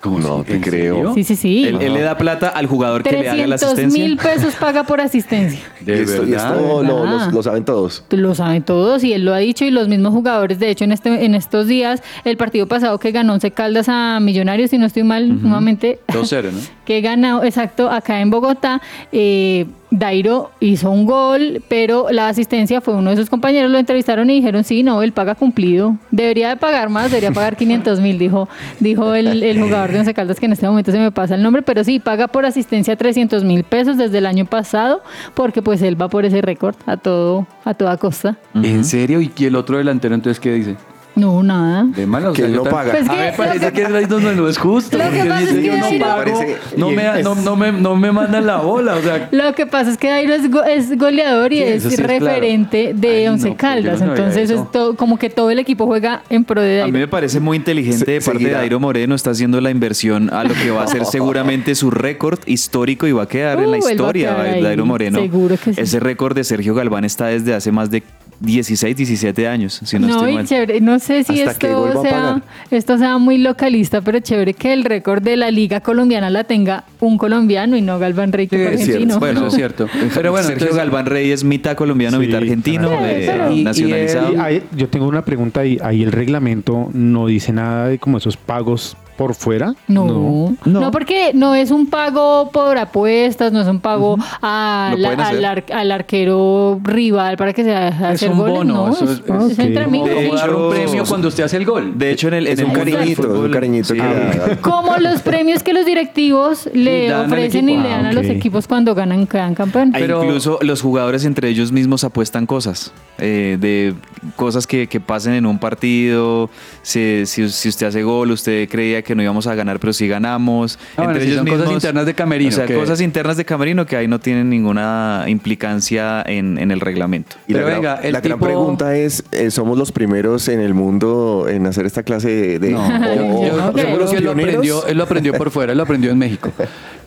¿Cómo 0.02 0.18
No 0.18 0.42
te 0.42 0.56
¿En 0.56 0.60
creo. 0.60 0.96
serio? 0.96 1.14
Sí, 1.14 1.22
sí, 1.24 1.36
sí. 1.36 1.64
Él, 1.64 1.78
él 1.80 1.94
le 1.94 2.00
da 2.02 2.18
plata 2.18 2.48
al 2.48 2.66
jugador 2.66 3.04
que 3.04 3.12
le 3.12 3.18
haga 3.30 3.46
la 3.46 3.56
300 3.56 3.62
asistencia. 3.68 4.04
mil 4.04 4.16
pesos 4.16 4.54
paga 4.56 4.82
por 4.82 5.00
asistencia. 5.00 5.60
¿De 5.80 5.96
y 5.96 6.00
esto, 6.00 6.24
y 6.24 6.30
verdad? 6.32 6.56
esto 6.56 6.82
lo, 6.82 7.02
¿Verdad? 7.02 7.26
lo- 7.28 7.32
lo 7.32 7.42
saben 7.44 7.64
todos. 7.64 8.04
Lo 8.10 8.34
saben 8.34 8.64
todos 8.64 9.04
y 9.04 9.12
él 9.12 9.24
lo 9.24 9.32
ha 9.32 9.38
dicho 9.38 9.64
y 9.64 9.70
los 9.70 9.86
mismos 9.86 10.12
jugadores. 10.12 10.58
De 10.58 10.70
hecho, 10.70 10.82
en 10.82 10.90
este 10.90 11.24
en 11.24 11.36
estos 11.36 11.68
días, 11.68 12.02
el 12.24 12.36
partido 12.36 12.66
pasado 12.66 12.98
que 12.98 13.12
ganó 13.12 13.34
Once 13.34 13.48
Caldas 13.52 13.86
a 13.88 14.18
Millonarios, 14.20 14.70
si 14.70 14.78
no 14.78 14.86
estoy 14.86 15.04
mal, 15.04 15.40
nuevamente 15.40 16.00
2-0, 16.08 16.50
¿no? 16.50 16.58
que 16.84 17.00
ganó, 17.00 17.44
exacto, 17.44 17.88
acá 17.88 18.20
en 18.20 18.30
Bogotá. 18.30 18.82
eh, 19.12 19.66
Dairo 19.92 20.50
hizo 20.58 20.90
un 20.90 21.04
gol, 21.04 21.62
pero 21.68 22.06
la 22.10 22.28
asistencia 22.28 22.80
fue 22.80 22.94
uno 22.94 23.10
de 23.10 23.16
sus 23.16 23.28
compañeros, 23.28 23.70
lo 23.70 23.78
entrevistaron 23.78 24.30
y 24.30 24.36
dijeron, 24.36 24.64
sí, 24.64 24.82
no, 24.82 25.02
él 25.02 25.12
paga 25.12 25.34
cumplido. 25.34 25.98
Debería 26.10 26.48
de 26.48 26.56
pagar 26.56 26.88
más, 26.88 27.10
debería 27.10 27.30
pagar 27.30 27.56
500 27.56 28.00
mil, 28.00 28.18
dijo, 28.18 28.48
dijo 28.80 29.14
el, 29.14 29.42
el 29.42 29.60
jugador 29.60 29.92
de 29.92 29.98
Once 29.98 30.14
Caldas, 30.14 30.40
que 30.40 30.46
en 30.46 30.52
este 30.52 30.66
momento 30.66 30.92
se 30.92 30.98
me 30.98 31.12
pasa 31.12 31.34
el 31.34 31.42
nombre, 31.42 31.60
pero 31.60 31.84
sí, 31.84 32.00
paga 32.00 32.26
por 32.26 32.46
asistencia 32.46 32.96
300 32.96 33.44
mil 33.44 33.64
pesos 33.64 33.98
desde 33.98 34.16
el 34.16 34.24
año 34.24 34.46
pasado, 34.46 35.02
porque 35.34 35.60
pues 35.60 35.82
él 35.82 36.00
va 36.00 36.08
por 36.08 36.24
ese 36.24 36.40
récord 36.40 36.74
a 36.86 36.96
todo, 36.96 37.46
a 37.66 37.74
toda 37.74 37.98
costa. 37.98 38.38
¿En 38.54 38.86
serio? 38.86 39.20
¿Y 39.20 39.30
el 39.44 39.56
otro 39.56 39.76
delantero 39.76 40.14
entonces 40.14 40.40
qué 40.40 40.52
dice? 40.54 40.76
No, 41.14 41.42
nada. 41.42 41.84
De 41.94 42.06
malo. 42.06 42.32
Que 42.32 42.48
no 42.48 42.64
paga. 42.64 42.92
Pues 42.92 43.08
a 43.08 43.12
que 43.12 43.16
mí 43.18 43.22
me 43.26 43.32
parece 43.32 43.66
que- 43.66 43.72
que 43.72 43.82
es 43.82 43.90
ahí 43.92 44.04
donde 44.06 44.34
no 44.34 44.48
es 44.48 44.56
justo. 44.58 44.96
Lo 44.96 45.04
que 45.04 45.10
porque 45.10 45.28
pasa 45.28 45.40
dice, 45.40 45.52
es 45.52 45.58
que 45.58 45.66
yo 45.66 45.76
no 45.76 45.84
Dairo- 45.86 46.00
pago, 46.00 46.40
no 46.76 46.90
me, 46.90 47.22
no, 47.22 47.34
no 47.34 47.56
me, 47.56 47.72
no 47.72 47.96
me 47.96 48.12
mandan 48.12 48.46
la 48.46 48.56
bola. 48.58 48.94
O 48.96 49.02
sea, 49.02 49.28
Lo 49.32 49.54
que 49.54 49.66
pasa 49.66 49.90
es 49.90 49.98
que 49.98 50.08
Dairo 50.08 50.32
es, 50.34 50.50
go- 50.50 50.64
es 50.64 50.96
goleador 50.98 51.52
y 51.52 51.58
Sí, 51.58 51.62
es 51.64 51.86
claro. 51.96 52.06
referente 52.08 52.92
de 52.94 53.08
Ay, 53.08 53.24
no, 53.26 53.32
Once 53.32 53.54
Caldas. 53.56 54.00
no 54.00 54.06
Entonces, 54.14 54.50
es 54.50 54.70
todo, 54.72 54.96
como 54.96 55.18
que 55.18 55.28
todo 55.30 55.50
el 55.50 55.58
equipo 55.58 55.86
juega 55.86 56.22
en 56.30 56.44
pro 56.44 56.60
de 56.62 56.82
A 56.82 56.86
mí 56.86 56.92
Dairo. 56.92 57.06
me 57.06 57.08
parece 57.08 57.40
muy 57.40 57.56
inteligente 57.56 58.04
Se- 58.06 58.10
de 58.12 58.20
parte 58.20 58.44
de. 58.44 58.50
Dairo 58.50 58.80
Moreno, 58.80 59.14
está 59.14 59.30
haciendo 59.30 59.60
la 59.60 59.70
inversión 59.70 60.30
a 60.32 60.44
lo 60.44 60.54
que 60.54 60.70
va 60.70 60.84
a 60.84 60.86
ser 60.86 61.04
seguramente 61.04 61.74
su 61.74 61.90
récord 61.90 62.38
histórico 62.46 63.06
y 63.06 63.12
va 63.12 63.24
a 63.24 63.28
quedar 63.28 63.58
en 63.60 63.70
la 63.70 63.76
Uh, 63.78 63.88
historia 63.88 64.32
Dairo 64.62 64.86
Moreno. 64.86 65.18
seguro 65.20 65.56
que 65.62 65.74
sí. 65.74 65.80
Ese 65.80 66.00
récord 66.00 66.34
de 66.34 66.44
Sergio 66.44 66.74
Galván 66.74 67.04
está 67.04 67.26
desde 67.26 67.54
hace 67.54 67.70
más 67.72 67.90
de 67.90 68.02
16, 68.42 68.96
17 68.96 69.48
años, 69.48 69.80
si 69.84 69.98
no, 69.98 70.06
No, 70.08 70.14
estoy 70.16 70.34
mal. 70.34 70.46
chévere, 70.46 70.80
no 70.80 70.98
sé 70.98 71.22
si 71.24 71.40
¿Hasta 71.42 71.58
qué 71.58 71.72
gol 71.74 71.88
esto 71.88 72.02
va 72.02 72.08
a 72.08 72.10
sea, 72.10 72.20
pagar? 72.20 72.42
esto 72.70 72.98
sea 72.98 73.18
muy 73.18 73.38
localista, 73.38 74.00
pero 74.00 74.20
chévere 74.20 74.54
que 74.54 74.72
el 74.72 74.84
récord 74.84 75.22
de 75.22 75.36
la 75.36 75.50
liga 75.50 75.80
colombiana 75.80 76.28
la 76.30 76.44
tenga 76.44 76.84
un 77.00 77.18
colombiano 77.18 77.76
y 77.76 77.82
no 77.82 77.98
Galván 77.98 78.32
Rey, 78.32 78.48
que 78.48 78.56
Sí, 78.56 78.62
es 78.62 78.68
cierto. 78.70 78.92
argentino. 78.92 79.18
Bueno, 79.20 79.38
eso 79.40 79.46
es 79.48 79.54
cierto. 79.56 79.88
Pero 80.14 80.30
bueno, 80.32 80.46
Sergio 80.46 80.66
entonces- 80.66 80.76
Galván 80.76 81.06
Rey 81.06 81.30
es 81.30 81.44
mitad 81.44 81.76
colombiano, 81.76 82.18
Sí, 82.20 82.26
mitad 82.26 82.38
argentino, 82.40 82.88
claro. 82.88 83.06
eh, 83.06 83.22
pero- 83.30 83.52
Y- 83.52 83.60
y 83.60 83.64
nacionalizado. 83.64 84.50
Y 84.50 84.62
yo 84.76 84.88
tengo 84.88 85.06
una 85.06 85.24
pregunta 85.24 85.60
ahí. 85.60 85.78
Ahí 85.82 86.02
el 86.02 86.12
reglamento 86.12 86.88
no 86.92 87.26
dice 87.26 87.52
nada 87.52 87.88
de 87.88 87.98
como 87.98 88.18
esos 88.18 88.36
pagos 88.36 88.96
por 89.22 89.34
fuera. 89.36 89.74
No, 89.86 90.54
no, 90.64 90.90
porque 90.90 91.30
no 91.34 91.54
es 91.54 91.70
un 91.70 91.86
pago 91.86 92.50
por 92.50 92.76
apuestas, 92.76 93.52
no 93.52 93.60
es 93.60 93.68
un 93.68 93.78
pago 93.80 94.16
a 94.40 94.94
la- 94.96 95.10
al, 95.10 95.20
hacer. 95.20 95.46
ar- 95.46 95.64
al 95.72 95.92
arquero 95.92 96.80
rival 96.82 97.36
para 97.36 97.52
que 97.52 97.62
se 97.62 97.72
haga 97.74 97.88
Es 98.12 98.16
hacer 98.16 98.30
un 98.32 98.38
goles, 98.38 98.54
bono, 98.58 98.74
no, 98.86 98.92
eso 98.92 99.04
es, 99.04 99.22
es- 99.52 99.58
entre 99.58 99.84
amigos. 99.84 100.08
De 100.08 100.14
dar 100.30 100.50
un 100.54 100.56
hecho- 100.56 100.70
premio 100.70 101.04
cuando 101.08 101.28
usted 101.28 101.44
hace 101.44 101.56
el 101.56 101.64
gol. 101.64 101.96
De 101.96 102.10
hecho, 102.10 102.28
en 102.28 102.34
el, 102.34 102.46
en 102.48 102.52
Es 102.54 102.58
el 102.58 102.64
un 102.66 102.72
cariñito, 102.72 103.28
un 103.40 103.50
cariñito 103.50 103.88
sí. 103.88 103.94
que 103.94 103.98
da. 104.00 104.58
Como 104.60 104.96
los 104.96 105.20
premios 105.22 105.62
que 105.62 105.72
los 105.72 105.86
directivos 105.86 106.68
le 106.74 107.14
ofrecen 107.14 107.68
y 107.68 107.76
le 107.78 107.88
dan 107.88 108.06
Ah, 108.06 108.08
a 108.10 108.12
los 108.12 108.26
equipos 108.26 108.66
cuando 108.66 108.94
ganan, 108.94 109.26
quedan 109.26 109.54
campeón. 109.54 109.92
Ah, 109.94 109.98
Pero- 110.00 110.24
Incluso 110.24 110.58
los 110.62 110.82
jugadores 110.82 111.24
entre 111.24 111.48
ellos 111.48 111.70
mismos 111.70 112.02
apuestan 112.04 112.46
cosas. 112.46 112.92
eh, 113.18 113.56
de 113.60 113.94
cosas 114.36 114.66
que, 114.66 114.88
que 114.88 114.98
pasen 114.98 115.34
en 115.34 115.46
un 115.46 115.58
partido, 115.58 116.50
si, 116.82 117.24
si- 117.26 117.48
si 117.50 117.68
usted 117.68 117.86
hace 117.86 118.02
gol, 118.02 118.30
usted 118.32 118.68
creía 118.68 119.02
que 119.02 119.11
no 119.14 119.22
íbamos 119.22 119.46
a 119.46 119.54
ganar, 119.54 119.78
pero 119.80 119.92
sí 119.92 120.08
ganamos. 120.08 120.78
Ah, 120.96 121.04
bueno, 121.04 121.20
sí, 121.20 121.34
son 121.34 121.46
cosas 121.46 121.70
internas 121.72 122.06
de 122.06 122.14
camerino, 122.14 122.50
O 122.50 122.52
sea, 122.52 122.66
que- 122.66 122.74
cosas 122.74 123.00
internas 123.00 123.36
de 123.36 123.44
camerino 123.44 123.86
que 123.86 123.96
ahí 123.96 124.08
no 124.08 124.20
tienen 124.20 124.50
ninguna 124.50 125.24
implicancia 125.28 126.22
en, 126.26 126.58
en 126.58 126.70
el 126.70 126.80
reglamento. 126.80 127.36
Y 127.46 127.52
Pero 127.52 127.64
la, 127.66 127.70
gran- 127.70 127.80
venga, 127.82 127.94
el 128.02 128.12
la 128.12 128.20
gran 128.20 128.38
tipo- 128.38 128.46
pregunta 128.46 128.96
es, 128.96 129.24
eh, 129.32 129.50
¿somos 129.50 129.76
los 129.78 129.92
primeros 129.92 130.48
en 130.48 130.60
el 130.60 130.74
mundo 130.74 131.46
en 131.48 131.66
hacer 131.66 131.86
esta 131.86 132.02
clase 132.02 132.28
de... 132.30 132.58
de- 132.58 132.70
No, 132.70 132.88
yo, 133.14 133.44
yo 133.44 133.56
somos 133.56 133.72
creo 133.74 133.96
los 133.98 134.10
que 134.10 134.16
él 134.18 134.24
lo, 134.24 134.34
pioneros? 134.34 134.48
aprendió, 134.54 134.86
él 134.86 134.96
lo 134.98 135.04
aprendió 135.04 135.32
por 135.34 135.50
fuera, 135.50 135.72
él 135.72 135.78
lo 135.78 135.84
aprendió 135.84 136.10
en 136.10 136.18
México. 136.18 136.50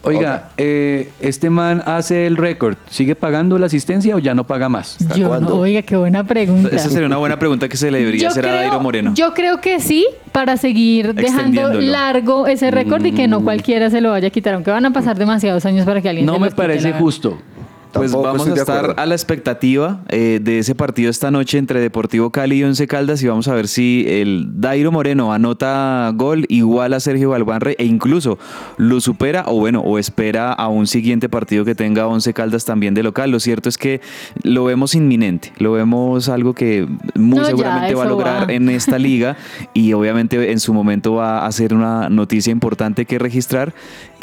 Oiga, 0.05 0.49
eh, 0.57 1.09
¿este 1.19 1.49
man 1.49 1.81
hace 1.85 2.27
el 2.27 2.37
récord? 2.37 2.75
¿Sigue 2.89 3.15
pagando 3.15 3.57
la 3.57 3.65
asistencia 3.65 4.15
o 4.15 4.19
ya 4.19 4.33
no 4.35 4.45
paga 4.45 4.69
más? 4.69 4.97
Yo 5.15 5.39
no, 5.39 5.55
oiga, 5.55 5.81
qué 5.81 5.95
buena 5.95 6.23
pregunta. 6.23 6.69
Esa 6.75 6.89
sería 6.89 7.07
una 7.07 7.17
buena 7.17 7.39
pregunta 7.39 7.67
que 7.67 7.75
se 7.77 7.89
le 7.91 7.99
debería 7.99 8.27
hacer 8.29 8.45
a 8.47 8.53
Dairo 8.53 8.79
Moreno. 8.79 9.13
yo 9.15 9.33
creo 9.33 9.61
que 9.61 9.79
sí, 9.79 10.05
para 10.31 10.57
seguir 10.57 11.13
dejando 11.15 11.73
largo 11.73 12.47
ese 12.47 12.71
récord 12.71 13.03
y 13.05 13.11
que 13.13 13.27
no 13.27 13.39
Mm. 13.39 13.43
cualquiera 13.43 13.89
se 13.89 14.01
lo 14.01 14.11
vaya 14.11 14.27
a 14.27 14.31
quitar, 14.31 14.53
aunque 14.53 14.71
van 14.71 14.85
a 14.85 14.91
pasar 14.91 15.17
demasiados 15.17 15.65
años 15.65 15.85
para 15.85 16.01
que 16.01 16.09
alguien 16.09 16.25
No 16.25 16.33
se 16.33 16.39
me 16.39 16.45
los 16.45 16.53
quite, 16.53 16.61
parece 16.67 16.93
justo. 16.93 17.37
Pues 17.95 18.11
Tampoco 18.11 18.27
vamos 18.27 18.47
a 18.49 18.53
estar 18.55 18.93
a 18.97 19.05
la 19.05 19.15
expectativa 19.15 20.01
eh, 20.09 20.41
de 20.43 20.59
ese 20.59 20.75
partido 20.75 21.09
esta 21.09 21.31
noche 21.31 21.57
entre 21.57 21.79
Deportivo 21.79 22.29
Cali 22.29 22.57
y 22.57 22.63
Once 22.65 22.85
Caldas 22.87 23.23
y 23.23 23.27
vamos 23.27 23.47
a 23.47 23.53
ver 23.53 23.69
si 23.69 24.05
el 24.05 24.59
Dairo 24.59 24.91
Moreno 24.91 25.31
anota 25.31 26.11
gol 26.13 26.45
igual 26.49 26.93
a 26.93 26.99
Sergio 26.99 27.29
Balbanre 27.29 27.75
e 27.79 27.85
incluso 27.85 28.37
lo 28.75 28.99
supera 28.99 29.45
o 29.47 29.59
bueno, 29.59 29.79
o 29.79 29.97
espera 29.97 30.51
a 30.51 30.67
un 30.67 30.87
siguiente 30.87 31.29
partido 31.29 31.63
que 31.63 31.73
tenga 31.73 32.05
Once 32.05 32.33
Caldas 32.33 32.65
también 32.65 32.93
de 32.95 33.03
local. 33.03 33.31
Lo 33.31 33.39
cierto 33.39 33.69
es 33.69 33.77
que 33.77 34.01
lo 34.43 34.65
vemos 34.65 34.93
inminente, 34.93 35.53
lo 35.57 35.71
vemos 35.71 36.27
algo 36.27 36.53
que 36.53 36.85
muy 37.15 37.37
No, 37.37 37.43
ya, 37.43 37.45
seguramente 37.45 37.95
va 37.95 38.03
a 38.03 38.07
lograr 38.07 38.49
va. 38.49 38.53
en 38.53 38.67
esta 38.67 38.99
liga 38.99 39.37
y 39.73 39.93
obviamente 39.93 40.51
en 40.51 40.59
su 40.59 40.73
momento 40.73 41.13
va 41.13 41.45
a 41.45 41.51
ser 41.53 41.73
una 41.73 42.09
noticia 42.09 42.51
importante 42.51 43.05
que 43.05 43.19
registrar 43.19 43.73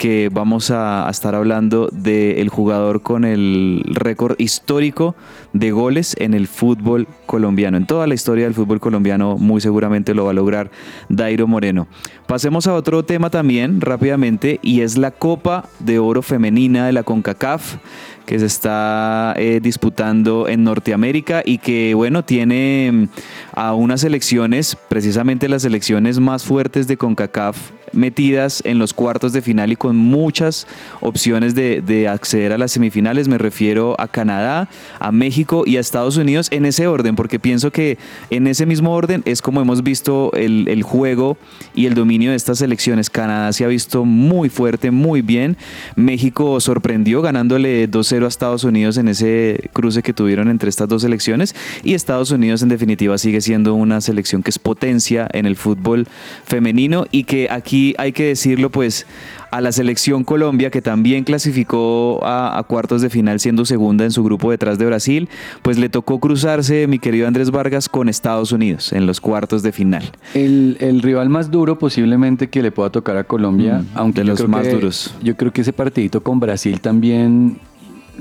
que 0.03 0.31
vamos 0.33 0.73
a, 0.73 1.09
estar 1.09 1.37
hablando 1.37 1.88
del 1.93 2.49
jugador 2.49 3.03
con 3.03 3.25
el 3.25 3.85
récord 3.87 4.35
histórico 4.41 5.15
de 5.53 5.71
goles 5.71 6.17
en 6.19 6.35
el 6.35 6.49
fútbol 6.49 7.07
colombiano. 7.27 7.77
En 7.77 7.87
toda 7.87 8.09
la 8.09 8.15
historia 8.15 8.47
del 8.47 8.55
fútbol 8.55 8.81
colombiano 8.81 9.38
muy 9.38 9.61
seguramente 9.61 10.12
lo 10.12 10.25
va 10.25 10.33
a 10.33 10.35
lograr 10.35 10.73
Dairo 11.09 11.47
Moreno. 11.47 11.87
Pasemos 12.27 12.67
a 12.67 12.75
otro 12.75 13.05
tema 13.05 13.31
también 13.31 13.81
rápidamente 13.81 14.59
y 14.61 14.81
es 14.81 14.99
la 14.99 15.12
Copa 15.12 15.69
de 15.79 16.01
Oro 16.01 16.23
Femenina 16.23 16.87
de 16.87 16.93
la 16.93 17.05
CONCACAF 17.05 17.77
que 18.26 18.38
se 18.38 18.46
está 18.46 19.35
eh, 19.37 19.61
disputando 19.62 20.48
en 20.48 20.64
Norteamérica 20.64 21.42
y 21.44 21.58
que, 21.58 21.94
bueno, 21.94 22.24
tiene 22.24 22.90
mm, 22.92 23.08
a 23.54 23.74
unas 23.74 24.00
selecciones, 24.02 24.76
precisamente 24.88 25.48
las 25.48 25.62
selecciones 25.62 26.20
más 26.20 26.44
fuertes 26.44 26.87
de 26.87 26.96
CONCACAF, 26.96 27.56
metidas 27.92 28.62
en 28.64 28.78
los 28.78 28.94
cuartos 28.94 29.32
de 29.32 29.42
final 29.42 29.72
y 29.72 29.76
con 29.76 29.96
muchas 29.96 30.66
opciones 31.00 31.54
de, 31.54 31.82
de 31.82 32.08
acceder 32.08 32.52
a 32.52 32.58
las 32.58 32.72
semifinales. 32.72 33.28
Me 33.28 33.38
refiero 33.38 33.94
a 34.00 34.08
Canadá, 34.08 34.68
a 34.98 35.12
México 35.12 35.64
y 35.66 35.76
a 35.76 35.80
Estados 35.80 36.16
Unidos 36.16 36.48
en 36.50 36.64
ese 36.64 36.87
orden, 36.87 37.16
porque 37.16 37.38
pienso 37.38 37.70
que 37.70 37.98
en 38.30 38.46
ese 38.46 38.66
mismo 38.66 38.94
orden 38.94 39.22
es 39.24 39.42
como 39.42 39.61
hemos 39.61 39.82
visto 39.82 40.32
el, 40.35 40.68
el 40.68 40.82
juego 40.82 41.37
y 41.74 41.87
el 41.87 41.94
dominio 41.94 42.30
de 42.30 42.37
estas 42.37 42.58
selecciones. 42.58 43.11
Canadá 43.11 43.52
se 43.52 43.64
ha 43.64 43.68
visto 43.68 44.04
muy 44.04 44.48
fuerte, 44.48 44.90
muy 44.90 45.22
bien. 45.22 45.56
México 45.96 46.61
sorprendió 46.61 47.22
ganándole 47.22 47.87
2-0 48.12 48.25
a 48.25 48.29
Estados 48.29 48.64
Unidos 48.64 48.96
en 48.98 49.09
ese 49.09 49.70
cruce 49.72 50.03
que 50.03 50.12
tuvieron 50.12 50.48
entre 50.48 50.68
estas 50.68 50.88
dos 50.88 51.03
selecciones. 51.03 51.55
Y 51.83 51.94
Estados 51.94 52.31
Unidos 52.31 52.62
en 52.62 52.68
definitiva 52.68 53.16
sigue 53.18 53.40
siendo 53.40 53.75
una 53.75 54.01
selección 54.01 54.42
que 54.42 54.51
es 54.51 54.59
potencia 54.59 55.29
en 55.33 55.46
el 55.46 55.57
fútbol 55.57 56.07
femenino 56.44 57.07
y 57.11 57.25
que 57.25 57.48
aquí 57.51 57.94
hay 57.98 58.12
que 58.12 58.25
decirlo 58.29 58.70
pues 58.70 59.07
a 59.51 59.61
la 59.61 59.70
selección 59.70 60.25
Colombia 60.25 60.70
que 60.70 60.81
también 60.81 61.25
clasificó 61.25 62.20
a, 62.25 62.59
a 62.59 62.62
cuartos 62.62 63.03
de 63.03 63.11
final 63.11 63.38
siendo 63.38 63.64
segunda 63.66 64.05
en 64.05 64.11
su 64.11 64.25
grupo 64.25 64.51
detrás 64.51 64.79
de 64.79 64.87
Brasil, 64.87 65.29
pues 65.61 65.79
le 65.79 65.88
tocó 65.90 66.20
cruzarse 66.20 66.87
mi 66.87 66.98
querido 66.98 67.29
Andrés 67.29 67.51
Vargas 67.51 67.88
con 67.90 68.09
Estados 68.09 68.53
Unidos 68.53 68.92
en 68.94 69.07
los 69.07 69.20
cuartos 69.20 69.62
de 69.62 69.72
final. 69.72 70.11
El, 70.35 70.79
el 70.81 71.03
rival 71.03 71.29
más 71.29 71.51
duro 71.51 71.79
posiblemente 71.79 72.48
que 72.48 72.62
le 72.62 72.72
pueda 72.72 72.90
tocar 72.90 73.16
a 73.18 73.25
Colombia, 73.25 73.81
Mm, 73.83 73.87
aunque 73.94 74.20
de 74.22 74.27
los 74.27 74.48
más 74.48 74.66
que- 74.66 74.72
duros. 74.75 75.14
Yo 75.22 75.37
creo 75.37 75.53
que 75.53 75.61
ese 75.61 75.72
partidito 75.72 76.22
con 76.22 76.40
Brasil 76.40 76.81
también 76.81 77.59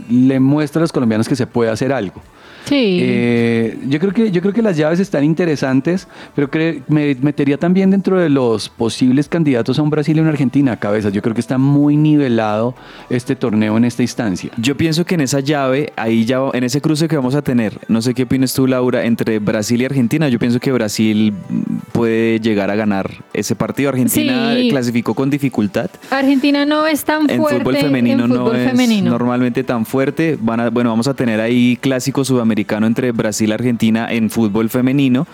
le 0.09 0.39
muestra 0.39 0.79
a 0.79 0.81
los 0.81 0.91
colombianos 0.91 1.27
que 1.27 1.35
se 1.35 1.47
puede 1.47 1.71
hacer 1.71 1.93
algo. 1.93 2.21
Sí. 2.65 2.99
Eh, 3.01 3.77
yo, 3.87 3.99
creo 3.99 4.11
que, 4.13 4.31
yo 4.31 4.41
creo 4.41 4.53
que 4.53 4.61
las 4.61 4.77
llaves 4.77 4.99
están 4.99 5.23
interesantes, 5.23 6.07
pero 6.35 6.49
cre- 6.49 6.81
me 6.87 7.15
metería 7.21 7.57
también 7.57 7.89
dentro 7.91 8.19
de 8.19 8.29
los 8.29 8.69
posibles 8.69 9.27
candidatos 9.27 9.79
a 9.79 9.81
un 9.81 9.89
Brasil 9.89 10.17
y 10.17 10.19
una 10.21 10.29
Argentina 10.29 10.73
a 10.73 10.77
cabezas. 10.79 11.11
Yo 11.13 11.21
creo 11.21 11.33
que 11.33 11.41
está 11.41 11.57
muy 11.57 11.97
nivelado 11.97 12.75
este 13.09 13.35
torneo 13.35 13.77
en 13.77 13.85
esta 13.85 14.01
instancia. 14.03 14.51
Yo 14.57 14.77
pienso 14.77 15.05
que 15.05 15.15
en 15.15 15.21
esa 15.21 15.39
llave, 15.39 15.91
ahí 15.95 16.25
ya, 16.25 16.39
en 16.53 16.63
ese 16.63 16.81
cruce 16.81 17.07
que 17.07 17.15
vamos 17.15 17.35
a 17.35 17.41
tener, 17.41 17.79
no 17.87 18.01
sé 18.01 18.13
qué 18.13 18.23
opinas 18.23 18.53
tú, 18.53 18.67
Laura, 18.67 19.05
entre 19.05 19.39
Brasil 19.39 19.81
y 19.81 19.85
Argentina, 19.85 20.29
yo 20.29 20.39
pienso 20.39 20.59
que 20.59 20.71
Brasil 20.71 21.33
puede 21.91 22.39
llegar 22.39 22.69
a 22.71 22.75
ganar 22.75 23.11
ese 23.33 23.55
partido. 23.55 23.89
Argentina 23.89 24.53
Sí. 24.55 24.69
clasificó 24.69 25.13
con 25.13 25.29
dificultad. 25.29 25.89
Argentina 26.09 26.65
no 26.65 26.85
es 26.87 27.03
tan 27.03 27.29
En 27.29 27.37
fuerte 27.39 27.59
fútbol 27.59 27.75
femenino 27.77 28.25
en 28.25 28.29
no 28.29 28.35
fútbol 28.45 28.55
es 28.57 28.69
femenino. 28.69 29.11
normalmente 29.11 29.63
tan 29.63 29.85
fuerte. 29.85 30.37
Van 30.39 30.59
a, 30.59 30.69
bueno, 30.69 30.89
vamos 30.89 31.07
a 31.07 31.13
tener 31.13 31.39
ahí 31.41 31.77
clásico 31.81 32.23
entre 32.87 33.11
Brasil 33.11 33.49
y 33.49 33.53
Argentina 33.53 34.11
en 34.11 34.29
fútbol 34.29 34.69
femenino. 34.69 35.27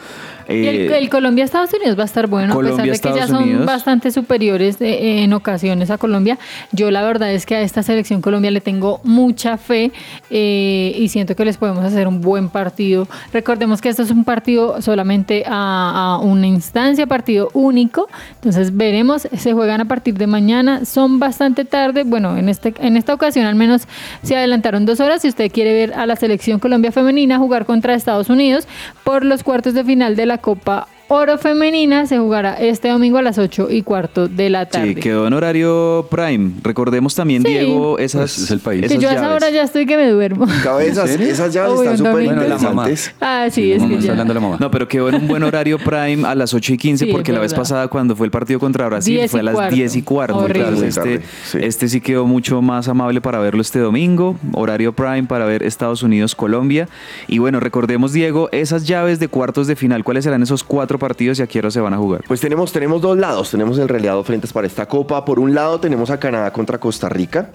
Y 0.50 0.66
el, 0.66 0.76
Eh, 0.92 0.98
el 0.98 1.10
Colombia-Estados 1.10 1.74
Unidos 1.74 1.98
va 1.98 2.04
a 2.04 2.06
estar 2.06 2.28
bueno, 2.28 2.54
a 2.54 2.58
pesar 2.58 2.72
Colombia, 2.72 2.94
de 2.94 3.00
que 3.00 3.14
ya 3.14 3.28
son 3.28 3.44
Unidos. 3.44 3.66
bastante 3.66 4.12
superiores 4.12 4.80
eh, 4.82 5.24
en 5.24 5.34
ocasiones 5.34 5.90
a 5.90 5.98
Colombia. 5.98 6.38
Yo 6.72 6.90
la 6.92 7.04
verdad 7.04 7.32
es 7.32 7.46
que 7.46 7.56
a 7.56 7.62
esta 7.62 7.84
selección 7.84 8.22
Colombia 8.22 8.52
le 8.52 8.62
tengo 8.62 9.02
mucha 9.04 9.58
fe 9.58 9.92
eh, 10.30 10.96
y 10.98 11.10
siento 11.10 11.36
que 11.36 11.44
les 11.44 11.58
podemos 11.58 11.84
hacer 11.84 12.08
un 12.08 12.22
buen 12.22 12.50
partido. 12.50 13.08
Recordemos 13.34 13.82
que 13.82 13.90
esto 13.90 14.04
es 14.04 14.12
un 14.12 14.24
partido 14.24 14.82
solamente 14.82 15.44
a, 15.48 16.16
a 16.16 16.20
una 16.20 16.48
instancia, 16.48 17.08
partido 17.08 17.50
único. 17.54 18.08
Entonces 18.36 18.76
veremos, 18.76 19.28
se 19.36 19.54
juegan 19.54 19.82
a 19.82 19.86
partir 19.86 20.14
de 20.16 20.28
mañana, 20.28 20.86
son 20.86 21.20
bastante 21.20 21.66
tarde. 21.66 22.04
Bueno, 22.04 22.38
en, 22.38 22.48
este, 22.50 22.74
en 22.80 22.96
esta 22.98 23.14
ocasión 23.14 23.46
al 23.46 23.56
menos 23.56 23.84
se 24.24 24.36
adelantaron 24.38 24.86
dos 24.86 25.00
horas. 25.00 25.22
Si 25.22 25.28
usted 25.28 25.52
quiere 25.52 25.74
ver 25.74 25.94
a 25.94 26.06
la 26.06 26.16
selección 26.16 26.60
Colombia 26.60 26.92
femenina 26.92 27.38
jugar 27.38 27.66
contra 27.66 27.94
Estados 27.94 28.30
Unidos 28.30 28.68
por 29.04 29.26
los 29.26 29.44
cuartos 29.44 29.74
de 29.74 29.84
final 29.84 30.16
de 30.16 30.26
la 30.26 30.37
Copa 30.38 30.88
Oro 31.10 31.38
Femenina, 31.38 32.06
se 32.06 32.17
jugará 32.17 32.56
este 32.56 32.89
domingo 32.89 33.17
a 33.17 33.22
las 33.22 33.38
8 33.38 33.67
y 33.72 33.82
cuarto 33.82 34.28
de 34.28 34.50
la 34.50 34.65
tarde. 34.65 34.89
Sí, 34.89 34.96
quedó 34.96 35.26
en 35.26 35.32
horario 35.34 36.06
prime. 36.12 36.52
Recordemos 36.63 37.15
también, 37.15 37.43
Sí. 37.43 37.48
Diego, 37.48 37.98
esas, 37.98 38.22
Pues 38.34 38.38
es 38.39 38.52
el 38.52 38.60
país. 38.60 38.86
que 38.88 38.98
yo 38.98 39.08
a 39.10 39.13
esa 39.13 39.34
hora 39.34 39.50
ya 39.50 39.63
estoy 39.63 39.86
que 39.86 39.96
me 39.96 40.10
duermo. 40.10 40.46
Cabezas, 40.63 41.10
esas 41.12 41.54
llaves 41.54 41.80
Uy, 41.80 41.88
están 41.88 41.98
súper 41.98 42.24
interesantes. 42.26 43.13
Ah, 43.22 43.48
sí, 43.50 43.72
es 43.72 43.80
Mamá, 43.80 43.89
que 43.89 43.96
está 43.96 44.06
ya. 44.08 44.12
hablando 44.12 44.34
la 44.34 44.39
mamá. 44.41 44.58
No, 44.60 44.70
pero 44.70 44.86
quedó 44.89 45.08
en 45.08 45.15
un 45.15 45.28
buen 45.30 45.43
horario 45.43 45.78
prime 45.80 46.28
a 46.28 46.36
las 46.36 46.54
8 46.54 46.74
y 46.74 46.78
15 46.78 47.06
Sí, 47.06 47.12
porque 47.12 47.32
la 47.32 47.39
vez 47.39 47.54
pasada 47.54 47.88
cuando 47.88 48.13
fue 48.13 48.26
el 48.28 48.32
partido 48.32 48.60
contra 48.60 48.88
Brasil 48.88 49.15
10 49.15 49.26
y 49.26 49.30
fue 49.30 49.39
a 49.39 49.43
las 49.43 49.54
cuarto. 49.56 49.76
10 49.76 49.96
y 49.96 50.02
cuarto. 50.02 50.46
Entonces, 50.46 50.98
este, 50.98 51.22
sí. 51.46 51.58
este 51.62 51.88
sí 51.88 52.02
quedó 52.02 52.26
mucho 52.26 52.62
más 52.62 52.89
amable 52.89 53.22
para 53.22 53.39
verlo 53.39 53.62
este 53.62 53.80
domingo, 53.80 54.36
horario 54.52 54.91
prime 54.91 55.24
para 55.24 55.46
ver 55.46 55.63
Estados 55.63 56.04
Unidos, 56.04 56.36
Colombia. 56.36 56.89
Y 57.30 57.38
bueno, 57.38 57.62
recordemos, 57.62 58.12
Diego, 58.12 58.50
esas 58.52 58.86
llaves 58.86 59.22
de 59.22 59.30
cuartos 59.30 59.67
de 59.67 59.78
final, 59.78 60.04
¿cuáles 60.04 60.26
serán 60.26 60.43
esos 60.43 60.65
cuatro 60.65 60.97
partidos 60.98 61.40
y 61.40 61.42
a 61.42 61.48
qué 61.48 61.60
hora 61.60 61.72
se 61.72 61.80
van 61.80 61.94
a 61.94 61.98
jugar? 61.98 62.24
Pues 62.28 62.42
tenemos, 62.42 62.72
tenemos 62.72 63.02
dos 63.02 63.18
lados, 63.18 63.52
tenemos 63.52 63.78
en 63.80 63.88
realidad 63.88 64.14
dos 64.14 64.26
frentes 64.26 64.54
para 64.54 64.68
esta 64.68 64.88
copa. 64.88 65.24
Por 65.26 65.40
un 65.40 65.54
lado 65.54 65.80
tenemos 65.80 66.10
a 66.10 66.20
Canadá 66.20 66.52
contra 66.52 66.80
Costa 66.80 67.10
Rica. 67.10 67.50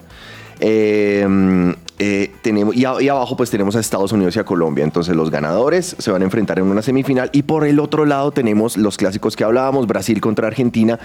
Eh, 0.61 1.75
eh, 1.99 2.31
tenemos, 2.43 2.75
y, 2.75 2.85
abajo 2.85 3.37
pues 3.37 3.51
tenemos 3.51 3.77
a 3.77 3.81
Estados 3.81 4.11
Unidos 4.13 4.35
y 4.37 4.39
a 4.41 4.45
Colombia. 4.45 4.83
Entonces 4.85 5.15
los 5.15 5.31
ganadores 5.31 5.95
se 5.99 6.11
van 6.11 6.23
a 6.23 6.25
enfrentar 6.25 6.59
en 6.59 6.65
una 6.67 6.83
semifinal. 6.83 7.31
Y 7.33 7.43
por 7.43 7.65
el 7.67 7.79
otro 7.79 8.05
lado 8.07 8.33
tenemos 8.33 8.77
los 8.77 8.97
clásicos 8.97 9.37
que 9.37 9.45
hablábamos, 9.45 9.87
Brasil 9.87 10.21
contra 10.21 10.49
Argentina 10.49 10.99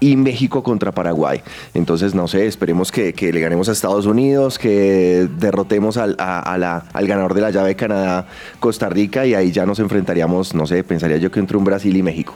y 0.00 0.16
México 0.16 0.62
contra 0.62 0.92
Paraguay. 0.92 1.40
Entonces 1.74 2.14
no 2.14 2.28
sé, 2.28 2.46
esperemos 2.46 2.92
que, 2.92 3.12
que 3.14 3.32
le 3.32 3.40
ganemos 3.40 3.68
a 3.68 3.72
Estados 3.72 4.06
Unidos, 4.06 4.58
que 4.58 5.28
derrotemos 5.38 5.96
al, 5.96 6.14
a- 6.18 6.56
la- 6.58 6.84
al 6.92 7.06
ganador 7.06 7.34
de 7.34 7.40
la 7.40 7.50
llave 7.50 7.68
de 7.70 7.76
Canadá, 7.76 8.26
Costa 8.60 8.88
Rica. 8.88 9.26
Y 9.26 9.34
ahí 9.34 9.50
ya 9.50 9.66
nos 9.66 9.78
enfrentaríamos, 9.80 10.54
no 10.54 10.66
sé, 10.66 10.84
pensaría 10.84 11.16
yo 11.16 11.30
que 11.30 11.40
entre 11.40 11.56
un 11.56 11.64
Brasil 11.64 11.96
y 11.96 12.02
México. 12.02 12.34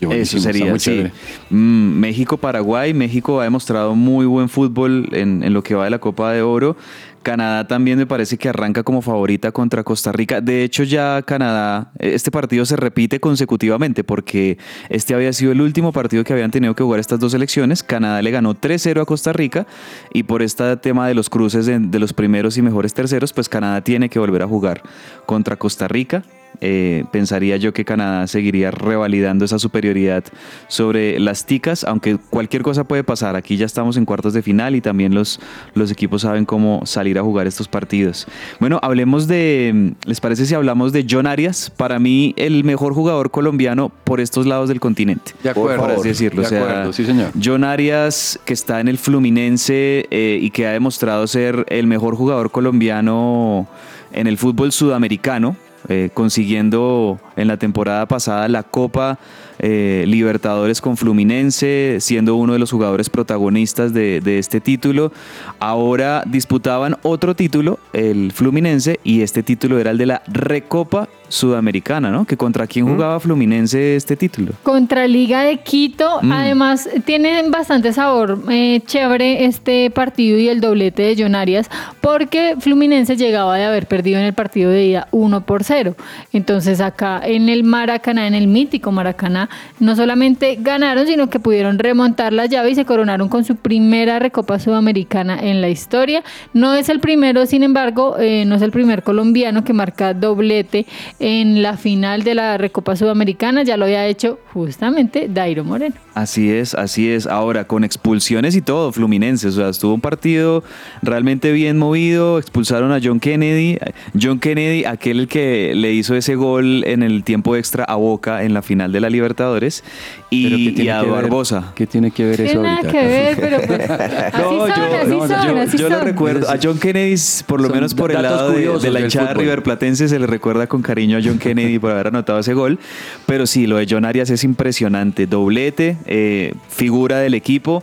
Eso 0.00 0.38
sería, 0.38 0.78
sí. 0.78 1.06
Mm, 1.50 1.98
México-Paraguay. 1.98 2.94
México 2.94 3.40
ha 3.40 3.44
demostrado 3.44 3.94
muy 3.94 4.26
buen 4.26 4.48
fútbol 4.48 5.08
en, 5.12 5.42
en 5.42 5.52
lo 5.52 5.62
que 5.62 5.74
va 5.74 5.84
de 5.84 5.90
la 5.90 5.98
Copa 5.98 6.32
de 6.32 6.42
Oro. 6.42 6.76
Canadá 7.22 7.66
también 7.66 7.98
me 7.98 8.06
parece 8.06 8.38
que 8.38 8.48
arranca 8.48 8.82
como 8.82 9.02
favorita 9.02 9.52
contra 9.52 9.84
Costa 9.84 10.10
Rica. 10.10 10.40
De 10.40 10.64
hecho, 10.64 10.84
ya 10.84 11.20
Canadá, 11.22 11.92
este 11.98 12.30
partido 12.30 12.64
se 12.64 12.76
repite 12.76 13.20
consecutivamente 13.20 14.04
porque 14.04 14.56
este 14.88 15.14
había 15.14 15.32
sido 15.32 15.52
el 15.52 15.60
último 15.60 15.92
partido 15.92 16.24
que 16.24 16.32
habían 16.32 16.50
tenido 16.50 16.74
que 16.74 16.82
jugar 16.82 16.98
estas 16.98 17.20
dos 17.20 17.32
selecciones. 17.32 17.82
Canadá 17.82 18.22
le 18.22 18.30
ganó 18.30 18.54
3-0 18.54 19.02
a 19.02 19.04
Costa 19.04 19.32
Rica 19.34 19.66
y 20.14 20.22
por 20.22 20.42
este 20.42 20.76
tema 20.78 21.06
de 21.08 21.14
los 21.14 21.28
cruces 21.28 21.66
de, 21.66 21.78
de 21.78 21.98
los 21.98 22.14
primeros 22.14 22.56
y 22.56 22.62
mejores 22.62 22.94
terceros, 22.94 23.34
pues 23.34 23.48
Canadá 23.48 23.82
tiene 23.82 24.08
que 24.08 24.18
volver 24.18 24.42
a 24.42 24.46
jugar 24.46 24.82
contra 25.26 25.56
Costa 25.56 25.88
Rica. 25.88 26.24
Eh, 26.60 27.04
pensaría 27.10 27.56
yo 27.56 27.72
que 27.72 27.84
Canadá 27.84 28.26
seguiría 28.26 28.70
revalidando 28.70 29.44
esa 29.44 29.58
superioridad 29.58 30.24
sobre 30.68 31.18
las 31.18 31.46
ticas, 31.46 31.84
aunque 31.84 32.18
cualquier 32.18 32.62
cosa 32.62 32.84
puede 32.84 33.04
pasar. 33.04 33.36
Aquí 33.36 33.56
ya 33.56 33.66
estamos 33.66 33.96
en 33.96 34.04
cuartos 34.04 34.32
de 34.32 34.42
final 34.42 34.76
y 34.76 34.80
también 34.80 35.14
los, 35.14 35.40
los 35.74 35.90
equipos 35.90 36.22
saben 36.22 36.44
cómo 36.44 36.82
salir 36.84 37.18
a 37.18 37.22
jugar 37.22 37.46
estos 37.46 37.68
partidos. 37.68 38.26
Bueno, 38.58 38.78
hablemos 38.82 39.26
de, 39.26 39.94
¿les 40.04 40.20
parece 40.20 40.46
si 40.46 40.54
hablamos 40.54 40.92
de 40.92 41.06
John 41.08 41.26
Arias? 41.26 41.70
Para 41.74 41.98
mí, 41.98 42.34
el 42.36 42.64
mejor 42.64 42.94
jugador 42.94 43.30
colombiano 43.30 43.90
por 44.04 44.20
estos 44.20 44.46
lados 44.46 44.68
del 44.68 44.80
continente. 44.80 45.32
De 45.42 45.50
acuerdo. 45.50 45.82
Por 45.82 45.92
así 45.92 46.08
decirlo. 46.08 46.42
De 46.42 46.46
o 46.46 46.50
sea, 46.50 46.62
acuerdo, 46.62 46.92
sí, 46.92 47.04
señor. 47.04 47.30
John 47.42 47.64
Arias, 47.64 48.38
que 48.44 48.52
está 48.52 48.80
en 48.80 48.88
el 48.88 48.98
Fluminense 48.98 50.06
eh, 50.10 50.38
y 50.40 50.50
que 50.50 50.66
ha 50.66 50.72
demostrado 50.72 51.26
ser 51.26 51.64
el 51.68 51.86
mejor 51.86 52.16
jugador 52.16 52.50
colombiano 52.50 53.66
en 54.12 54.26
el 54.26 54.38
fútbol 54.38 54.72
sudamericano, 54.72 55.56
eh, 55.88 56.10
consiguiendo 56.12 57.18
en 57.36 57.48
la 57.48 57.56
temporada 57.56 58.06
pasada 58.06 58.48
la 58.48 58.62
Copa 58.62 59.18
eh, 59.60 60.04
Libertadores 60.06 60.80
con 60.80 60.96
Fluminense, 60.96 61.98
siendo 62.00 62.34
uno 62.36 62.52
de 62.54 62.58
los 62.58 62.70
jugadores 62.70 63.08
protagonistas 63.10 63.92
de, 63.94 64.20
de 64.20 64.38
este 64.38 64.60
título. 64.60 65.12
Ahora 65.58 66.22
disputaban 66.26 66.96
otro 67.02 67.34
título, 67.36 67.78
el 67.92 68.32
Fluminense, 68.32 68.98
y 69.04 69.22
este 69.22 69.42
título 69.42 69.78
era 69.78 69.90
el 69.90 69.98
de 69.98 70.06
la 70.06 70.22
Recopa 70.26 71.08
Sudamericana, 71.28 72.10
¿no? 72.10 72.24
Que 72.24 72.36
contra 72.36 72.66
quién 72.66 72.88
jugaba 72.88 73.20
Fluminense 73.20 73.94
este 73.94 74.16
título. 74.16 74.52
Contra 74.64 75.06
Liga 75.06 75.42
de 75.42 75.58
Quito, 75.58 76.18
Mm. 76.22 76.32
además 76.32 76.88
tiene 77.04 77.48
bastante 77.50 77.92
sabor 77.92 78.42
eh, 78.50 78.80
chévere 78.84 79.44
este 79.44 79.90
partido 79.90 80.38
y 80.38 80.48
el 80.48 80.60
doblete 80.60 81.02
de 81.02 81.22
John 81.22 81.36
Arias, 81.36 81.70
porque 82.00 82.56
Fluminense 82.58 83.16
llegaba 83.16 83.56
de 83.56 83.64
haber 83.64 83.86
perdido 83.86 84.18
en 84.18 84.24
el 84.26 84.32
partido 84.32 84.70
de 84.70 84.84
ida 84.86 85.06
1 85.12 85.42
por 85.42 85.62
0. 85.62 85.94
Entonces 86.32 86.80
acá 86.80 87.20
en 87.24 87.48
el 87.48 87.62
Maracaná, 87.62 88.26
en 88.26 88.34
el 88.34 88.48
mítico 88.48 88.90
Maracaná, 88.90 89.49
no 89.78 89.96
solamente 89.96 90.56
ganaron, 90.60 91.06
sino 91.06 91.30
que 91.30 91.38
pudieron 91.38 91.78
remontar 91.78 92.32
la 92.32 92.46
llave 92.46 92.70
y 92.70 92.74
se 92.74 92.84
coronaron 92.84 93.28
con 93.28 93.44
su 93.44 93.56
primera 93.56 94.18
Recopa 94.18 94.58
Sudamericana 94.58 95.38
en 95.40 95.60
la 95.60 95.68
historia. 95.68 96.22
No 96.52 96.74
es 96.74 96.88
el 96.88 97.00
primero, 97.00 97.46
sin 97.46 97.62
embargo, 97.62 98.16
eh, 98.18 98.44
no 98.46 98.56
es 98.56 98.62
el 98.62 98.70
primer 98.70 99.02
colombiano 99.02 99.64
que 99.64 99.72
marca 99.72 100.14
doblete 100.14 100.86
en 101.18 101.62
la 101.62 101.76
final 101.76 102.24
de 102.24 102.34
la 102.34 102.58
Recopa 102.58 102.96
Sudamericana, 102.96 103.62
ya 103.62 103.76
lo 103.76 103.84
había 103.84 104.06
hecho 104.06 104.38
justamente 104.52 105.28
Dairo 105.28 105.64
Moreno. 105.64 105.94
Así 106.14 106.50
es, 106.50 106.74
así 106.74 107.08
es. 107.08 107.26
Ahora, 107.26 107.66
con 107.66 107.84
expulsiones 107.84 108.56
y 108.56 108.62
todo, 108.62 108.92
Fluminense. 108.92 109.48
O 109.48 109.52
sea, 109.52 109.68
estuvo 109.68 109.94
un 109.94 110.00
partido 110.00 110.64
realmente 111.02 111.52
bien 111.52 111.78
movido. 111.78 112.38
Expulsaron 112.38 112.92
a 112.92 112.98
John 113.02 113.20
Kennedy. 113.20 113.78
John 114.20 114.40
Kennedy, 114.40 114.84
aquel 114.84 115.20
el 115.20 115.28
que 115.28 115.72
le 115.74 115.92
hizo 115.92 116.14
ese 116.14 116.34
gol 116.34 116.84
en 116.84 117.02
el 117.02 117.24
tiempo 117.24 117.56
extra 117.56 117.84
a 117.84 117.96
Boca 117.96 118.42
en 118.42 118.54
la 118.54 118.62
final 118.62 118.92
de 118.92 119.00
la 119.00 119.10
Libertadores. 119.40 119.82
Pero 120.30 120.56
¿qué 120.76 120.82
Y, 120.84 120.88
a 120.88 121.02
Barbosa. 121.02 121.72
¿Qué 121.74 121.86
tiene 121.86 122.10
que 122.10 122.24
ver 122.24 122.40
eso 122.42 122.60
ahorita? 122.64 122.90
que 122.92 123.06
ver, 123.06 123.36
pero 123.40 123.56
pues, 123.66 123.90
así 123.90 124.36
No, 124.42 124.50
son, 124.50 124.68
yo, 124.68 124.96
así 125.00 125.10
no, 125.10 125.18
son, 125.28 125.28
yo- 125.46 125.60
así 125.60 125.78
yo 125.78 125.88
lo 125.88 126.00
recuerdo. 126.00 126.48
A 126.50 126.56
John 126.62 126.78
Kennedy, 126.78 127.16
por 127.46 127.60
lo 127.60 127.66
Son 127.68 127.76
menos 127.76 127.94
por 127.94 128.12
el 128.12 128.22
lado 128.22 128.50
de, 128.52 128.68
de 128.78 128.90
la 128.90 129.00
hinchada 129.00 129.34
riverplatense, 129.34 130.08
se 130.08 130.18
le 130.18 130.26
recuerda 130.26 130.66
con 130.66 130.82
cariño 130.82 131.18
a 131.18 131.20
John 131.24 131.38
Kennedy 131.38 131.78
por 131.78 131.90
haber 131.92 132.08
anotado 132.08 132.38
ese 132.38 132.54
gol. 132.54 132.78
Pero 133.26 133.46
sí, 133.46 133.66
lo 133.66 133.76
de 133.76 133.86
John 133.90 134.04
Arias 134.04 134.30
es 134.30 134.44
impresionante. 134.44 135.26
Doblete, 135.26 135.96
eh, 136.06 136.54
figura 136.68 137.18
del 137.18 137.34
equipo. 137.34 137.82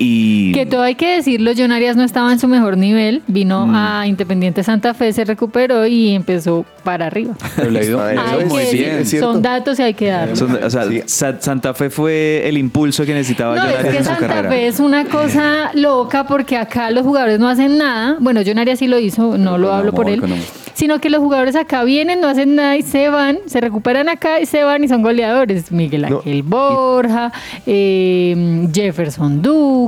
Y 0.00 0.52
Que 0.52 0.64
todo 0.64 0.82
hay 0.82 0.94
que 0.94 1.16
decirlo, 1.16 1.50
John 1.56 1.72
Arias 1.72 1.96
no 1.96 2.04
estaba 2.04 2.32
en 2.32 2.38
su 2.38 2.46
mejor 2.46 2.76
nivel, 2.76 3.22
vino 3.26 3.66
Mm. 3.66 3.74
a 3.74 4.06
Independiente 4.06 4.62
Santa 4.62 4.94
Fe, 4.94 5.12
se 5.12 5.24
recuperó 5.24 5.86
y 5.88 6.14
empezó 6.14 6.64
para 6.84 7.06
arriba. 7.06 7.34
Pero 7.56 7.70
le 7.70 7.80
ha 7.80 7.84
ido 7.84 8.08
es 8.08 8.46
muy 8.48 8.60
decir, 8.60 8.84
es 8.86 9.10
son 9.18 9.42
datos 9.42 9.78
y 9.80 9.82
hay 9.82 9.94
que 9.94 10.06
darlos. 10.06 10.38
son- 10.38 10.62
o 10.62 10.70
sea, 10.70 10.84
Sí. 10.84 11.02
Santa 11.06 11.74
Fe 11.74 11.90
fue 11.90 12.48
el 12.48 12.56
impulso 12.58 13.04
que 13.04 13.12
necesitaba 13.12 13.56
No, 13.56 13.62
John 13.62 13.70
es 13.70 13.76
Arias 13.78 13.92
que 13.92 13.98
en 13.98 14.04
su 14.04 14.10
Santa 14.10 14.26
carrera. 14.28 14.48
Fe 14.50 14.66
es 14.68 14.80
una 14.80 15.04
cosa 15.06 15.70
loca 15.74 16.26
porque 16.28 16.56
acá 16.56 16.90
los 16.92 17.02
jugadores 17.04 17.40
no 17.40 17.48
hacen 17.48 17.76
nada. 17.76 18.16
Bueno, 18.20 18.40
John 18.46 18.58
Arias 18.58 18.78
sí 18.78 18.86
lo 18.86 19.00
hizo, 19.00 19.36
no 19.36 19.52
Pero 19.52 19.58
lo 19.58 19.72
hablo 19.74 19.92
por 19.92 20.08
él. 20.08 20.22
Sino 20.74 21.00
que 21.00 21.10
los 21.10 21.18
jugadores 21.20 21.56
acá 21.56 21.82
vienen, 21.82 22.20
no 22.20 22.28
hacen 22.28 22.54
nada 22.54 22.76
y 22.76 22.82
se 22.82 23.08
van, 23.08 23.38
se 23.46 23.60
recuperan 23.60 24.08
acá 24.08 24.40
y 24.40 24.46
se 24.46 24.62
van 24.62 24.84
y 24.84 24.86
son 24.88 25.02
goleadores. 25.02 25.72
Miguel 25.72 26.02
No, 26.08 26.18
Ángel 26.18 26.44
Borja, 26.44 27.32
eh, 27.66 28.68
Jefferson 28.72 29.42
Duque, 29.42 29.87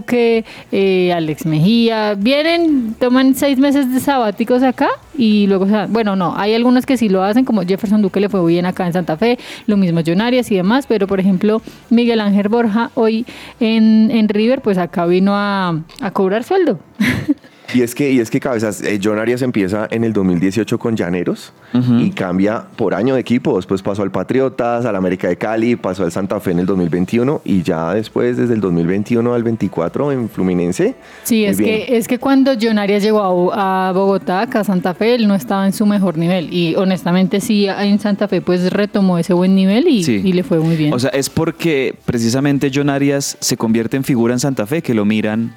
eh, 0.72 1.12
Alex 1.12 1.46
Mejía. 1.46 2.14
Vienen, 2.14 2.94
toman 2.98 3.34
seis 3.34 3.58
meses 3.58 3.92
de 3.92 4.00
sabáticos 4.00 4.62
acá 4.62 4.88
y 5.16 5.46
luego. 5.46 5.66
Bueno, 5.88 6.16
no, 6.16 6.34
hay 6.36 6.54
algunos 6.54 6.86
que 6.86 6.96
sí 6.96 7.08
lo 7.08 7.22
hacen, 7.22 7.44
como 7.44 7.62
Jefferson 7.62 8.02
Duque 8.02 8.20
le 8.20 8.28
fue 8.28 8.44
bien 8.46 8.66
acá 8.66 8.86
en 8.86 8.92
Santa 8.92 9.16
Fe, 9.16 9.38
lo 9.66 9.76
mismo 9.76 10.00
John 10.06 10.20
y 10.32 10.54
demás, 10.54 10.86
pero 10.86 11.06
por 11.06 11.20
ejemplo, 11.20 11.62
Miguel 11.88 12.20
Ángel 12.20 12.48
Borja 12.48 12.90
hoy 12.94 13.26
en, 13.58 14.10
en 14.10 14.28
River, 14.28 14.60
pues 14.60 14.78
acá 14.78 15.06
vino 15.06 15.32
a, 15.34 15.80
a 16.00 16.10
cobrar 16.10 16.44
sueldo. 16.44 16.78
Y 17.74 17.82
es 17.82 17.94
que, 17.94 18.10
y 18.10 18.20
es 18.20 18.30
que 18.30 18.40
cabezas, 18.40 18.82
eh, 18.82 18.98
John 19.02 19.18
Arias 19.18 19.42
empieza 19.42 19.86
en 19.90 20.04
el 20.04 20.12
2018 20.12 20.78
con 20.78 20.96
Llaneros 20.96 21.52
y 21.98 22.10
cambia 22.10 22.64
por 22.76 22.94
año 22.94 23.14
de 23.14 23.20
equipo. 23.20 23.56
Después 23.56 23.80
pasó 23.82 24.02
al 24.02 24.10
Patriotas, 24.10 24.84
al 24.86 24.96
América 24.96 25.28
de 25.28 25.36
Cali, 25.36 25.76
pasó 25.76 26.02
al 26.04 26.10
Santa 26.12 26.40
Fe 26.40 26.50
en 26.52 26.58
el 26.60 26.66
2021 26.66 27.42
y 27.44 27.62
ya 27.62 27.94
después, 27.94 28.36
desde 28.36 28.54
el 28.54 28.60
2021 28.60 29.32
al 29.34 29.42
24 29.42 30.12
en 30.12 30.28
Fluminense. 30.28 30.94
Sí, 31.22 31.44
es 31.44 31.56
bien. 31.58 31.86
que, 31.86 31.96
es 31.96 32.08
que 32.08 32.18
cuando 32.18 32.52
John 32.60 32.78
Arias 32.78 33.02
llegó 33.02 33.20
a, 33.22 33.28
Bo- 33.30 33.52
a 33.54 33.92
Bogotá, 33.94 34.40
acá 34.42 34.60
a 34.60 34.64
Santa 34.64 34.94
Fe, 34.94 35.14
él 35.14 35.28
no 35.28 35.34
estaba 35.34 35.66
en 35.66 35.72
su 35.72 35.86
mejor 35.86 36.18
nivel. 36.18 36.52
Y 36.52 36.74
honestamente 36.76 37.40
sí, 37.40 37.66
en 37.68 37.98
Santa 38.00 38.26
Fe 38.28 38.40
pues 38.40 38.72
retomó 38.72 39.18
ese 39.18 39.32
buen 39.32 39.54
nivel 39.54 39.86
y, 39.88 40.02
Sí. 40.04 40.20
y 40.24 40.32
le 40.32 40.42
fue 40.42 40.58
muy 40.58 40.76
bien. 40.76 40.92
O 40.92 40.98
sea, 40.98 41.10
es 41.10 41.30
porque 41.30 41.94
precisamente 42.04 42.70
John 42.74 42.90
Arias 42.90 43.36
se 43.40 43.56
convierte 43.56 43.96
en 43.96 44.04
figura 44.04 44.34
en 44.34 44.40
Santa 44.40 44.66
Fe, 44.66 44.82
que 44.82 44.94
lo 44.94 45.04
miran 45.04 45.52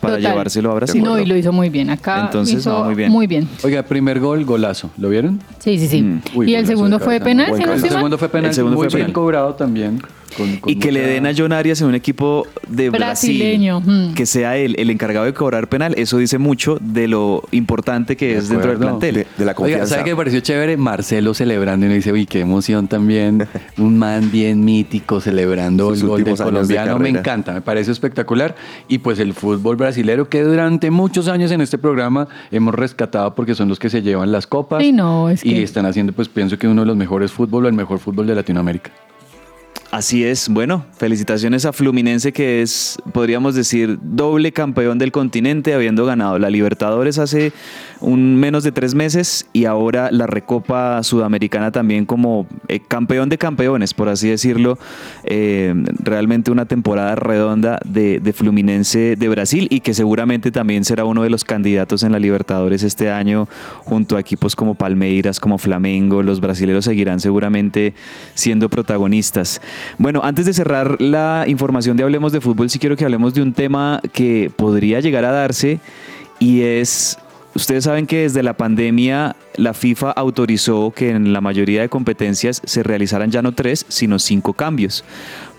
para 0.00 0.16
Total. 0.16 0.32
llevárselo 0.32 0.70
a 0.70 0.74
Brasil. 0.74 1.02
no, 1.02 1.18
y 1.18 1.26
lo 1.26 1.36
hizo 1.36 1.52
muy 1.52 1.70
bien. 1.70 1.90
Acá 1.90 2.22
Entonces, 2.26 2.60
hizo 2.60 2.70
no, 2.70 2.84
muy 2.84 2.94
bien. 2.94 3.10
Muy 3.10 3.26
bien. 3.26 3.48
Oiga, 3.62 3.82
primer 3.82 4.20
gol, 4.20 4.44
golazo. 4.44 4.90
¿Lo 4.96 5.08
vieron? 5.08 5.40
Sí, 5.58 5.78
sí, 5.78 5.88
sí. 5.88 6.02
Mm. 6.02 6.22
Uy, 6.34 6.50
y 6.50 6.54
el 6.54 6.66
segundo 6.66 6.98
de 6.98 7.04
fue 7.04 7.20
penal. 7.20 7.52
El 7.60 7.80
segundo 7.80 8.18
fue 8.18 8.28
penal. 8.28 8.48
El 8.50 8.54
segundo 8.54 8.76
muy 8.76 8.88
fue 8.88 8.96
bien 8.96 9.06
penal. 9.06 9.12
cobrado 9.12 9.54
también. 9.54 10.00
Con- 10.36 10.56
con 10.58 10.70
Y 10.70 10.76
que 10.76 10.92
le 10.92 11.00
den 11.00 11.26
a 11.26 11.32
John 11.36 11.52
Arias 11.52 11.80
en 11.80 11.88
un 11.88 11.94
equipo 11.94 12.46
de 12.68 12.90
Brasileño, 12.90 13.80
Brasil, 13.80 14.10
mm. 14.10 14.14
que 14.14 14.26
sea 14.26 14.56
él 14.56 14.74
el 14.78 14.90
encargado 14.90 15.26
de 15.26 15.34
cobrar 15.34 15.68
penal, 15.68 15.94
eso 15.96 16.18
dice 16.18 16.38
mucho 16.38 16.78
de 16.80 17.08
lo 17.08 17.42
importante 17.50 18.16
que 18.16 18.28
De 18.28 18.38
es 18.38 18.48
dentro 18.48 18.70
del 18.70 18.78
plantel. 18.78 19.14
De, 19.14 19.26
de 19.36 19.44
la 19.44 19.54
Oiga. 19.56 19.86
¿sabe 19.86 20.04
qué 20.04 20.10
me 20.10 20.16
pareció 20.16 20.40
chévere? 20.40 20.76
Marcelo 20.76 21.34
celebrando 21.34 21.86
y 21.86 21.88
uno 21.88 21.96
dice, 21.96 22.12
uy, 22.12 22.26
qué 22.26 22.40
emoción 22.40 22.88
también. 22.88 23.46
Un 23.78 23.98
man 23.98 24.30
bien 24.30 24.64
mítico 24.64 25.20
celebrando 25.20 25.90
Sus 25.90 26.02
el 26.02 26.08
gol 26.08 26.24
del 26.24 26.36
de 26.36 26.44
colombiano. 26.44 26.98
Me 26.98 27.08
encanta, 27.08 27.52
me 27.52 27.60
parece 27.60 27.90
espectacular. 27.90 28.54
Y 28.88 28.98
pues 28.98 29.18
el 29.18 29.34
fútbol 29.34 29.76
brasilero 29.76 30.28
que 30.28 30.42
durante 30.42 30.90
muchos 30.90 31.28
años 31.28 31.50
en 31.50 31.60
este 31.60 31.78
programa 31.78 32.28
hemos 32.50 32.74
rescatado 32.74 33.34
porque 33.34 33.54
son 33.54 33.68
los 33.68 33.78
que 33.78 33.90
se 33.90 34.02
llevan 34.02 34.32
las 34.32 34.46
copas. 34.46 34.82
Sí, 34.82 34.92
no, 34.92 35.28
es 35.28 35.44
y 35.44 35.62
están 35.62 35.86
haciendo, 35.86 36.12
pues 36.12 36.28
pienso 36.28 36.58
que 36.58 36.68
uno 36.68 36.82
de 36.82 36.86
los 36.86 36.96
mejores 36.96 37.32
fútbol 37.32 37.66
o 37.66 37.68
el 37.68 37.74
mejor 37.74 37.98
fútbol 37.98 38.26
de 38.26 38.34
Latinoamérica. 38.34 38.90
Así 39.90 40.22
es, 40.22 40.50
bueno, 40.50 40.84
felicitaciones 40.98 41.64
a 41.64 41.72
Fluminense 41.72 42.30
que 42.34 42.60
es, 42.60 42.98
podríamos 43.14 43.54
decir, 43.54 43.98
doble 44.02 44.52
campeón 44.52 44.98
del 44.98 45.12
continente, 45.12 45.72
habiendo 45.72 46.04
ganado 46.04 46.38
la 46.38 46.50
Libertadores 46.50 47.18
hace 47.18 47.52
un 48.00 48.36
menos 48.36 48.64
de 48.64 48.72
tres 48.72 48.94
meses 48.94 49.46
y 49.52 49.64
ahora 49.64 50.10
la 50.10 50.26
Recopa 50.26 51.02
Sudamericana 51.02 51.72
también 51.72 52.06
como 52.06 52.46
eh, 52.68 52.80
campeón 52.80 53.28
de 53.28 53.38
campeones, 53.38 53.94
por 53.94 54.08
así 54.08 54.28
decirlo. 54.28 54.78
Eh, 55.24 55.74
realmente 55.98 56.50
una 56.50 56.66
temporada 56.66 57.14
redonda 57.16 57.80
de, 57.84 58.20
de 58.20 58.32
Fluminense 58.32 59.16
de 59.16 59.28
Brasil 59.28 59.66
y 59.70 59.80
que 59.80 59.94
seguramente 59.94 60.50
también 60.50 60.84
será 60.84 61.04
uno 61.04 61.22
de 61.22 61.30
los 61.30 61.44
candidatos 61.44 62.02
en 62.02 62.12
la 62.12 62.18
Libertadores 62.18 62.82
este 62.82 63.10
año 63.10 63.48
junto 63.84 64.16
a 64.16 64.20
equipos 64.20 64.54
como 64.54 64.74
Palmeiras, 64.74 65.40
como 65.40 65.58
Flamengo. 65.58 66.22
Los 66.22 66.40
brasileños 66.40 66.84
seguirán 66.84 67.20
seguramente 67.20 67.94
siendo 68.34 68.68
protagonistas. 68.68 69.60
Bueno, 69.98 70.20
antes 70.22 70.46
de 70.46 70.52
cerrar 70.52 71.00
la 71.00 71.44
información 71.46 71.96
de 71.96 72.04
Hablemos 72.04 72.32
de 72.32 72.40
Fútbol, 72.40 72.70
sí 72.70 72.78
quiero 72.78 72.96
que 72.96 73.04
hablemos 73.04 73.34
de 73.34 73.42
un 73.42 73.52
tema 73.52 74.00
que 74.12 74.50
podría 74.54 75.00
llegar 75.00 75.24
a 75.24 75.32
darse 75.32 75.80
y 76.38 76.62
es, 76.62 77.18
ustedes 77.58 77.84
saben 77.84 78.06
que 78.06 78.18
desde 78.22 78.44
la 78.44 78.56
pandemia 78.56 79.34
la 79.56 79.74
FIFA 79.74 80.12
autorizó 80.12 80.92
que 80.94 81.10
en 81.10 81.32
la 81.32 81.40
mayoría 81.40 81.82
de 81.82 81.88
competencias 81.88 82.62
se 82.64 82.84
realizaran 82.84 83.32
ya 83.32 83.42
no 83.42 83.52
tres, 83.52 83.84
sino 83.88 84.20
cinco 84.20 84.52
cambios. 84.52 85.04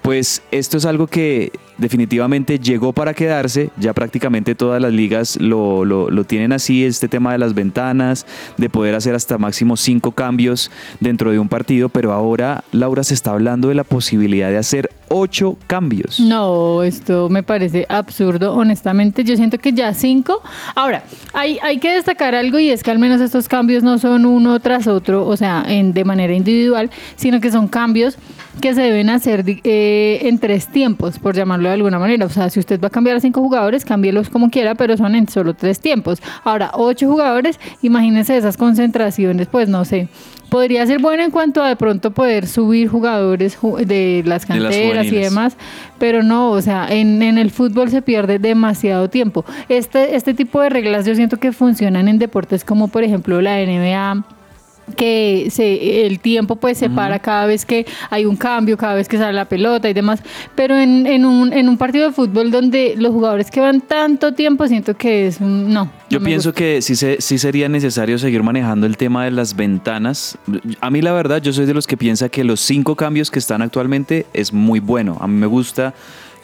Pues 0.10 0.42
esto 0.50 0.76
es 0.78 0.86
algo 0.88 1.06
que 1.06 1.52
definitivamente 1.78 2.58
llegó 2.58 2.94
para 2.94 3.14
quedarse, 3.14 3.70
ya 3.78 3.94
prácticamente 3.94 4.56
todas 4.56 4.82
las 4.82 4.92
ligas 4.92 5.38
lo, 5.40 5.86
lo- 5.86 6.10
lo 6.10 6.24
tienen 6.24 6.52
así, 6.52 6.84
este 6.84 7.08
tema 7.08 7.32
de 7.32 7.38
las 7.38 7.54
ventanas, 7.54 8.26
de 8.58 8.72
poder 8.72 8.96
hacer 8.96 9.14
hasta 9.14 9.38
máximo 9.38 9.78
cinco 9.78 10.12
cambios 10.14 10.72
dentro 11.00 11.30
de 11.30 11.38
un 11.38 11.48
partido, 11.48 11.90
pero 11.90 12.12
ahora 12.12 12.64
Laura 12.72 13.04
se 13.04 13.14
está 13.14 13.32
hablando 13.34 13.68
de 13.68 13.76
la 13.76 13.84
posibilidad 13.84 14.50
de 14.50 14.58
hacer 14.58 14.90
ocho 15.10 15.58
cambios. 15.68 16.20
No, 16.20 16.82
esto 16.82 17.30
me 17.30 17.44
parece 17.44 17.86
absurdo, 17.88 18.54
honestamente. 18.56 19.24
Yo 19.24 19.36
siento 19.38 19.58
que 19.60 19.74
ya 19.74 19.94
cinco. 19.94 20.42
Ahora, 20.76 21.04
hay, 21.34 21.60
hay 21.62 21.78
que 21.78 21.92
destacar 21.94 22.34
algo 22.36 22.58
y 22.60 22.70
es 22.70 22.82
que 22.84 22.90
al 22.92 23.00
menos 23.00 23.22
estos 23.22 23.48
cambios 23.48 23.84
no 23.84 24.00
son 24.00 24.26
uno 24.26 24.60
tras 24.60 24.88
otro, 24.88 25.26
o 25.28 25.38
sea, 25.38 25.64
en, 25.68 25.94
de 25.94 26.04
manera 26.04 26.34
individual, 26.34 26.90
sino 27.16 27.40
que 27.40 27.52
son 27.52 27.68
cambios 27.68 28.18
que 28.62 28.74
se 28.74 28.82
deben 28.82 29.10
hacer 29.10 29.44
eh, 29.64 30.20
en 30.24 30.40
tres 30.40 30.68
tiempos, 30.68 31.18
por 31.20 31.36
llamarlo 31.36 31.70
de 31.70 31.76
alguna 31.76 32.00
manera. 32.00 32.26
O 32.26 32.30
sea, 32.30 32.50
si 32.50 32.60
usted 32.60 32.80
va 32.82 32.88
a 32.88 32.92
cambiar 32.92 33.16
a 33.16 33.20
cinco 33.20 33.42
jugadores, 33.42 33.86
cámbielos 33.86 34.30
como 34.30 34.50
quiera, 34.50 34.76
pero 34.76 34.98
son 34.98 35.16
en 35.16 35.28
solo 35.30 35.54
tres 35.54 35.80
tiempos. 35.80 36.20
Ahora, 36.44 36.72
ocho 36.74 37.08
jugadores, 37.10 37.60
imagínense 37.82 38.36
esas 38.36 38.58
concentraciones, 38.58 39.48
pues 39.48 39.70
no 39.70 39.86
sé. 39.86 40.08
Podría 40.50 40.86
ser 40.88 41.00
bueno 41.00 41.22
en 41.24 41.30
cuanto 41.30 41.62
a 41.62 41.68
de 41.70 41.76
pronto 41.76 42.10
poder 42.12 42.48
subir 42.48 42.88
jugadores 42.88 43.56
ju- 43.58 43.78
de 43.86 44.24
las 44.26 44.48
De 44.48 44.60
las 44.60 44.72
canteras 44.74 45.06
y 45.06 45.10
demás, 45.12 45.58
pero 46.00 46.24
no, 46.24 46.50
o 46.50 46.62
sea, 46.62 46.88
en, 46.90 47.22
en 47.22 47.38
el 47.38 47.52
fútbol 47.52 47.90
se 47.92 48.02
pierde 48.02 48.40
demasiado 48.40 49.12
tiempo. 49.12 49.46
Este, 49.70 50.16
este 50.16 50.34
tipo 50.34 50.60
de 50.62 50.70
reglas 50.70 51.06
yo 51.06 51.14
siento 51.14 51.38
que 51.38 51.52
funcionan 51.52 52.08
en 52.08 52.18
deportes 52.18 52.64
como 52.66 52.88
por 52.88 53.04
ejemplo 53.04 53.42
la 53.42 53.58
NBA 53.64 54.26
que 54.96 55.48
se, 55.52 56.06
el 56.06 56.20
tiempo 56.20 56.56
pues 56.56 56.78
se 56.78 56.90
para 56.90 57.20
cada 57.20 57.46
vez 57.46 57.66
que 57.66 57.86
hay 58.10 58.26
un 58.26 58.36
cambio, 58.36 58.78
cada 58.78 58.96
vez 58.96 59.08
que 59.08 59.18
sale 59.18 59.34
la 59.34 59.46
pelota 59.46 59.90
y 59.90 59.94
demás, 59.94 60.22
pero 60.56 60.78
en, 60.78 61.06
en, 61.08 61.26
un, 61.26 61.54
en 61.54 61.70
un 61.70 61.78
partido 61.78 62.08
de 62.08 62.14
fútbol 62.14 62.52
donde 62.52 62.96
los 62.98 63.12
jugadores 63.12 63.50
que 63.52 63.60
van 63.60 63.82
tanto 63.82 64.34
tiempo 64.34 64.68
siento 64.68 64.96
que 64.98 65.28
es 65.28 65.40
un, 65.42 65.74
no. 65.74 65.92
Yo 66.10 66.20
no 66.20 66.26
pienso 66.26 66.54
que 66.54 66.82
sí, 66.82 66.96
se- 66.96 67.22
sí 67.22 67.38
sería 67.38 67.70
necesario 67.70 68.18
seguir 68.18 68.42
manejando 68.44 68.88
el 68.88 68.98
tema 68.98 69.26
de 69.26 69.32
las 69.32 69.56
ventanas. 69.56 70.38
A 70.82 70.90
mí 70.90 71.02
la 71.02 71.14
verdad, 71.14 71.42
yo 71.42 71.54
soy 71.54 71.66
de 71.66 71.74
los 71.74 71.86
que 71.88 71.98
piensa 71.98 72.30
que 72.30 72.44
los 72.44 72.60
cinco 72.60 72.96
cambios 72.96 73.30
que 73.32 73.40
están 73.40 73.62
actualmente 73.62 74.26
es 74.34 74.52
muy 74.54 74.80
bueno. 74.80 75.18
A 75.22 75.28
mí 75.28 75.36
me 75.36 75.46
gusta 75.48 75.94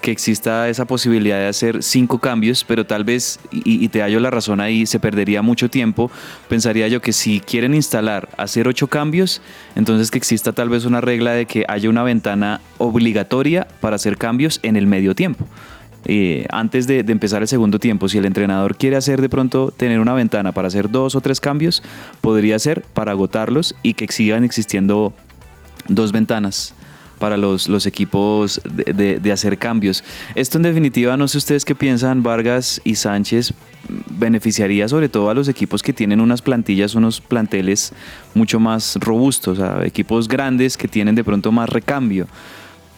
que 0.02 0.12
exista 0.12 0.70
esa 0.70 0.86
posibilidad 0.86 1.40
de 1.40 1.48
hacer 1.48 1.82
cinco 1.82 2.20
cambios, 2.20 2.64
pero 2.64 2.86
tal 2.86 3.04
vez, 3.04 3.40
y, 3.52 3.88
te 3.90 4.02
hallo 4.02 4.20
la 4.20 4.30
razón 4.30 4.62
ahí, 4.62 4.86
se 4.86 5.00
perdería 5.00 5.42
mucho 5.42 5.70
tiempo. 5.70 6.12
Pensaría 6.48 6.88
yo 6.88 7.02
que 7.02 7.14
si 7.14 7.40
quieren 7.40 7.74
instalar, 7.74 8.30
hacer 8.38 8.68
ocho 8.68 8.88
cambios, 8.88 9.42
entonces 9.76 10.12
que 10.12 10.18
exista 10.18 10.54
tal 10.54 10.70
vez 10.70 10.86
una 10.86 11.02
regla 11.02 11.32
de 11.32 11.46
que 11.46 11.66
haya 11.68 11.90
una 11.90 12.04
ventana 12.04 12.62
obligatoria 12.78 13.68
para 13.82 13.96
hacer 13.96 14.18
cambios 14.18 14.60
en 14.64 14.76
el 14.76 14.88
medio 14.88 15.16
tiempo 15.16 15.48
eh, 16.06 16.46
antes 16.52 16.86
de, 16.86 17.04
de 17.04 17.12
empezar 17.12 17.42
el 17.42 17.48
segundo 17.48 17.80
tiempo, 17.80 18.08
si 18.08 18.20
el 18.20 18.26
entrenador 18.26 18.76
quiere 18.76 18.96
hacer 18.96 19.22
de 19.22 19.30
pronto 19.30 19.74
tener 19.76 20.00
una 20.00 20.14
ventana 20.14 20.52
para 20.52 20.68
hacer 20.68 20.90
dos 20.90 21.16
o 21.16 21.22
tres 21.22 21.40
cambios, 21.40 21.82
podría 22.22 22.60
ser 22.60 22.84
para 22.94 23.12
agotarlos 23.12 23.76
y 23.82 23.96
que 23.96 24.08
sigan 24.08 24.44
existiendo 24.44 25.14
dos 25.88 26.12
ventanas 26.12 26.76
para 27.20 27.38
los, 27.38 27.68
los 27.70 27.86
equipos 27.86 28.62
de, 28.70 28.94
de- 28.94 29.20
de 29.20 29.32
hacer 29.32 29.58
cambios. 29.58 30.04
Esto 30.36 30.58
en 30.58 30.64
definitiva, 30.64 31.16
no 31.18 31.28
sé 31.28 31.38
ustedes 31.38 31.66
qué 31.66 31.76
piensan, 31.76 32.24
Vargas 32.24 32.82
y 32.84 32.96
Sánchez, 32.96 33.54
beneficiaría 34.10 34.88
sobre 34.88 35.10
todo 35.10 35.30
a 35.30 35.34
los 35.34 35.48
equipos 35.48 35.84
que 35.84 35.94
tienen 35.94 36.20
unas 36.22 36.42
plantillas, 36.42 36.96
unos 36.96 37.22
planteles 37.22 37.94
mucho 38.34 38.60
más 38.60 38.98
robustos, 39.00 39.60
a 39.60 39.86
equipos 39.86 40.28
grandes 40.28 40.78
que 40.78 40.88
tienen 40.88 41.16
de 41.16 41.24
pronto 41.24 41.52
más 41.52 41.70
recambio. 41.70 42.28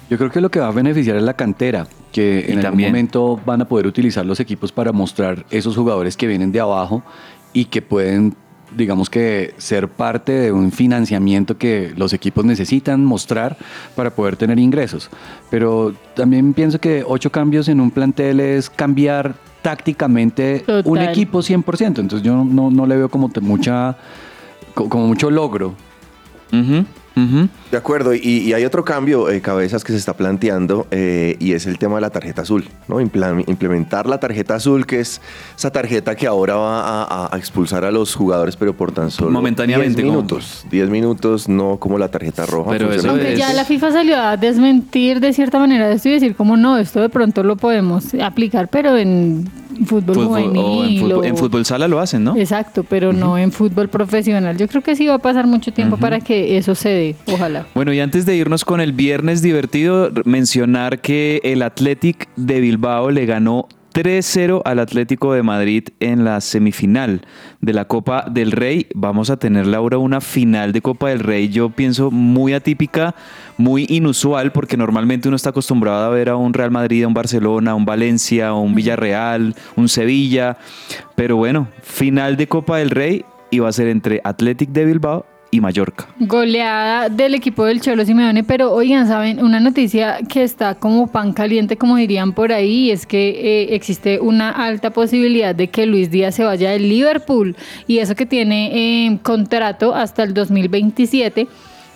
Yo 0.10 0.17
creo 0.17 0.32
que 0.32 0.39
lo 0.39 0.49
que 0.49 0.60
va 0.60 0.67
a 0.67 0.71
beneficiar 0.71 1.17
es 1.17 1.23
la 1.23 1.34
cantera, 1.36 1.86
que 2.13 2.39
Y 2.47 2.51
en 2.53 2.60
algún 2.60 2.62
también. 2.62 2.89
momento 2.91 3.39
van 3.45 3.62
a 3.62 3.67
poder 3.67 3.88
utilizar 3.88 4.25
los 4.25 4.39
equipos 4.39 4.71
para 4.71 4.93
mostrar 4.93 5.45
esos 5.51 5.75
jugadores 5.75 6.15
que 6.15 6.27
vienen 6.27 6.51
de 6.53 6.62
abajo 6.62 7.03
y 7.51 7.65
que 7.65 7.82
pueden, 7.82 8.36
digamos 8.75 9.10
que, 9.10 9.53
ser 9.58 9.88
parte 9.88 10.32
de 10.32 10.51
un 10.51 10.71
financiamiento 10.71 11.58
que 11.58 11.93
los 11.95 12.13
equipos 12.13 12.43
necesitan 12.45 13.03
mostrar 13.06 13.58
para 13.95 14.10
poder 14.12 14.36
tener 14.36 14.60
ingresos. 14.60 15.10
Pero 15.49 15.93
también 16.15 16.53
pienso 16.53 16.80
que 16.80 17.03
ocho 17.08 17.32
cambios 17.32 17.67
en 17.69 17.80
un 17.80 17.91
plantel 17.91 18.39
es 18.39 18.69
cambiar 18.69 19.36
tácticamente 19.62 20.63
un 20.86 20.97
equipo 21.12 21.39
100%. 21.39 21.99
Entonces 21.99 22.21
yo 22.23 22.43
no, 22.43 22.69
no 22.69 22.86
le 22.86 22.95
veo 22.97 23.10
como 23.10 23.30
mucha, 23.41 23.97
co- 24.73 24.89
como 24.89 25.08
mucho 25.08 25.30
logro. 25.32 25.73
De 27.71 27.77
acuerdo, 27.77 28.13
y, 28.13 28.19
y 28.21 28.53
hay 28.53 28.63
otro 28.65 28.86
cambio, 28.86 29.30
eh, 29.30 29.41
cabezas, 29.41 29.84
que 29.84 29.91
se 29.91 29.97
está 29.97 30.13
planteando 30.13 30.88
eh, 30.91 31.36
y 31.39 31.53
es 31.53 31.65
el 31.65 31.77
tema 31.80 31.95
de 31.95 32.01
la 32.01 32.10
tarjeta 32.12 32.43
azul, 32.43 32.65
¿no? 32.88 33.01
Implementar 33.01 34.08
la 34.08 34.19
tarjeta 34.19 34.56
azul, 34.56 34.86
que 34.86 34.99
es 34.99 35.21
esa 35.58 35.71
tarjeta 35.71 36.15
que 36.15 36.27
ahora 36.27 36.56
va 36.56 37.27
a, 37.34 37.38
expulsar 37.38 37.84
a 37.86 37.91
los 37.91 38.15
jugadores, 38.15 38.56
pero 38.56 38.73
por 38.75 38.91
tan 38.91 39.12
solo 39.12 39.32
Momentáneamente, 39.32 40.01
10 40.01 40.06
como- 40.06 40.17
minutos. 40.17 40.65
10 40.69 40.89
minutos, 40.89 41.49
no 41.49 41.77
como 41.77 41.97
la 41.97 42.10
tarjeta 42.10 42.45
roja. 42.45 42.71
Pero 42.71 42.86
funciona 42.88 42.99
eso 42.99 43.10
Aunque 43.12 43.34
es- 43.34 43.39
ya 43.39 43.53
la 43.53 43.65
FIFA 43.65 43.91
salió 43.91 44.17
a 44.19 44.38
desmentir 44.38 45.19
de 45.19 45.34
cierta 45.34 45.60
manera 45.60 45.91
esto 45.91 46.10
y 46.10 46.13
decir 46.13 46.36
como 46.36 46.58
no, 46.58 46.77
esto 46.77 47.01
de 47.01 47.10
pronto 47.10 47.43
lo 47.43 47.56
podemos 47.56 48.13
aplicar, 48.21 48.67
pero 48.69 48.95
en 48.97 49.49
fútbol, 49.86 50.15
Fútbol- 50.15 50.27
juvenil. 50.27 50.58
o 50.58 50.84
en, 50.84 50.99
fútbol, 50.99 51.12
o- 51.19 51.23
en 51.23 51.38
fútbol 51.38 51.65
sala 51.65 51.88
lo 51.88 51.99
hacen, 51.99 52.23
¿no? 52.23 52.36
Exacto, 52.36 52.84
pero 52.84 53.13
no 53.13 53.38
en 53.38 53.51
fútbol 53.51 53.89
profesional. 53.89 54.58
Yo 54.58 54.67
creo 54.67 54.82
que 54.82 54.95
sí 54.95 55.06
va 55.08 55.15
a 55.15 55.19
pasar 55.19 55.45
mucho 55.47 55.71
tiempo 55.71 55.97
para 55.97 56.19
que 56.19 56.58
eso 56.58 56.73
se 56.75 56.89
dé, 56.89 57.06
ojalá. 57.27 57.65
Bueno, 57.75 57.93
y 57.93 57.99
antes 57.99 58.25
de 58.25 58.35
irnos 58.35 58.65
con 58.65 58.81
el 58.81 58.93
viernes 58.93 59.41
divertido, 59.41 60.11
mencionar 60.25 60.99
que 60.99 61.41
el 61.43 61.61
Athletic 61.61 62.27
de 62.35 62.59
Bilbao 62.59 63.11
le 63.11 63.25
ganó 63.25 63.67
3-0 63.97 64.61
al 64.63 64.77
Atlético 64.77 65.33
de 65.33 65.41
Madrid 65.41 65.85
en 65.99 66.23
la 66.23 66.39
semifinal 66.39 67.21
de 67.61 67.73
la 67.73 67.85
Copa 67.85 68.27
del 68.29 68.51
Rey. 68.51 68.85
Vamos 68.93 69.31
a 69.31 69.37
tener, 69.37 69.65
Laura, 69.65 69.97
una 69.97 70.21
final 70.21 70.71
de 70.71 70.83
Copa 70.83 71.09
del 71.09 71.21
Rey, 71.21 71.49
yo 71.49 71.71
pienso 71.71 72.11
muy 72.11 72.53
atípica, 72.53 73.15
muy 73.57 73.87
inusual, 73.89 74.51
porque 74.51 74.77
normalmente 74.77 75.27
uno 75.27 75.35
está 75.35 75.49
acostumbrado 75.49 76.05
a 76.05 76.09
ver 76.09 76.29
a 76.29 76.35
un 76.35 76.53
Real 76.53 76.69
Madrid, 76.69 77.05
a 77.05 77.07
un 77.07 77.15
Barcelona, 77.15 77.71
a 77.71 77.75
un 77.75 77.85
Valencia, 77.85 78.49
a 78.49 78.53
un 78.53 78.75
Villarreal, 78.75 79.55
un 79.75 79.89
Sevilla. 79.89 80.57
Pero 81.15 81.37
bueno, 81.37 81.67
final 81.81 82.37
de 82.37 82.47
Copa 82.47 82.77
del 82.77 82.91
Rey 82.91 83.25
y 83.49 83.57
va 83.59 83.69
a 83.69 83.73
ser 83.73 83.87
entre 83.87 84.21
Athletic 84.23 84.69
de 84.69 84.85
Bilbao 84.85 85.25
Mallorca. 85.61 86.07
Goleada 86.19 87.09
del 87.09 87.35
equipo 87.35 87.65
del 87.65 87.81
Cholo 87.81 88.05
Simeone, 88.05 88.43
pero 88.43 88.73
oigan, 88.73 89.07
¿saben? 89.07 89.43
Una 89.43 89.59
noticia 89.59 90.19
que 90.27 90.43
está 90.43 90.75
como 90.75 91.07
pan 91.07 91.33
caliente, 91.33 91.77
como 91.77 91.95
dirían 91.97 92.33
por 92.33 92.51
ahí, 92.51 92.91
es 92.91 93.05
que 93.05 93.29
eh, 93.29 93.75
existe 93.75 94.19
una 94.19 94.49
alta 94.51 94.91
posibilidad 94.91 95.53
de 95.53 95.67
que 95.67 95.85
Luis 95.85 96.11
Díaz 96.11 96.35
se 96.35 96.43
vaya 96.43 96.71
del 96.71 96.89
Liverpool 96.89 97.55
y 97.87 97.99
eso 97.99 98.15
que 98.15 98.25
tiene 98.25 99.07
eh, 99.07 99.19
contrato 99.23 99.95
hasta 99.95 100.23
el 100.23 100.33
2027. 100.33 101.47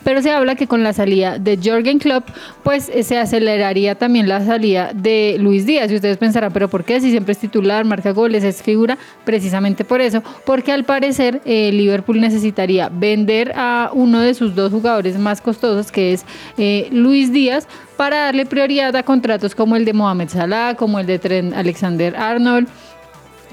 Pero 0.04 0.22
se 0.22 0.32
habla 0.32 0.56
que 0.56 0.68
con 0.68 0.84
la 0.84 0.94
salida 0.94 1.38
de 1.38 1.60
Jorgen 1.64 2.00
Klopp, 2.00 2.28
pues 2.64 2.90
eh, 2.90 3.04
se 3.04 3.18
aceleraría 3.18 3.96
también 3.96 4.28
la 4.28 4.44
salida 4.46 4.92
de 4.94 5.38
Luis 5.40 5.66
Díaz. 5.66 5.92
Y 5.92 5.96
ustedes 5.96 6.18
pensarán, 6.18 6.52
¿pero 6.52 6.70
por 6.70 6.84
qué? 6.84 7.00
Si 7.00 7.12
siempre 7.12 7.34
es 7.34 7.38
titular, 7.40 7.86
marca 7.86 8.12
goles, 8.12 8.44
es 8.44 8.62
figura. 8.62 8.98
Precisamente 9.26 9.86
por 9.86 10.02
eso. 10.02 10.24
Porque 10.46 10.72
al 10.72 10.84
parecer 10.84 11.42
eh, 11.46 11.72
Liverpool 11.72 12.20
necesitaría 12.20 12.90
vender 12.90 13.54
a 13.56 13.92
uno 13.94 14.20
de 14.20 14.34
sus 14.34 14.56
dos 14.56 14.72
jugadores 14.72 15.18
más 15.18 15.42
costosos, 15.42 15.92
que 15.92 16.14
es 16.14 16.26
eh, 16.58 16.88
Luis 16.92 17.32
Díaz, 17.32 17.68
para 17.98 18.26
darle 18.26 18.46
prioridad 18.46 18.96
a 18.96 19.04
contratos 19.04 19.54
como 19.54 19.76
el 19.76 19.86
de 19.86 19.94
Mohamed 19.94 20.30
Salah, 20.30 20.76
como 20.76 21.00
el 21.00 21.06
de 21.06 21.20
Trent 21.20 21.54
Alexander 21.56 22.16
Arnold. 22.16 22.68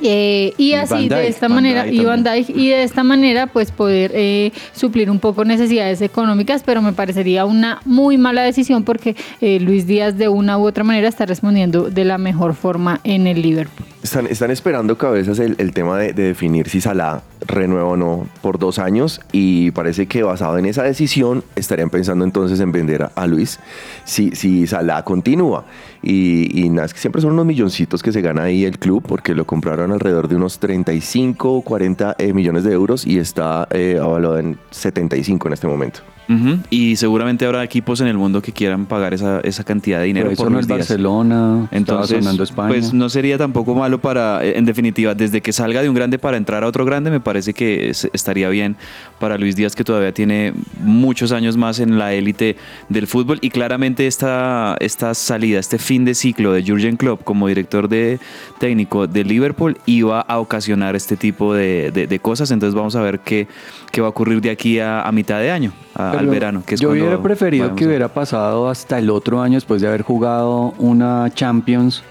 Eh, 0.03 0.53
y 0.57 0.69
Y 0.69 0.75
así 0.75 1.09
de 1.09 1.29
esta 1.29 1.49
Van 1.49 1.57
manera 1.57 1.85
Dijk 1.85 1.95
y 1.95 2.05
Van 2.05 2.25
y 2.49 2.69
de 2.69 2.83
esta 2.83 3.03
manera 3.05 3.47
pues 3.47 3.73
poder 3.73 4.13
eh, 4.15 4.53
suplir 4.73 5.11
un 5.11 5.19
poco 5.19 5.45
necesidades 5.45 6.01
económicas 6.03 6.63
pero 6.65 6.83
me 6.83 6.93
parecería 6.93 7.45
una 7.45 7.81
muy 7.85 8.19
mala 8.19 8.43
decisión 8.43 8.85
porque 8.85 9.17
eh, 9.41 9.61
Luis 9.61 9.87
Díaz 9.87 10.17
de 10.17 10.29
una 10.29 10.59
u 10.59 10.67
otra 10.67 10.85
manera 10.85 11.09
está 11.09 11.27
respondiendo 11.27 11.91
de 11.91 12.05
la 12.05 12.19
mejor 12.19 12.55
forma 12.55 13.01
en 13.05 13.27
el 13.27 13.43
Liverpool. 13.43 13.87
Están, 14.03 14.27
están 14.27 14.51
esperando 14.51 14.97
cabezas 14.97 15.39
el, 15.39 15.57
el 15.59 15.73
tema 15.73 15.99
de, 15.99 16.13
de 16.13 16.23
definir 16.25 16.69
si 16.69 16.81
Salah 16.81 17.23
renueva 17.49 17.89
o 17.89 17.97
no 17.97 18.27
por 18.43 18.59
dos 18.59 18.79
años 18.79 19.21
y 19.33 19.71
parece 19.73 20.07
que 20.07 20.23
basado 20.23 20.59
en 20.59 20.67
esa 20.67 20.83
decisión 20.83 21.43
estarían 21.57 21.91
pensando 21.91 22.25
entonces 22.25 22.61
en 22.61 22.71
vender 22.71 23.11
a, 23.15 23.27
Luis 23.27 23.59
si, 24.05 24.31
si 24.33 24.67
Salah 24.67 25.03
continúa. 25.03 25.65
Y, 26.03 26.65
y 26.65 26.71
que 26.71 26.99
siempre 26.99 27.21
son 27.21 27.33
unos 27.33 27.47
milloncitos 27.47 28.03
que 28.03 28.13
se 28.13 28.21
gana 28.21 28.45
ahí 28.45 28.65
el 28.65 28.79
club 28.79 29.03
porque 29.07 29.35
lo 29.35 29.47
compraron 29.47 29.91
alrededor 29.91 30.29
de 30.29 30.37
unos 30.37 30.59
35 30.61 31.53
o 31.53 31.63
40 31.63 32.15
eh, 32.19 32.33
millones 32.33 32.63
de 32.63 32.73
euros 32.73 33.07
y 33.07 33.19
está 33.19 33.67
eh, 33.71 33.99
avalado 34.01 34.39
en 34.39 34.59
75 34.71 35.49
en 35.49 35.55
este 35.55 35.67
momento. 35.67 36.01
Ujú, 36.29 36.59
Y 36.71 36.97
seguramente 36.97 37.47
habrá 37.47 37.65
equipos 37.65 38.01
en 38.01 38.07
el 38.09 38.19
mundo 38.19 38.43
que 38.43 38.53
quieran 38.53 38.85
pagar 38.87 39.15
esa, 39.15 39.41
esa 39.41 39.65
cantidad 39.65 39.99
de 40.01 40.05
dinero 40.07 40.27
Por 40.27 40.33
eso 40.35 40.43
por 40.45 40.53
no 40.53 40.61
es. 40.61 40.67
Barcelona, 40.67 41.69
Entonces, 41.71 42.19
sonando 42.19 42.43
España. 42.43 42.69
pues 42.69 42.93
no 42.93 43.09
sería 43.09 43.39
tampoco 43.39 43.75
malo 43.75 43.99
para, 44.01 44.45
en 44.45 44.65
definitiva, 44.67 45.15
desde 45.15 45.41
que 45.41 45.53
salga 45.53 45.81
de 45.83 45.89
un 45.89 45.95
grande 45.95 46.19
para 46.19 46.37
entrar 46.37 46.65
a 46.65 46.67
otro 46.67 46.85
grande, 46.85 47.11
me 47.11 47.21
parece 47.21 47.55
que 47.55 47.89
es- 47.91 48.09
estaría 48.13 48.49
bien 48.51 48.77
para 49.19 49.39
Luis 49.39 49.57
Díaz, 49.57 49.75
que 49.75 49.85
todavía 49.85 50.13
tiene 50.13 50.53
muchos 50.83 51.33
años 51.33 51.57
más 51.57 51.81
en 51.81 51.99
la 51.99 52.13
élite 52.13 52.57
del 52.89 53.07
fútbol. 53.07 53.39
Y 53.41 53.51
claramente 53.51 54.07
esta, 54.07 54.77
esta 54.81 55.15
salida, 55.15 55.59
este 55.59 55.79
fin 55.79 56.05
de 56.05 56.15
ciclo 56.15 56.53
de 56.53 56.63
Jurgen 56.63 56.97
Klopp 56.97 57.25
como 57.25 57.49
director 57.49 57.89
de 57.89 58.19
técnico 58.59 59.07
de 59.07 59.25
Liverpool 59.25 59.79
iba 59.87 60.21
a 60.21 60.39
ocasionar 60.39 60.95
este 60.97 61.17
tipo 61.17 61.55
de, 61.55 61.91
de- 61.91 62.07
de 62.07 62.19
cosas. 62.19 62.51
Entonces 62.51 62.75
vamos 62.75 62.97
a 62.97 63.01
ver 63.03 63.21
qué, 63.21 63.49
qué 63.93 64.01
va 64.01 64.09
a 64.09 64.11
ocurrir 64.11 64.41
de 64.41 64.51
aquí 64.51 64.79
a, 64.79 65.03
a 65.03 65.13
mitad 65.13 65.41
de 65.41 65.51
año. 65.51 65.73
a- 65.95 66.18
al 66.19 66.27
verano. 66.29 66.63
Que 66.67 66.75
es 66.75 66.81
yo 66.81 66.91
hubiera 66.91 67.21
preferido 67.23 67.75
que 67.75 67.85
a- 67.85 67.87
hubiera 67.89 68.09
pasado 68.09 68.69
hasta 68.69 68.99
el 68.99 69.11
otro 69.11 69.41
año 69.43 69.55
después 69.55 69.81
de 69.81 69.89
haber 69.89 70.03
jugado 70.03 70.75
una 70.79 71.31
Champions 71.35 72.03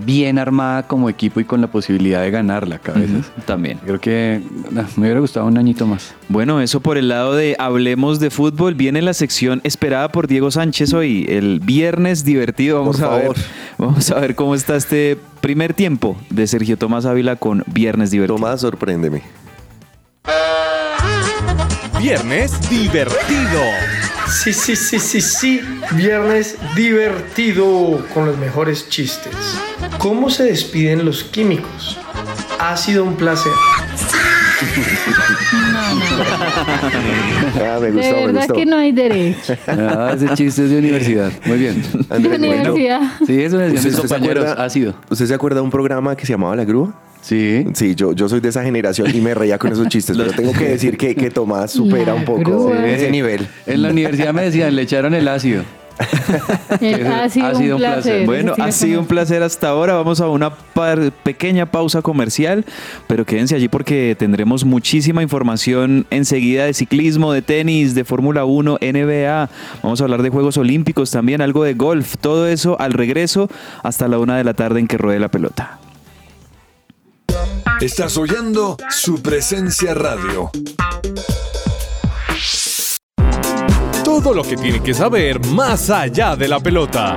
bien 0.00 0.38
armada 0.38 0.86
como 0.86 1.08
equipo 1.10 1.40
y 1.40 1.44
con 1.44 1.60
la 1.60 1.66
posibilidad 1.66 2.22
de 2.22 2.30
ganarla, 2.30 2.78
cabezas. 2.78 3.32
También. 3.46 3.78
Creo 3.84 4.00
que 4.00 4.40
ah, 4.76 4.84
me 4.94 5.02
hubiera 5.06 5.18
gustado 5.18 5.46
un 5.46 5.58
añito 5.58 5.88
más. 5.88 6.14
Bueno, 6.28 6.60
eso 6.60 6.78
por 6.78 6.98
el 6.98 7.08
lado 7.08 7.34
de 7.34 7.56
Hablemos 7.58 8.20
de 8.20 8.30
Fútbol. 8.30 8.74
Viene 8.76 9.02
la 9.02 9.12
sección 9.12 9.60
esperada 9.64 10.10
por 10.12 10.28
Diego 10.28 10.52
Sánchez 10.52 10.94
hoy, 10.94 11.26
el 11.28 11.58
viernes 11.58 12.24
divertido. 12.24 12.78
Vamos 12.78 13.00
Por 13.00 13.12
a 13.12 13.16
ver. 13.16 13.30
Vamos 13.76 14.10
a 14.12 14.20
ver 14.20 14.36
cómo 14.36 14.54
está 14.54 14.76
este 14.76 15.18
primer 15.40 15.74
tiempo 15.74 16.16
de 16.30 16.46
Sergio 16.46 16.76
Tomás 16.78 17.04
Ávila 17.04 17.34
con 17.34 17.64
Viernes 17.66 18.12
divertido. 18.12 18.36
Tomás, 18.36 18.60
sorpréndeme. 18.60 19.22
Viernes 21.98 22.70
divertido. 22.70 23.60
Sí, 24.28 24.52
sí, 24.52 24.76
sí, 24.76 25.00
sí, 25.00 25.20
sí. 25.20 25.60
Viernes 25.92 26.56
divertido 26.76 28.06
con 28.14 28.26
los 28.26 28.38
mejores 28.38 28.88
chistes. 28.88 29.34
¿Cómo 29.98 30.30
se 30.30 30.44
despiden 30.44 31.04
los 31.04 31.24
químicos? 31.24 31.98
Ha 32.60 32.76
sido 32.76 33.02
un 33.02 33.16
placer. 33.16 33.52
Ah, 37.60 37.78
me 37.80 37.86
De 37.86 37.92
gustó, 37.92 38.14
me 38.16 38.26
verdad 38.26 38.38
gustó. 38.40 38.54
que 38.54 38.66
no 38.66 38.76
hay 38.76 38.92
derecho. 38.92 39.56
Ah, 39.66 40.12
ese 40.14 40.28
chiste 40.34 40.64
es 40.64 40.70
de 40.70 40.78
universidad. 40.78 41.30
Muy 41.46 41.58
bien. 41.58 41.82
De 41.82 42.14
Andrés, 42.14 42.38
bueno, 42.40 42.46
universidad. 42.60 43.00
Sí, 43.26 43.42
eso 43.42 43.60
es 43.60 43.72
de 43.72 43.76
¿usted, 43.78 43.84
mis 43.84 43.84
usted 43.86 43.98
compañeros. 44.08 44.44
acuerda, 44.44 44.64
Ha 44.64 44.70
sido. 44.70 44.94
¿Usted 45.10 45.26
se 45.26 45.34
acuerda 45.34 45.56
de 45.56 45.62
un 45.62 45.70
programa 45.70 46.16
que 46.16 46.26
se 46.26 46.32
llamaba 46.32 46.56
La 46.56 46.64
Grúa? 46.64 46.92
Sí. 47.20 47.66
Sí, 47.74 47.94
yo, 47.94 48.12
yo 48.12 48.28
soy 48.28 48.40
de 48.40 48.48
esa 48.48 48.62
generación 48.62 49.08
y 49.14 49.20
me 49.20 49.34
reía 49.34 49.58
con 49.58 49.72
esos 49.72 49.88
chistes, 49.88 50.16
pero 50.16 50.30
tengo 50.32 50.52
que 50.52 50.68
decir 50.68 50.96
que, 50.96 51.14
que 51.14 51.30
Tomás 51.30 51.72
supera 51.72 52.06
La 52.06 52.14
un 52.14 52.24
poco 52.24 52.40
Grúa. 52.40 52.86
ese 52.86 53.10
nivel. 53.10 53.46
En 53.66 53.82
la 53.82 53.90
universidad 53.90 54.32
me 54.32 54.42
decían, 54.42 54.74
le 54.76 54.82
echaron 54.82 55.14
el 55.14 55.26
ácido. 55.28 55.62
El- 56.80 57.06
ha 57.06 57.28
sido, 57.28 57.46
Ha 57.46 57.54
sido 57.54 57.76
un 57.76 57.82
un 57.82 57.88
placer. 57.88 58.02
placer. 58.02 58.26
Bueno, 58.26 58.54
ha 58.58 58.72
sido 58.72 59.00
un 59.00 59.06
placer 59.06 59.42
hasta 59.42 59.68
ahora. 59.68 59.94
Vamos 59.94 60.20
a 60.20 60.28
una 60.28 60.50
par- 60.50 61.10
pequeña 61.24 61.66
pausa 61.70 62.02
comercial, 62.02 62.64
pero 63.06 63.24
quédense 63.24 63.54
allí 63.56 63.68
porque 63.68 64.16
tendremos 64.18 64.64
muchísima 64.64 65.22
información 65.22 66.06
enseguida 66.10 66.64
de 66.64 66.74
ciclismo, 66.74 67.32
de 67.32 67.42
tenis, 67.42 67.94
de 67.94 68.04
Fórmula 68.04 68.44
1, 68.44 68.78
NBA. 68.80 69.50
Vamos 69.82 70.00
a 70.00 70.04
hablar 70.04 70.22
de 70.22 70.30
Juegos 70.30 70.56
Olímpicos 70.56 71.10
también, 71.10 71.40
algo 71.42 71.64
de 71.64 71.74
golf. 71.74 72.14
Todo 72.20 72.48
eso 72.48 72.78
al 72.80 72.92
regreso 72.92 73.48
hasta 73.82 74.08
la 74.08 74.18
una 74.18 74.36
de 74.36 74.44
la 74.44 74.54
tarde 74.54 74.80
en 74.80 74.86
que 74.86 74.98
ruede 74.98 75.18
la 75.18 75.30
pelota. 75.30 75.78
Estás 77.80 78.16
oyendo 78.16 78.76
su 78.90 79.22
presencia 79.22 79.94
radio. 79.94 80.50
Todo 84.20 84.34
lo 84.34 84.42
que 84.42 84.56
tiene 84.56 84.80
que 84.80 84.92
saber 84.92 85.38
más 85.46 85.90
allá 85.90 86.34
de 86.34 86.48
la 86.48 86.58
pelota. 86.58 87.14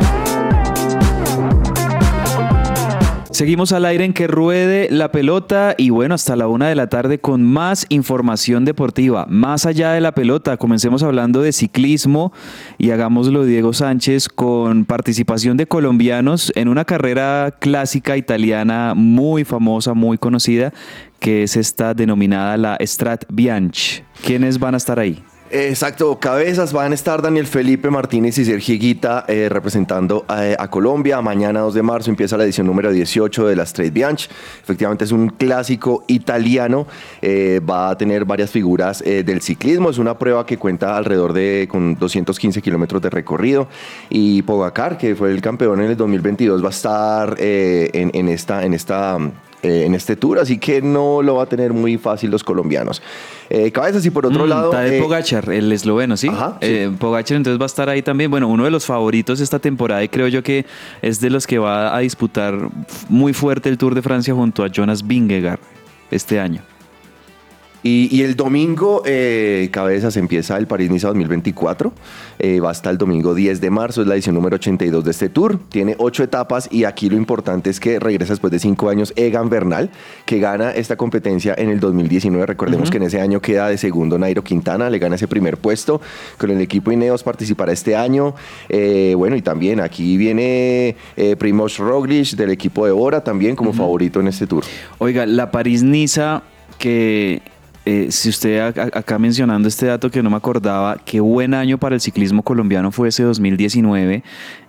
Seguimos 3.31 3.71
al 3.71 3.85
aire 3.85 4.05
en 4.05 4.13
que 4.13 4.27
ruede 4.27 4.87
la 4.91 5.11
pelota 5.11 5.73
y 5.79 5.89
bueno, 5.89 6.13
hasta 6.13 6.35
la 6.35 6.47
una 6.47 6.69
de 6.69 6.75
la 6.75 6.89
tarde 6.89 7.17
con 7.17 7.41
más 7.41 7.87
información 7.89 8.65
deportiva. 8.65 9.25
Más 9.27 9.65
allá 9.65 9.93
de 9.93 10.01
la 10.01 10.11
pelota, 10.11 10.57
comencemos 10.57 11.01
hablando 11.01 11.41
de 11.41 11.53
ciclismo 11.53 12.33
y 12.77 12.91
hagámoslo 12.91 13.45
Diego 13.45 13.73
Sánchez 13.73 14.29
con 14.29 14.85
participación 14.85 15.57
de 15.57 15.65
colombianos 15.65 16.51
en 16.53 16.67
una 16.67 16.85
carrera 16.85 17.55
clásica 17.59 18.15
italiana 18.15 18.93
muy 18.95 19.43
famosa, 19.43 19.95
muy 19.95 20.19
conocida, 20.19 20.71
que 21.19 21.41
es 21.41 21.57
esta 21.57 21.95
denominada 21.95 22.57
la 22.57 22.77
Strat 22.79 23.25
Bianchi. 23.27 24.03
¿Quiénes 24.23 24.59
van 24.59 24.75
a 24.75 24.77
estar 24.77 24.99
ahí? 24.99 25.23
Exacto, 25.53 26.17
cabezas 26.17 26.71
van 26.71 26.93
a 26.93 26.95
estar 26.95 27.21
Daniel 27.21 27.45
Felipe 27.45 27.89
Martínez 27.89 28.37
y 28.37 28.45
Sergio 28.45 28.73
Higuita 28.73 29.25
eh, 29.27 29.49
representando 29.49 30.23
a, 30.29 30.65
Colombia. 30.69 31.19
Mañana 31.19 31.59
2 31.59 31.73
de 31.73 31.81
marzo 31.81 32.09
empieza 32.09 32.37
la 32.37 32.45
edición 32.45 32.67
número 32.67 32.89
18 32.89 33.47
de 33.47 33.55
la 33.57 33.63
Straight 33.63 33.93
Bianchi. 33.93 34.29
Efectivamente 34.63 35.03
es 35.03 35.11
un 35.11 35.27
clásico 35.27 36.05
italiano. 36.07 36.87
eh, 37.21 37.59
va 37.69 37.89
a 37.89 37.97
tener 37.97 38.23
varias 38.23 38.49
figuras 38.49 39.03
eh, 39.05 39.23
del 39.23 39.41
ciclismo. 39.41 39.89
Es 39.89 39.97
una 39.97 40.17
prueba 40.17 40.45
que 40.45 40.57
cuenta 40.57 40.95
alrededor 40.95 41.33
de 41.33 41.67
con 41.69 41.95
215 41.95 42.61
kilómetros 42.61 43.01
de 43.01 43.09
recorrido. 43.09 43.67
Y 44.09 44.43
Pogacar, 44.43 44.97
que 44.97 45.15
fue 45.17 45.31
el 45.31 45.41
campeón 45.41 45.81
en 45.81 45.91
el 45.91 45.97
2022, 45.97 46.63
va 46.63 46.67
a 46.67 46.71
estar 46.71 47.35
en 47.37 48.29
esta... 48.29 48.63
En 48.63 48.73
esta 48.73 49.17
eh, 49.63 49.83
en 49.85 49.93
este 49.95 50.15
tour, 50.15 50.39
así 50.39 50.57
que 50.57 50.81
no 50.81 51.21
lo 51.21 51.35
va 51.35 51.43
a 51.43 51.45
tener 51.45 51.73
muy 51.73 51.97
fácil 51.97 52.31
los 52.31 52.43
colombianos. 52.43 53.01
Eh, 53.49 53.71
cabezas 53.71 54.05
y 54.05 54.09
por 54.09 54.25
otro 54.25 54.45
Mm, 54.45 54.49
lado... 54.49 54.69
Tadej 54.71 54.93
eh, 54.93 55.01
Pogacar, 55.01 55.49
el 55.51 55.71
esloveno, 55.71 56.17
¿sí? 56.17 56.27
Ajá, 56.29 56.57
sí. 56.61 56.67
Eh, 56.67 56.91
Pogacar 56.97 57.37
entonces 57.37 57.59
va 57.59 57.65
a 57.65 57.67
estar 57.67 57.89
ahí 57.89 58.01
también. 58.01 58.31
Bueno, 58.31 58.47
uno 58.47 58.63
de 58.63 58.71
los 58.71 58.85
favoritos 58.85 59.39
esta 59.39 59.59
temporada 59.59 60.03
y 60.03 60.09
creo 60.09 60.27
yo 60.27 60.41
que 60.41 60.65
es 61.01 61.19
de 61.19 61.29
los 61.29 61.45
que 61.45 61.59
va 61.59 61.95
a 61.95 61.99
disputar 61.99 62.55
muy 63.09 63.33
fuerte 63.33 63.69
el 63.69 63.77
Tour 63.77 63.93
de 63.93 64.01
Francia 64.01 64.33
junto 64.33 64.63
a 64.63 64.67
Jonas 64.69 65.05
Vingegaard 65.05 65.59
este 66.09 66.39
año. 66.39 66.61
Y, 67.83 68.15
y 68.15 68.21
el 68.21 68.35
domingo, 68.35 69.01
eh, 69.05 69.69
cabezas, 69.71 70.15
empieza 70.17 70.57
el 70.57 70.67
París-Niza 70.67 71.07
2024. 71.07 71.91
Eh, 72.39 72.59
va 72.59 72.71
hasta 72.71 72.89
el 72.89 72.97
domingo 72.97 73.33
10 73.33 73.61
de 73.61 73.69
marzo, 73.69 74.01
es 74.01 74.07
la 74.07 74.15
edición 74.15 74.35
número 74.35 74.55
82 74.55 75.03
de 75.03 75.11
este 75.11 75.29
tour. 75.29 75.59
Tiene 75.69 75.95
ocho 75.97 76.23
etapas 76.23 76.67
y 76.71 76.85
aquí 76.85 77.09
lo 77.09 77.17
importante 77.17 77.69
es 77.69 77.79
que 77.79 77.99
regresa 77.99 78.33
después 78.33 78.51
de 78.51 78.59
cinco 78.59 78.89
años 78.89 79.13
Egan 79.15 79.49
Bernal, 79.49 79.89
que 80.25 80.39
gana 80.39 80.71
esta 80.71 80.95
competencia 80.95 81.55
en 81.57 81.69
el 81.69 81.79
2019. 81.79 82.45
Recordemos 82.45 82.89
que 82.89 82.97
en 82.97 83.03
ese 83.03 83.21
año 83.21 83.41
queda 83.41 83.67
de 83.67 83.77
segundo 83.77 84.17
Nairo 84.17 84.43
Quintana, 84.43 84.89
le 84.89 84.99
gana 84.99 85.15
ese 85.15 85.27
primer 85.27 85.57
puesto. 85.57 86.01
Con 86.37 86.51
el 86.51 86.61
equipo 86.61 86.91
Ineos 86.91 87.23
participará 87.23 87.73
este 87.73 87.95
año. 87.95 88.35
Eh, 88.69 89.13
bueno, 89.17 89.35
y 89.35 89.41
también 89.41 89.79
aquí 89.79 90.17
viene 90.17 90.95
eh, 91.17 91.35
Primoz 91.35 91.77
Roglic 91.77 92.31
del 92.31 92.51
equipo 92.51 92.85
de 92.85 92.91
Bora 92.91 93.23
también 93.23 93.55
como 93.55 93.73
favorito 93.73 94.19
en 94.19 94.27
este 94.27 94.47
tour. 94.47 94.63
Oiga, 94.97 95.25
la 95.25 95.51
París-Niza, 95.51 96.43
que 96.77 97.41
eh, 97.85 98.07
si 98.09 98.29
usted 98.29 98.59
a- 98.59 98.67
a- 98.67 98.99
acá 98.99 99.17
mencionando 99.19 99.67
este 99.67 99.87
dato 99.87 100.09
que 100.11 100.21
no 100.21 100.29
me 100.29 100.35
acordaba, 100.37 100.97
qué 101.03 101.19
buen 101.19 101.53
año 101.53 101.77
para 101.77 101.95
el 101.95 102.01
ciclismo 102.01 102.43
colombiano 102.43 102.91
fue 102.91 103.09
ese 103.09 103.23
2019. 103.23 104.23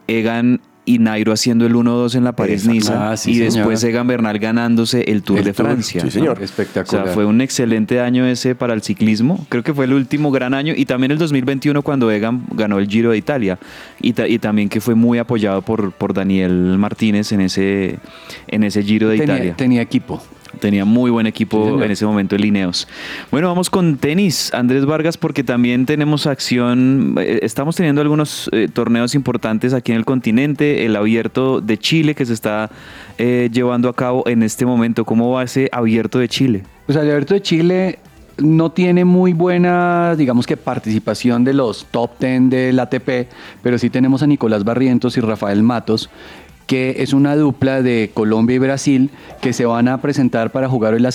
Egan 0.08 0.60
y 0.84 0.98
Nairo 0.98 1.30
haciendo 1.32 1.64
el 1.64 1.74
1-2 1.76 2.16
en 2.16 2.24
la 2.24 2.32
París-Niza. 2.32 3.12
Ah, 3.12 3.16
sí, 3.16 3.34
y 3.34 3.38
después 3.38 3.84
Egan 3.84 4.08
Bernal 4.08 4.40
ganándose 4.40 5.02
el 5.12 5.22
Tour 5.22 5.38
El 5.38 5.44
de 5.44 5.52
Tour, 5.52 5.66
Francia. 5.66 6.00
sí, 6.00 6.10
señor. 6.10 6.38
O 6.40 6.42
Espectacular. 6.42 7.04
sea, 7.04 7.14
fue 7.14 7.24
un 7.24 7.40
excelente 7.40 8.00
año 8.00 8.26
ese 8.26 8.56
para 8.56 8.74
el 8.74 8.82
ciclismo. 8.82 9.46
Creo 9.48 9.62
que 9.62 9.72
fue 9.72 9.84
el 9.84 9.92
último 9.92 10.32
gran 10.32 10.54
año. 10.54 10.74
Y 10.76 10.84
también 10.86 11.12
el 11.12 11.18
2021 11.18 11.82
cuando 11.82 12.10
Egan 12.10 12.42
ganó 12.50 12.80
el 12.80 12.88
Giro 12.88 13.12
de 13.12 13.16
Italia. 13.18 13.60
Y, 14.00 14.12
ta- 14.14 14.26
y 14.26 14.40
también 14.40 14.68
que 14.68 14.80
fue 14.80 14.96
muy 14.96 15.18
apoyado 15.18 15.62
por, 15.62 15.92
por 15.92 16.14
Daniel 16.14 16.76
Martínez 16.78 17.30
en 17.30 17.42
ese, 17.42 18.00
en 18.48 18.64
ese 18.64 18.82
Giro 18.82 19.08
de 19.08 19.18
tenía, 19.18 19.34
Italia. 19.36 19.54
tenía 19.56 19.82
equipo. 19.82 20.20
Tenía 20.60 20.84
muy 20.84 21.10
buen 21.10 21.26
equipo 21.26 21.82
en 21.82 21.90
ese 21.90 22.04
momento 22.06 22.36
el 22.36 22.44
Ineos. 22.44 22.86
Bueno, 23.30 23.48
vamos 23.48 23.70
con 23.70 23.96
tenis, 23.96 24.52
Andrés 24.54 24.84
Vargas, 24.86 25.16
porque 25.16 25.42
también 25.44 25.86
tenemos 25.86 26.26
acción. 26.26 27.16
eh, 27.18 27.40
Estamos 27.42 27.76
teniendo 27.76 28.00
algunos 28.00 28.48
eh, 28.52 28.68
torneos 28.72 29.14
importantes 29.14 29.72
aquí 29.74 29.92
en 29.92 29.98
el 29.98 30.04
continente. 30.04 30.84
El 30.84 30.96
abierto 30.96 31.60
de 31.60 31.78
Chile 31.78 32.14
que 32.14 32.26
se 32.26 32.34
está 32.34 32.70
eh, 33.18 33.48
llevando 33.52 33.88
a 33.88 33.94
cabo 33.94 34.26
en 34.28 34.42
este 34.42 34.66
momento. 34.66 35.04
¿Cómo 35.04 35.30
va 35.32 35.42
ese 35.44 35.68
abierto 35.72 36.18
de 36.18 36.28
Chile? 36.28 36.62
Pues 36.86 36.96
el 36.96 37.02
Abierto 37.02 37.34
de 37.34 37.42
Chile 37.42 37.98
no 38.38 38.72
tiene 38.72 39.04
muy 39.04 39.34
buena, 39.34 40.16
digamos 40.16 40.46
que 40.46 40.56
participación 40.56 41.44
de 41.44 41.52
los 41.52 41.86
top 41.90 42.10
10 42.18 42.50
del 42.50 42.80
ATP, 42.80 43.28
pero 43.62 43.78
sí 43.78 43.90
tenemos 43.90 44.22
a 44.22 44.26
Nicolás 44.26 44.64
Barrientos 44.64 45.16
y 45.16 45.20
Rafael 45.20 45.62
Matos, 45.62 46.10
que 46.72 47.02
es 47.02 47.12
una 47.12 47.36
dupla 47.36 47.82
de 47.82 48.10
Colombia 48.14 48.56
y 48.56 48.58
Brasil 48.58 49.10
que 49.42 49.52
se 49.52 49.66
van 49.66 49.88
a 49.88 50.00
presentar 50.00 50.52
para 50.52 50.70
jugar 50.70 50.94
hoy 50.94 51.00
la, 51.00 51.10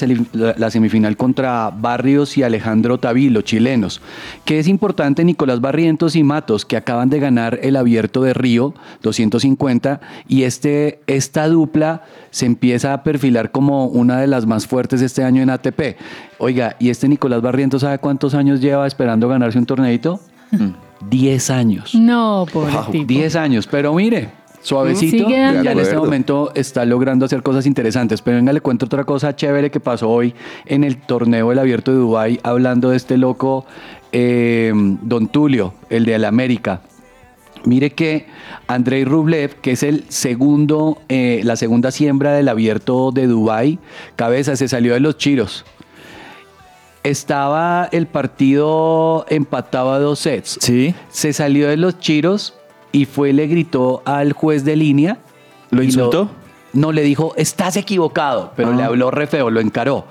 la- 0.56 0.70
semifinal 0.70 1.18
contra 1.18 1.72
Barrios 1.72 2.38
y 2.38 2.44
Alejandro 2.44 3.00
Tavilo, 3.00 3.42
chilenos. 3.42 4.00
Que 4.46 4.60
es 4.60 4.68
importante 4.68 5.24
Nicolás 5.26 5.60
Barrientos 5.60 6.16
y 6.16 6.22
Matos, 6.22 6.64
que 6.64 6.78
acaban 6.78 7.10
de 7.10 7.20
ganar 7.20 7.58
el 7.64 7.76
abierto 7.76 8.22
de 8.22 8.36
Río 8.36 8.76
250, 9.02 10.00
y 10.28 10.44
este, 10.44 11.00
esta 11.08 11.48
dupla 11.48 12.04
se 12.30 12.46
empieza 12.46 12.94
a 12.94 13.02
perfilar 13.02 13.50
como 13.52 13.86
una 13.88 14.22
de 14.22 14.28
las 14.28 14.46
más 14.46 14.68
fuertes 14.68 15.02
este 15.02 15.24
año 15.24 15.42
en 15.42 15.50
ATP. 15.50 15.98
Oiga, 16.38 16.76
¿y 16.78 16.92
este 16.92 17.08
Nicolás 17.10 17.42
Barrientos 17.42 17.82
sabe 17.82 17.98
cuántos 17.98 18.36
años 18.36 18.62
lleva 18.62 18.86
esperando 18.86 19.28
ganarse 19.28 19.58
un 19.58 19.66
torneito? 19.66 20.20
10 21.10 21.50
años. 21.50 21.96
No, 21.96 22.46
pobre 22.54 22.74
tipo. 22.92 23.08
10 23.08 23.36
años, 23.36 23.66
pero 23.66 23.92
mire, 23.96 24.30
suavecito, 24.62 25.26
Sigue 25.26 25.62
ya 25.64 25.72
en 25.72 25.80
este 25.80 25.96
momento 25.96 26.52
está 26.56 26.86
logrando 26.86 27.26
hacer 27.26 27.42
cosas 27.44 27.66
interesantes. 27.66 28.22
Pero 28.22 28.38
venga, 28.38 28.54
le 28.54 28.62
cuento 28.62 28.86
otra 28.86 29.04
cosa 29.04 29.36
chévere 29.36 29.72
que 29.72 29.80
pasó 29.80 30.10
hoy 30.10 30.34
en 30.66 30.84
el 30.84 30.98
torneo 30.98 31.50
del 31.50 31.60
Abierto 31.60 31.92
de 31.92 31.98
Dubái, 31.98 32.40
hablando 32.44 32.90
de 32.90 32.98
este 32.98 33.18
loco 33.18 33.66
eh, 34.12 34.72
Don 35.02 35.28
Tulio, 35.28 35.74
el 35.90 36.06
de 36.06 36.18
la 36.18 36.28
América. 36.28 36.82
Mire 37.66 37.92
que 37.92 38.28
Andrei 38.68 39.04
Rublev, 39.04 39.56
que 39.56 39.72
es 39.72 39.84
el 39.84 40.06
segundo, 40.10 41.00
eh, 41.10 41.42
la 41.44 41.56
segunda 41.56 41.92
siembra 41.92 42.34
del 42.34 42.48
abierto 42.48 43.12
de 43.12 43.28
Dubái, 43.28 43.80
cabeza 44.16 44.56
se 44.56 44.68
salió 44.68 44.94
de 44.94 45.00
los 45.00 45.18
chiros 45.18 45.66
estaba 47.10 47.88
el 47.92 48.08
partido 48.08 49.26
empatado 49.30 49.94
a 49.94 50.00
dos 50.00 50.20
sets. 50.20 50.58
Sí. 50.60 50.94
Se 51.10 51.34
salió 51.34 51.70
de 51.70 51.78
los 51.78 52.00
chiros 52.00 52.57
y 52.92 53.06
fue 53.06 53.34
le 53.34 53.48
gritó 53.48 54.02
al 54.06 54.34
juez 54.34 54.64
de 54.66 54.76
línea. 54.76 55.18
¿Lo 55.72 55.84
insultó? 55.84 56.30
no, 56.74 56.92
le 56.92 57.02
dijo, 57.04 57.34
estás 57.38 57.76
equivocado, 57.78 58.52
pero 58.56 58.70
Ah. 58.72 58.76
le 58.76 58.84
habló 58.84 59.10
re 59.12 59.26
feo, 59.28 59.50
lo 59.50 59.60
encaró. 59.60 60.06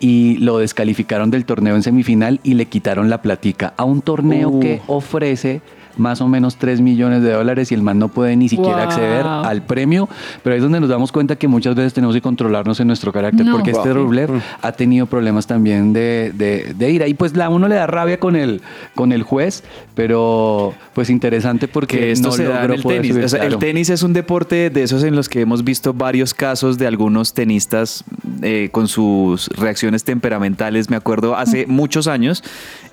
Y 0.00 0.36
lo 0.38 0.58
descalificaron 0.58 1.30
del 1.30 1.44
torneo 1.44 1.76
en 1.76 1.82
semifinal 1.82 2.40
y 2.42 2.54
le 2.54 2.66
quitaron 2.66 3.08
la 3.08 3.22
platica 3.22 3.72
a 3.76 3.84
un 3.84 4.02
torneo 4.02 4.48
Uh. 4.50 4.60
que 4.60 4.82
ofrece 4.86 5.62
más 5.96 6.20
o 6.20 6.28
menos 6.28 6.56
3 6.56 6.80
millones 6.80 7.22
de 7.22 7.32
dólares 7.32 7.70
y 7.72 7.74
el 7.74 7.82
man 7.82 7.98
no 7.98 8.08
puede 8.08 8.36
ni 8.36 8.48
siquiera 8.48 8.74
Wow. 8.76 8.84
acceder 8.84 9.26
al 9.26 9.62
premio, 9.62 10.08
pero 10.42 10.54
ahí 10.54 10.58
es 10.58 10.62
donde 10.62 10.80
nos 10.80 10.88
damos 10.88 11.12
cuenta 11.12 11.36
que 11.36 11.48
muchas 11.48 11.74
veces 11.74 11.94
tenemos 11.94 12.14
que 12.14 12.20
controlarnos 12.22 12.80
en 12.80 12.86
nuestro 12.86 13.12
carácter, 13.12 13.46
No. 13.46 13.52
porque 13.52 13.70
este 13.70 13.92
Wow. 13.92 14.04
Rublev 14.04 14.30
ha 14.62 14.72
tenido 14.72 15.06
problemas 15.06 15.46
también 15.46 15.92
de, 15.92 16.32
de, 16.34 16.74
de 16.76 16.90
ira. 16.90 17.06
Y 17.06 17.14
pues 17.14 17.36
la 17.36 17.48
uno 17.48 17.68
le 17.68 17.74
da 17.76 17.86
rabia 17.86 18.18
con 18.18 18.36
el, 18.36 18.60
con 18.94 19.12
el 19.12 19.22
juez, 19.22 19.62
pero 19.94 20.74
pues 20.94 21.10
interesante 21.10 21.68
porque 21.68 21.98
que 21.98 22.10
esto 22.12 22.28
no 22.28 22.34
se 22.34 22.44
da 22.44 22.64
en 22.64 22.72
el 22.72 22.82
tenis. 22.82 23.12
subir, 23.12 23.24
O 23.24 23.28
sea, 23.28 23.40
claro. 23.40 23.54
El 23.54 23.58
tenis 23.60 23.90
es 23.90 24.02
un 24.02 24.12
deporte 24.12 24.70
de 24.70 24.82
esos 24.82 25.02
en 25.04 25.16
los 25.16 25.28
que 25.28 25.40
hemos 25.40 25.64
visto 25.64 25.94
varios 25.94 26.34
casos 26.34 26.78
de 26.78 26.86
algunos 26.86 27.32
tenistas 27.34 28.04
eh, 28.42 28.68
con 28.72 28.88
sus 28.88 29.48
reacciones 29.48 30.04
temperamentales. 30.04 30.90
Me 30.90 30.96
acuerdo 30.96 31.36
hace 31.36 31.66
muchos 31.66 32.06
años, 32.06 32.42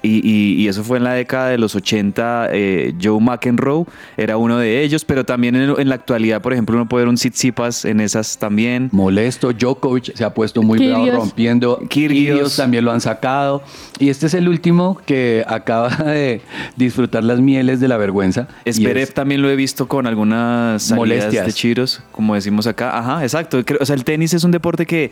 y, 0.04 0.28
y- 0.28 0.62
y 0.62 0.68
eso 0.68 0.84
fue 0.84 0.98
en 0.98 1.04
la 1.04 1.14
década 1.14 1.50
de 1.50 1.58
los 1.58 1.76
80, 1.76 2.48
eh, 2.52 2.91
Joe 3.02 3.20
McEnroe 3.22 3.86
era 4.18 4.38
uno 4.38 4.58
de 4.58 4.82
ellos, 4.84 5.06
pero 5.06 5.24
también 5.26 5.56
en, 5.56 5.74
en 5.80 5.90
la 5.90 5.96
actualidad, 5.96 6.42
por 6.42 6.54
ejemplo, 6.54 6.76
uno 6.76 6.88
puede 6.88 7.04
ver 7.06 7.10
un 7.10 7.16
Tsitsipas 7.16 7.86
en 7.86 8.00
esas 8.00 8.38
también. 8.38 8.90
molesto. 8.92 9.52
Djokovic 9.54 10.16
se 10.16 10.24
ha 10.24 10.34
puesto 10.34 10.62
muy 10.64 10.80
bravo 10.88 11.10
rompiendo. 11.12 11.78
Kyrgios. 11.90 12.14
Kyrgios 12.38 12.56
también 12.56 12.86
lo 12.86 12.92
han 12.92 13.02
sacado. 13.02 13.62
Y 14.00 14.10
este 14.10 14.28
es 14.28 14.34
el 14.34 14.48
último 14.48 15.00
que 15.06 15.44
acaba 15.48 15.90
de 15.90 16.42
disfrutar 16.76 17.24
las 17.24 17.40
mieles 17.40 17.80
de 17.80 17.88
la 17.88 17.98
vergüenza. 17.98 18.48
y 18.66 18.74
Zverev 18.74 19.04
es- 19.04 19.14
también 19.14 19.42
lo 19.42 19.50
he 19.50 19.56
visto 19.56 19.88
con 19.88 20.08
algunas 20.08 20.84
salidas 20.84 20.98
Molestias. 20.98 21.46
de 21.46 21.54
chiros, 21.54 22.02
como 22.12 22.36
decimos 22.36 22.68
acá. 22.68 22.98
Ajá, 22.98 23.24
exacto. 23.24 23.62
O 23.80 23.86
sea, 23.86 23.96
el 23.96 24.04
tenis 24.04 24.34
es 24.34 24.44
un 24.44 24.52
deporte 24.52 24.86
que, 24.86 25.12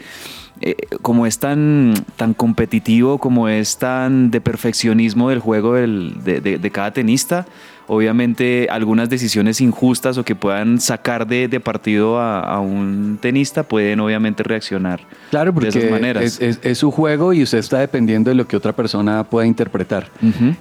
eh, 0.61 0.75
como 1.01 1.25
es 1.25 1.39
tan, 1.39 1.93
tan 2.15 2.33
competitivo, 2.33 3.17
como 3.19 3.47
es 3.47 3.77
tan 3.77 4.31
de 4.31 4.41
perfeccionismo 4.41 5.29
del 5.29 5.39
juego 5.39 5.73
del- 5.75 6.15
de, 6.23 6.41
de- 6.41 6.57
de 6.57 6.71
cada 6.71 6.91
tenista, 6.91 7.45
obviamente 7.89 8.67
algunas 8.71 9.09
decisiones 9.09 9.59
injustas 9.61 10.17
o 10.17 10.23
que 10.23 10.35
puedan 10.35 10.79
sacar 10.79 11.27
de, 11.27 11.47
de 11.47 11.59
partido 11.59 12.19
a, 12.19 12.39
a 12.39 12.59
un 12.61 13.17
tenista 13.21 13.63
pueden 13.63 13.99
obviamente 13.99 14.43
reaccionar 14.43 15.01
Claro, 15.31 15.53
porque 15.53 15.69
de 15.71 15.79
esas 15.79 15.91
maneras. 15.91 16.23
es, 16.23 16.39
es- 16.41 16.59
es 16.63 16.77
su 16.77 16.91
juego 16.91 17.33
y 17.33 17.43
usted 17.43 17.57
está 17.57 17.79
dependiendo 17.79 18.29
de 18.29 18.35
lo 18.35 18.47
que 18.47 18.55
otra 18.55 18.73
persona 18.73 19.23
pueda 19.25 19.45
interpretar. 19.45 20.07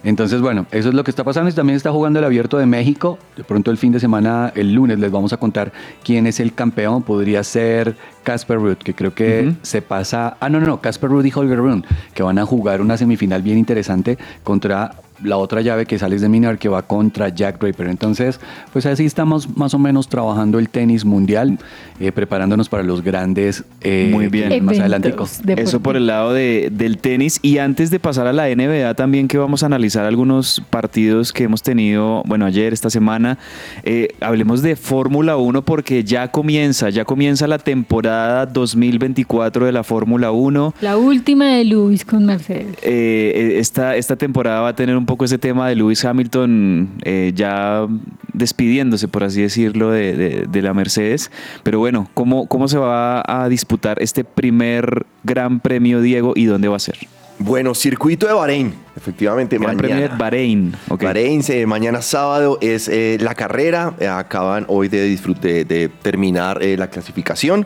Entonces, 0.05 0.41
bueno, 0.41 0.67
eso 0.73 0.89
es 0.89 0.95
lo 0.95 1.05
que 1.05 1.11
está 1.11 1.25
pasando. 1.25 1.51
Y 1.51 1.53
también 1.53 1.77
está 1.77 1.91
jugando 1.93 2.19
el 2.19 2.25
Abierto 2.25 2.59
de 2.59 2.67
México. 2.67 3.19
De 3.37 3.45
pronto 3.45 3.71
el 3.71 3.77
fin 3.79 3.93
de 3.93 4.01
semana, 4.01 4.53
el 4.55 4.73
lunes, 4.75 4.99
les 4.99 5.11
vamos 5.11 5.33
a 5.33 5.37
contar 5.37 5.73
quién 6.05 6.27
es 6.27 6.41
el 6.41 6.53
campeón. 6.55 7.03
Podría 7.03 7.43
ser 7.45 7.97
Casper 8.23 8.59
Ruud, 8.59 8.77
que 8.77 8.95
creo 8.95 9.15
que 9.15 9.55
se 9.63 9.83
pasa... 9.83 10.37
Ah, 10.41 10.49
no, 10.49 10.61
no, 10.61 10.67
no, 10.67 10.81
Casper 10.81 11.11
Ruud 11.11 11.25
y 11.25 11.33
Holger 11.35 11.59
Rune, 11.59 11.83
que 12.15 12.23
van 12.23 12.39
a 12.39 12.45
jugar 12.47 12.81
una 12.81 12.97
semifinal 12.97 13.43
bien 13.43 13.59
interesante 13.59 14.19
contra 14.45 14.93
la 15.25 15.37
otra 15.37 15.61
llave 15.63 15.85
que 15.85 15.97
es 15.97 16.05
Alex 16.05 16.21
de 16.23 16.29
Minar, 16.29 16.59
que 16.59 16.69
va 16.69 16.83
contra 16.83 17.29
Jack 17.29 17.59
Draper. 17.61 17.89
Entonces, 17.89 18.39
pues 18.73 18.87
así 18.87 19.05
estamos 19.05 19.57
más 19.57 19.75
o 19.75 19.79
menos 19.81 20.09
trabajando 20.09 20.61
el 20.61 20.69
tenis 20.69 21.05
mundial, 21.05 21.59
eh, 21.99 22.13
preparándonos 22.13 22.69
para 22.69 22.85
los 22.85 23.03
grandes... 23.03 23.65
eh, 23.81 24.11
Muy 24.13 24.29
bien. 24.29 24.65
más 24.65 24.79
adelante. 24.79 25.13
Eso 25.57 25.81
por 25.81 25.97
el 25.97 26.07
lado 26.07 26.33
de- 26.33 26.69
del 26.73 26.99
tenis. 26.99 27.41
Y 27.43 27.59
antes 27.59 27.91
de 27.91 27.99
pasar 27.99 28.29
a 28.29 28.33
la 28.33 28.47
NBA 28.49 28.95
también 28.95 29.27
que 29.27 29.39
vamos 29.39 29.65
a 29.65 29.67
analizar 29.67 30.05
algunos 30.05 30.63
partidos 30.71 31.33
que 31.33 31.43
hemos 31.43 31.65
tenido, 31.65 32.23
bueno, 32.25 32.47
ayer, 32.47 32.73
esta 32.73 32.89
semana, 32.89 33.39
eh, 33.83 34.11
hablemos 34.21 34.63
de 34.63 34.77
Fórmula 34.77 35.37
1 35.37 35.63
porque 35.63 36.05
ya 36.05 36.29
comienza, 36.29 36.91
ya 36.91 37.05
comienza 37.05 37.49
la 37.49 37.59
temporada 37.59 38.18
2024 38.47 39.67
de 39.67 39.73
la 39.73 39.83
Fórmula 39.85 40.31
1. 40.31 40.75
La 40.81 40.97
última 40.97 41.47
de 41.47 41.65
Luis 41.65 42.05
con 42.05 42.25
Mercedes. 42.27 42.77
Eh, 42.83 43.33
eh, 43.35 43.59
esta, 43.59 43.97
esta 43.97 44.17
temporada 44.17 44.61
va 44.61 44.69
a 44.69 44.77
tener 44.77 44.97
un 44.97 45.07
poco 45.07 45.25
ese 45.25 45.39
tema 45.39 45.69
de 45.69 45.77
Lewis 45.77 46.05
Hamilton 46.05 46.89
eh, 47.05 47.33
ya 47.35 47.87
despidiéndose, 48.33 49.09
por 49.09 49.25
así 49.25 49.43
decirlo, 49.43 49.91
de, 49.91 50.15
de- 50.15 50.47
de 50.49 50.63
la 50.63 50.75
Mercedes. 50.75 51.31
Pero 51.63 51.79
bueno, 51.79 52.09
¿cómo, 52.15 52.47
¿cómo 52.47 52.69
se 52.69 52.79
va 52.79 53.23
a 53.27 53.49
disputar 53.49 54.01
este 54.03 54.25
primer 54.25 55.07
gran 55.25 55.61
premio, 55.61 56.01
Diego, 56.01 56.33
y 56.37 56.45
dónde 56.47 56.69
va 56.69 56.77
a 56.77 56.81
ser? 56.81 56.97
Bueno, 57.41 57.73
circuito 57.75 58.27
de 58.27 58.33
Bahrein, 58.33 58.75
efectivamente. 58.97 59.59
Gran 59.59 59.77
mañana. 59.77 59.89
premio 59.95 60.09
de 60.09 60.17
Bahrein. 60.17 60.73
ok. 60.89 61.05
Bahrein, 61.05 61.41
eh, 61.49 61.67
mañana 61.67 62.03
sábado 62.03 62.59
es 62.61 62.89
eh, 62.89 63.17
la 63.21 63.37
carrera. 63.37 63.95
eh, 64.01 64.09
acaban 64.09 64.65
hoy 64.67 64.89
de, 64.89 65.05
disfrute, 65.05 65.65
de 65.65 65.89
terminar 65.89 66.61
eh, 66.63 66.77
la 66.77 66.89
clasificación. 66.91 67.65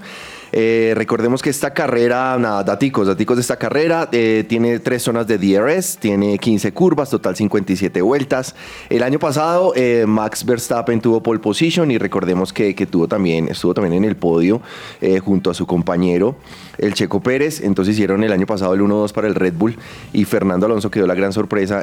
Eh, 0.53 0.93
recordemos 0.95 1.41
que 1.41 1.49
esta 1.49 1.73
carrera, 1.73 2.37
nada, 2.39 2.63
daticos, 2.63 3.07
daticos 3.07 3.39
de 3.39 3.41
esta 3.41 3.57
carrera, 3.57 4.11
eh, 4.13 4.45
tiene 4.47 4.79
tres 4.81 5.03
zonas 5.03 5.27
de 5.27 5.39
DRS, 5.39 5.97
tiene 5.97 6.37
15 6.37 6.73
curvas, 6.73 7.09
total 7.09 7.35
57 7.35 8.03
vueltas. 8.03 8.55
El 8.91 9.03
año 9.03 9.19
pasado 9.19 9.73
eh, 9.75 10.05
Max 10.07 10.45
Verstappen 10.45 11.01
tuvo 11.01 11.23
pole 11.23 11.41
position 11.41 11.91
y 11.91 11.97
recordemos 11.97 12.53
que, 12.53 12.75
que 12.75 12.85
tuvo 12.85 13.09
también, 13.09 13.49
estuvo 13.49 13.73
también 13.73 13.95
en 13.95 14.05
el 14.05 14.17
podio 14.17 14.61
junto 15.25 15.51
a 15.51 15.55
su 15.55 15.67
compañero, 15.67 16.37
el 16.79 16.95
Checo 16.95 17.21
Pérez. 17.21 17.61
Entonces 17.63 17.95
hicieron 17.95 18.23
el 18.23 18.33
año 18.33 18.47
pasado 18.47 18.75
el 18.75 18.81
1-2 18.81 19.13
para 19.13 19.29
el 19.29 19.35
Red 19.35 19.55
Bull 19.55 19.77
y 20.13 20.25
Fernando 20.25 20.67
Alonso 20.67 20.91
quedó 20.91 21.07
la 21.07 21.15
gran 21.15 21.33
sorpresa 21.33 21.83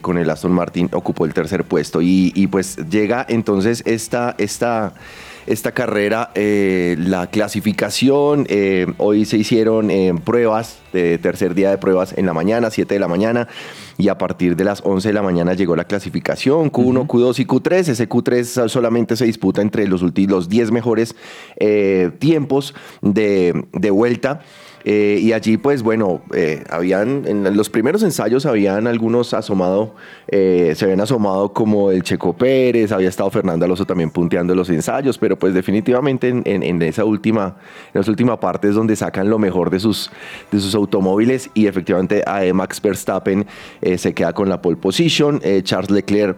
con 0.00 0.18
el 0.18 0.28
Aston 0.28 0.52
Martin, 0.52 0.88
ocupó 0.92 1.24
el 1.24 1.34
tercer 1.34 1.64
puesto. 1.64 2.02
Y, 2.02 2.32
y 2.34 2.46
pues 2.46 2.76
llega 2.88 3.24
entonces 3.28 3.82
esta... 3.86 4.34
esta 4.38 4.92
esta 5.46 5.72
carrera, 5.72 6.30
eh, 6.34 6.96
la 6.98 7.26
clasificación. 7.28 8.46
eh, 8.48 8.86
hoy 8.98 9.24
se 9.24 9.36
hicieron 9.38 9.90
eh, 9.90 10.12
pruebas, 10.24 10.78
de 10.92 11.18
tercer 11.18 11.54
día 11.54 11.70
de 11.70 11.78
pruebas 11.78 12.14
en 12.16 12.26
la 12.26 12.32
mañana, 12.34 12.70
7 12.70 12.94
de 12.94 13.00
la 13.00 13.08
mañana, 13.08 13.48
y 13.96 14.08
a 14.08 14.18
partir 14.18 14.56
de 14.56 14.64
las 14.64 14.82
11 14.84 15.08
de 15.08 15.14
la 15.14 15.22
mañana 15.22 15.54
llegó 15.54 15.74
la 15.74 15.84
clasificación, 15.84 16.70
Q1, 16.70 17.06
Q2 17.06 17.38
y 17.40 17.46
Q3. 17.46 17.88
Ese 17.88 18.08
Q3 18.08 18.68
solamente 18.68 19.16
se 19.16 19.24
disputa 19.24 19.62
entre 19.62 19.86
los, 19.88 20.02
ulti- 20.02 20.28
los 20.28 20.48
10 20.48 20.70
mejores 20.70 21.14
tiempos 22.18 22.74
de, 23.00 23.64
de 23.72 23.90
vuelta. 23.90 24.40
Eh, 24.84 25.18
y 25.20 25.32
allí, 25.32 25.56
pues 25.56 25.82
bueno, 25.82 26.22
eh, 26.34 26.64
habían, 26.70 27.24
en 27.26 27.56
los 27.56 27.70
primeros 27.70 28.02
ensayos 28.02 28.46
habían 28.46 28.86
algunos 28.86 29.32
asomado, 29.34 29.94
eh, 30.28 30.72
se 30.76 30.84
habían 30.84 31.00
asomado 31.00 31.52
como 31.52 31.90
el 31.90 32.02
Checo 32.02 32.32
Pérez, 32.32 32.92
había 32.92 33.08
estado 33.08 33.30
Fernando 33.30 33.64
Alonso 33.64 33.84
también 33.84 34.10
punteando 34.10 34.54
los 34.54 34.68
ensayos, 34.70 35.18
pero 35.18 35.38
pues 35.38 35.54
definitivamente 35.54 36.28
en, 36.28 36.42
en- 36.44 36.82
esa 36.82 37.04
última, 37.04 37.56
en 37.94 38.00
esa 38.00 38.10
última 38.10 38.40
parte 38.40 38.68
es 38.68 38.74
donde 38.74 38.96
sacan 38.96 39.30
lo 39.30 39.38
mejor 39.38 39.70
de 39.70 39.78
sus, 39.78 40.10
de 40.50 40.58
sus 40.58 40.74
automóviles 40.74 41.48
y 41.54 41.66
efectivamente 41.66 42.24
eh, 42.26 42.52
Max 42.52 42.80
Verstappen 42.82 43.46
se 43.96 44.14
queda 44.14 44.32
con 44.32 44.48
la 44.48 44.60
pole 44.60 44.76
position, 44.76 45.40
Charles 45.62 45.90
Leclerc 45.90 46.36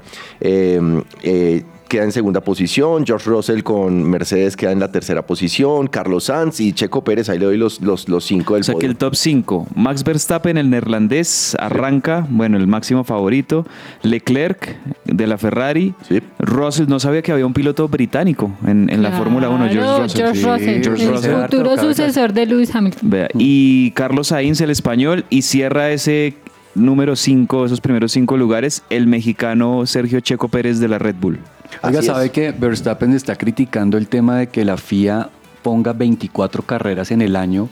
queda 1.95 2.05
en 2.05 2.12
segunda 2.12 2.40
posición, 2.40 3.07
George 3.07 3.30
Russell 3.30 3.62
con 3.62 4.03
Mercedes 4.11 4.57
queda 4.57 4.72
en 4.72 4.80
la 4.80 4.90
tercera 4.90 5.24
posición, 5.26 5.86
Carlos 5.86 6.24
Sanz 6.24 6.59
y 6.61 6.72
Checo 6.72 7.05
Pérez, 7.05 7.28
ahí 7.28 7.38
le 7.38 7.45
doy 7.45 7.57
los, 7.57 7.80
los, 7.80 8.09
los 8.09 8.24
cinco 8.24 8.55
del 8.55 8.62
O 8.62 8.64
sea 8.64 8.72
que 8.74 8.78
podio. 8.78 8.90
el 8.90 8.97
top 8.97 9.14
5, 9.14 9.66
Max 9.76 10.03
Verstappen, 10.03 10.59
el 10.59 10.70
neerlandés, 10.70 11.57
arranca, 11.61 12.26
bueno, 12.30 12.57
el 12.57 12.66
máximo 12.66 13.05
favorito, 13.05 13.64
Leclerc 14.03 14.76
de 15.05 15.26
la 15.28 15.38
Ferrari, 15.38 15.95
Sí. 16.09 16.20
Russell, 16.40 16.86
no 16.88 16.99
sabía 16.99 17.22
que 17.22 17.30
había 17.30 17.47
un 17.47 17.55
piloto 17.55 17.86
británico 17.88 18.51
en, 18.66 18.90
en 18.90 19.01
la 19.03 19.12
Fórmula 19.12 19.49
1, 19.49 19.68
George 19.70 20.03
Russell. 20.03 20.18
George 20.20 20.40
Sí, 20.40 20.45
Russell, 20.47 20.82
George 20.82 21.05
el 21.05 21.11
Russell. 21.12 21.42
futuro 21.42 21.64
Cabezas. 21.76 21.86
sucesor 21.86 22.32
de 22.32 22.47
Lewis 22.47 22.74
Hamilton. 22.74 23.11
Vea, 23.11 23.28
Y 23.38 23.92
Carlos 23.92 24.26
Sainz, 24.28 24.61
el 24.61 24.70
español, 24.70 25.24
y 25.30 25.42
cierra 25.42 25.90
ese 25.92 26.34
número 26.74 27.14
5, 27.14 27.66
esos 27.66 27.80
primeros 27.80 28.11
cinco 28.11 28.36
lugares, 28.36 28.82
el 28.90 29.07
mexicano 29.07 29.86
Sergio 29.86 30.18
Checo 30.18 30.49
Pérez 30.49 30.80
de 30.80 30.88
la 30.88 30.99
Red 30.99 31.14
Bull. 31.20 31.38
Oiga, 31.83 31.99
Así 32.01 32.09
¿sabe 32.09 32.27
es. 32.27 32.31
que 32.33 32.51
Verstappen 32.53 33.12
está 33.14 33.37
criticando 33.37 33.99
el 33.99 34.09
tema 34.09 34.39
de 34.39 34.49
que 34.49 34.64
la 34.64 34.77
FIA 34.77 35.31
ponga 35.62 35.93
24 35.93 36.62
carreras 36.62 37.11
en 37.11 37.22
el 37.22 37.37
año? 37.37 37.68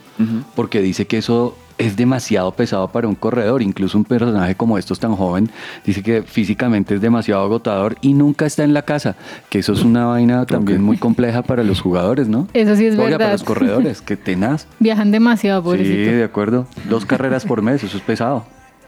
Porque 0.55 0.81
dice 0.81 1.07
que 1.07 1.19
eso 1.19 1.57
es 1.79 1.97
demasiado 1.97 2.53
pesado 2.53 2.89
para 2.89 3.09
un 3.09 3.15
corredor. 3.15 3.61
Incluso 3.61 3.99
un 3.99 4.05
personaje 4.05 4.55
como 4.55 4.79
estos 4.79 4.99
tan 5.01 5.15
joven 5.17 5.51
dice 5.85 6.03
que 6.03 6.23
físicamente 6.23 6.95
es 6.95 7.01
demasiado 7.01 7.43
agotador 7.43 7.97
y 8.01 8.15
nunca 8.15 8.47
está 8.47 8.63
en 8.65 8.73
la 8.73 8.83
casa. 8.83 9.17
Que 9.51 9.59
eso 9.59 9.73
es 9.75 9.83
una 9.83 10.07
vaina 10.07 10.47
también 10.47 10.83
muy 10.83 10.97
compleja 10.97 11.43
para 11.43 11.65
los 11.65 11.81
jugadores, 11.81 12.29
¿no? 12.29 12.49
Eso 12.55 12.77
sí 12.77 12.87
es 12.87 12.95
Oiga, 12.95 13.05
verdad. 13.05 13.19
para 13.19 13.33
los 13.33 13.43
corredores, 13.43 14.01
que 14.01 14.17
tenaz. 14.17 14.67
Viajan 14.79 15.11
demasiado, 15.11 15.61
Sí, 15.61 15.65
pobrecito. 15.65 16.11
de 16.13 16.25
acuerdo. 16.25 16.67
Dos 16.89 17.05
carreras 17.05 17.45
por 17.45 17.61
mes, 17.63 17.83
eso 17.85 17.97
es 17.97 18.03
pesado. 18.03 18.45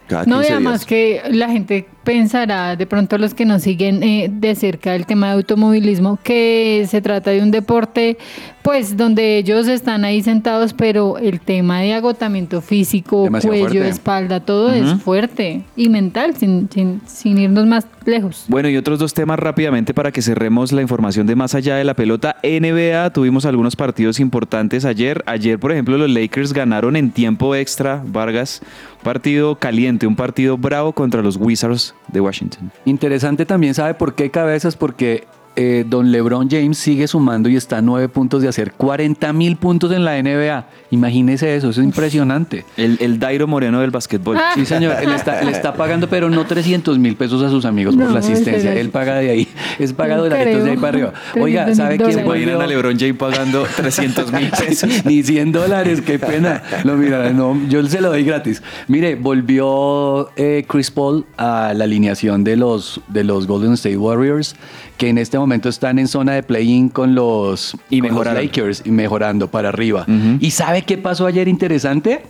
Cada 0.07 0.25
No, 0.27 0.37
y 0.37 0.45
15 0.45 0.53
además 0.53 0.81
días. 0.81 0.87
que 0.87 1.23
la 1.31 1.49
gente 1.49 1.89
pensará 2.05 2.76
de 2.76 2.86
pronto 2.86 3.18
los 3.18 3.34
que 3.34 3.44
nos 3.44 3.62
siguen 3.62 4.02
eh, 4.02 4.28
de 4.30 4.55
cerca 4.55 4.94
el 4.94 5.07
tema 5.07 5.28
de 5.28 5.32
automovilismo 5.34 6.18
que 6.22 6.86
se 6.88 7.00
trata 7.00 7.30
de 7.30 7.42
un 7.42 7.50
deporte 7.50 8.18
pues 8.62 8.96
donde 8.96 9.38
ellos 9.38 9.68
están 9.68 10.05
ahí 10.05 10.22
sentados 10.22 10.72
pero 10.72 11.18
el 11.18 11.40
tema 11.40 11.80
de 11.80 11.92
agotamiento 11.92 12.61
físico, 12.62 13.24
Demasiado 13.24 13.57
cuello, 13.57 13.68
fuerte. 13.68 13.88
espalda, 13.88 14.40
todo 14.40 14.72
es 14.72 15.02
fuerte 15.02 15.62
y 15.76 15.88
mental 15.88 16.34
sin, 16.36 16.70
sin, 16.70 17.00
sin 17.07 17.38
irnos 17.38 17.66
más 17.66 17.86
lejos. 18.07 18.44
Bueno, 18.48 18.68
y 18.68 18.76
otros 18.76 18.98
dos 18.98 19.14
temas 19.14 19.38
rápidamente 19.38 19.94
para 19.94 20.12
que 20.12 20.22
cerremos 20.22 20.72
la 20.72 20.82
información 20.82 21.26
de 21.26 21.36
más 21.36 21.55
allá 21.55 21.76
de 21.76 21.84
la 21.84 21.94
pelota. 21.94 22.36
NBA, 22.42 23.11
tuvimos 23.11 23.44
algunos 23.46 23.76
partidos 23.76 24.20
importantes 24.20 24.84
ayer. 24.84 25.22
Ayer, 25.26 25.59
por 25.59 25.72
ejemplo, 25.72 25.98
los 25.98 26.11
Lakers 26.11 26.52
ganaron 26.52 26.96
en 26.96 27.11
tiempo 27.11 27.55
extra, 27.55 28.02
Vargas. 28.07 28.62
Partido 29.02 29.57
caliente, 29.57 30.07
un 30.07 30.16
partido 30.16 30.57
bravo 30.57 30.92
contra 30.92 31.22
los 31.22 31.36
Wizards 31.36 31.93
de 32.09 32.20
Washington. 32.20 32.70
Interesante 32.84 33.47
también, 33.47 33.74
¿sabe 33.74 33.95
por 33.95 34.14
qué 34.14 34.30
cabezas? 34.30 34.76
Porque 34.76 35.26
eh, 35.57 35.84
don 35.88 36.11
LeBron 36.11 36.48
James 36.50 36.78
sigue 36.78 37.07
sumando 37.07 37.48
y 37.48 37.57
está 37.57 37.78
a 37.78 37.82
nueve 37.82 38.09
puntos 38.09 38.42
de 38.42 38.48
hacer 38.48 38.72
40 38.72 39.32
mil 39.32 39.57
puntos 39.57 39.92
en 39.92 40.05
la 40.05 40.20
NBA. 40.20 40.66
Imagínese 40.90 41.57
eso, 41.57 41.70
eso 41.70 41.80
es 41.80 41.86
impresionante. 41.86 42.64
El, 42.76 42.98
el 43.00 43.18
Dairo 43.18 43.46
Moreno 43.46 43.80
del 43.80 43.90
básquetbol. 43.90 44.38
Sí, 44.55 44.66
señor, 44.66 44.96
él 45.02 45.12
está, 45.12 45.40
él 45.40 45.48
está 45.48 45.74
pagando, 45.74 46.09
pero 46.09 46.30
no 46.30 46.44
300 46.44 46.98
mil 46.98 47.16
pesos 47.16 47.42
a 47.42 47.50
sus 47.50 47.64
amigos 47.64 47.96
por 47.96 48.07
No, 48.07 48.12
la 48.12 48.20
asistencia. 48.20 48.74
Él 48.74 48.90
paga 48.90 49.16
de 49.16 49.30
ahí, 49.30 49.48
es 49.78 49.92
pagado 49.92 50.24
de 50.24 50.30
la 50.30 50.36
ahí 50.36 50.76
para 50.76 50.88
arriba. 50.88 51.12
Oiga, 51.40 51.66
300.000 51.68 51.74
¿sabe 51.74 51.98
quién. 51.98 52.11
Imaginan 52.20 52.55
a 52.55 52.57
volvió? 52.59 52.66
LeBron 52.66 52.98
James 52.98 53.16
pagando 53.16 53.66
300 53.76 54.32
mil 54.32 54.50
pesos. 54.50 55.05
Ni 55.05 55.22
100 55.22 55.52
dólares, 55.52 56.00
qué 56.00 56.18
pena. 56.18 56.62
Lo 56.84 56.96
mira, 56.96 57.30
no, 57.32 57.59
yo 57.68 57.84
se 57.86 58.00
lo 58.00 58.09
doy 58.09 58.24
gratis. 58.24 58.62
Mire, 58.88 59.14
volvió 59.14 60.30
eh, 60.36 60.64
Chris 60.68 60.90
Paul 60.90 61.26
a 61.36 61.72
la 61.74 61.84
alineación 61.84 62.44
de 62.44 62.57
los, 62.57 63.00
de 63.09 63.24
los 63.24 63.46
Golden 63.46 63.72
State 63.74 63.96
Warriors, 63.96 64.57
que 64.97 65.09
en 65.09 65.18
este 65.18 65.38
momento 65.38 65.68
están 65.68 65.99
en 65.99 66.09
zona 66.09 66.32
de 66.32 66.42
play-in 66.42 66.88
con 66.88 67.14
los, 67.14 67.76
Y 67.90 68.01
con 68.01 68.14
los. 68.14 68.26
Lakers 68.26 68.82
y 68.84 68.90
mejorando 68.90 69.49
para 69.49 69.70
arriba. 69.70 70.03
Ujú. 70.03 70.38
¿Y 70.40 70.51
sabe 70.51 70.82
qué 70.82 70.99
pasó 70.99 71.26
ayer 71.26 71.49
interesante? 71.49 72.22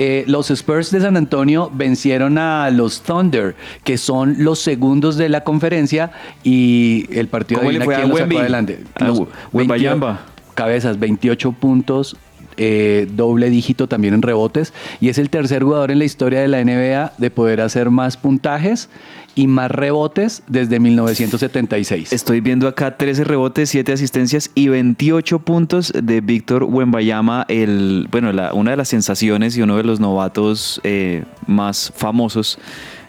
Eh, 0.00 0.22
los 0.28 0.48
Spurs 0.52 0.92
de 0.92 1.00
San 1.00 1.16
Antonio 1.16 1.72
vencieron 1.74 2.38
a 2.38 2.70
los 2.70 3.02
Thunder, 3.02 3.56
que 3.82 3.98
son 3.98 4.36
los 4.38 4.60
segundos 4.60 5.16
de 5.16 5.28
la 5.28 5.42
conferencia, 5.42 6.12
y 6.44 7.06
el 7.10 7.26
partido 7.26 7.60
¿Cómo 7.60 7.72
le 7.72 7.78
adivina 7.78 7.84
fue 7.84 7.94
a 7.94 7.98
quién 7.98 8.10
lo 8.10 8.16
sacó 8.16 8.38
adelante. 8.38 8.84
Los 9.00 9.22
cabezas, 10.54 11.00
28 11.00 11.50
puntos, 11.50 12.16
eh, 12.56 13.08
doble 13.12 13.50
dígito 13.50 13.88
también 13.88 14.14
en 14.14 14.22
rebotes, 14.22 14.72
y 15.00 15.08
es 15.08 15.18
el 15.18 15.30
tercer 15.30 15.64
jugador 15.64 15.90
en 15.90 15.98
la 15.98 16.04
historia 16.04 16.40
de 16.40 16.46
la 16.46 16.62
NBA 16.62 17.14
de 17.18 17.30
poder 17.32 17.60
hacer 17.60 17.90
más 17.90 18.16
puntajes 18.16 18.88
y 19.38 19.46
más 19.46 19.70
rebotes 19.70 20.42
desde 20.48 20.80
1976. 20.80 22.12
Estoy 22.12 22.40
viendo 22.40 22.66
acá 22.66 22.96
13 22.96 23.22
rebotes, 23.22 23.70
7 23.70 23.92
asistencias 23.92 24.50
y 24.56 24.66
28 24.66 25.38
puntos 25.38 25.92
de 25.94 26.20
Víctor 26.20 26.64
Wembayama, 26.64 27.46
el, 27.48 28.08
bueno, 28.10 28.32
una 28.54 28.72
de 28.72 28.76
las 28.76 28.88
sensaciones 28.88 29.56
y 29.56 29.62
uno 29.62 29.76
de 29.76 29.84
los 29.84 30.00
novatos 30.00 30.80
eh, 30.82 31.22
más 31.46 31.92
famosos, 31.94 32.58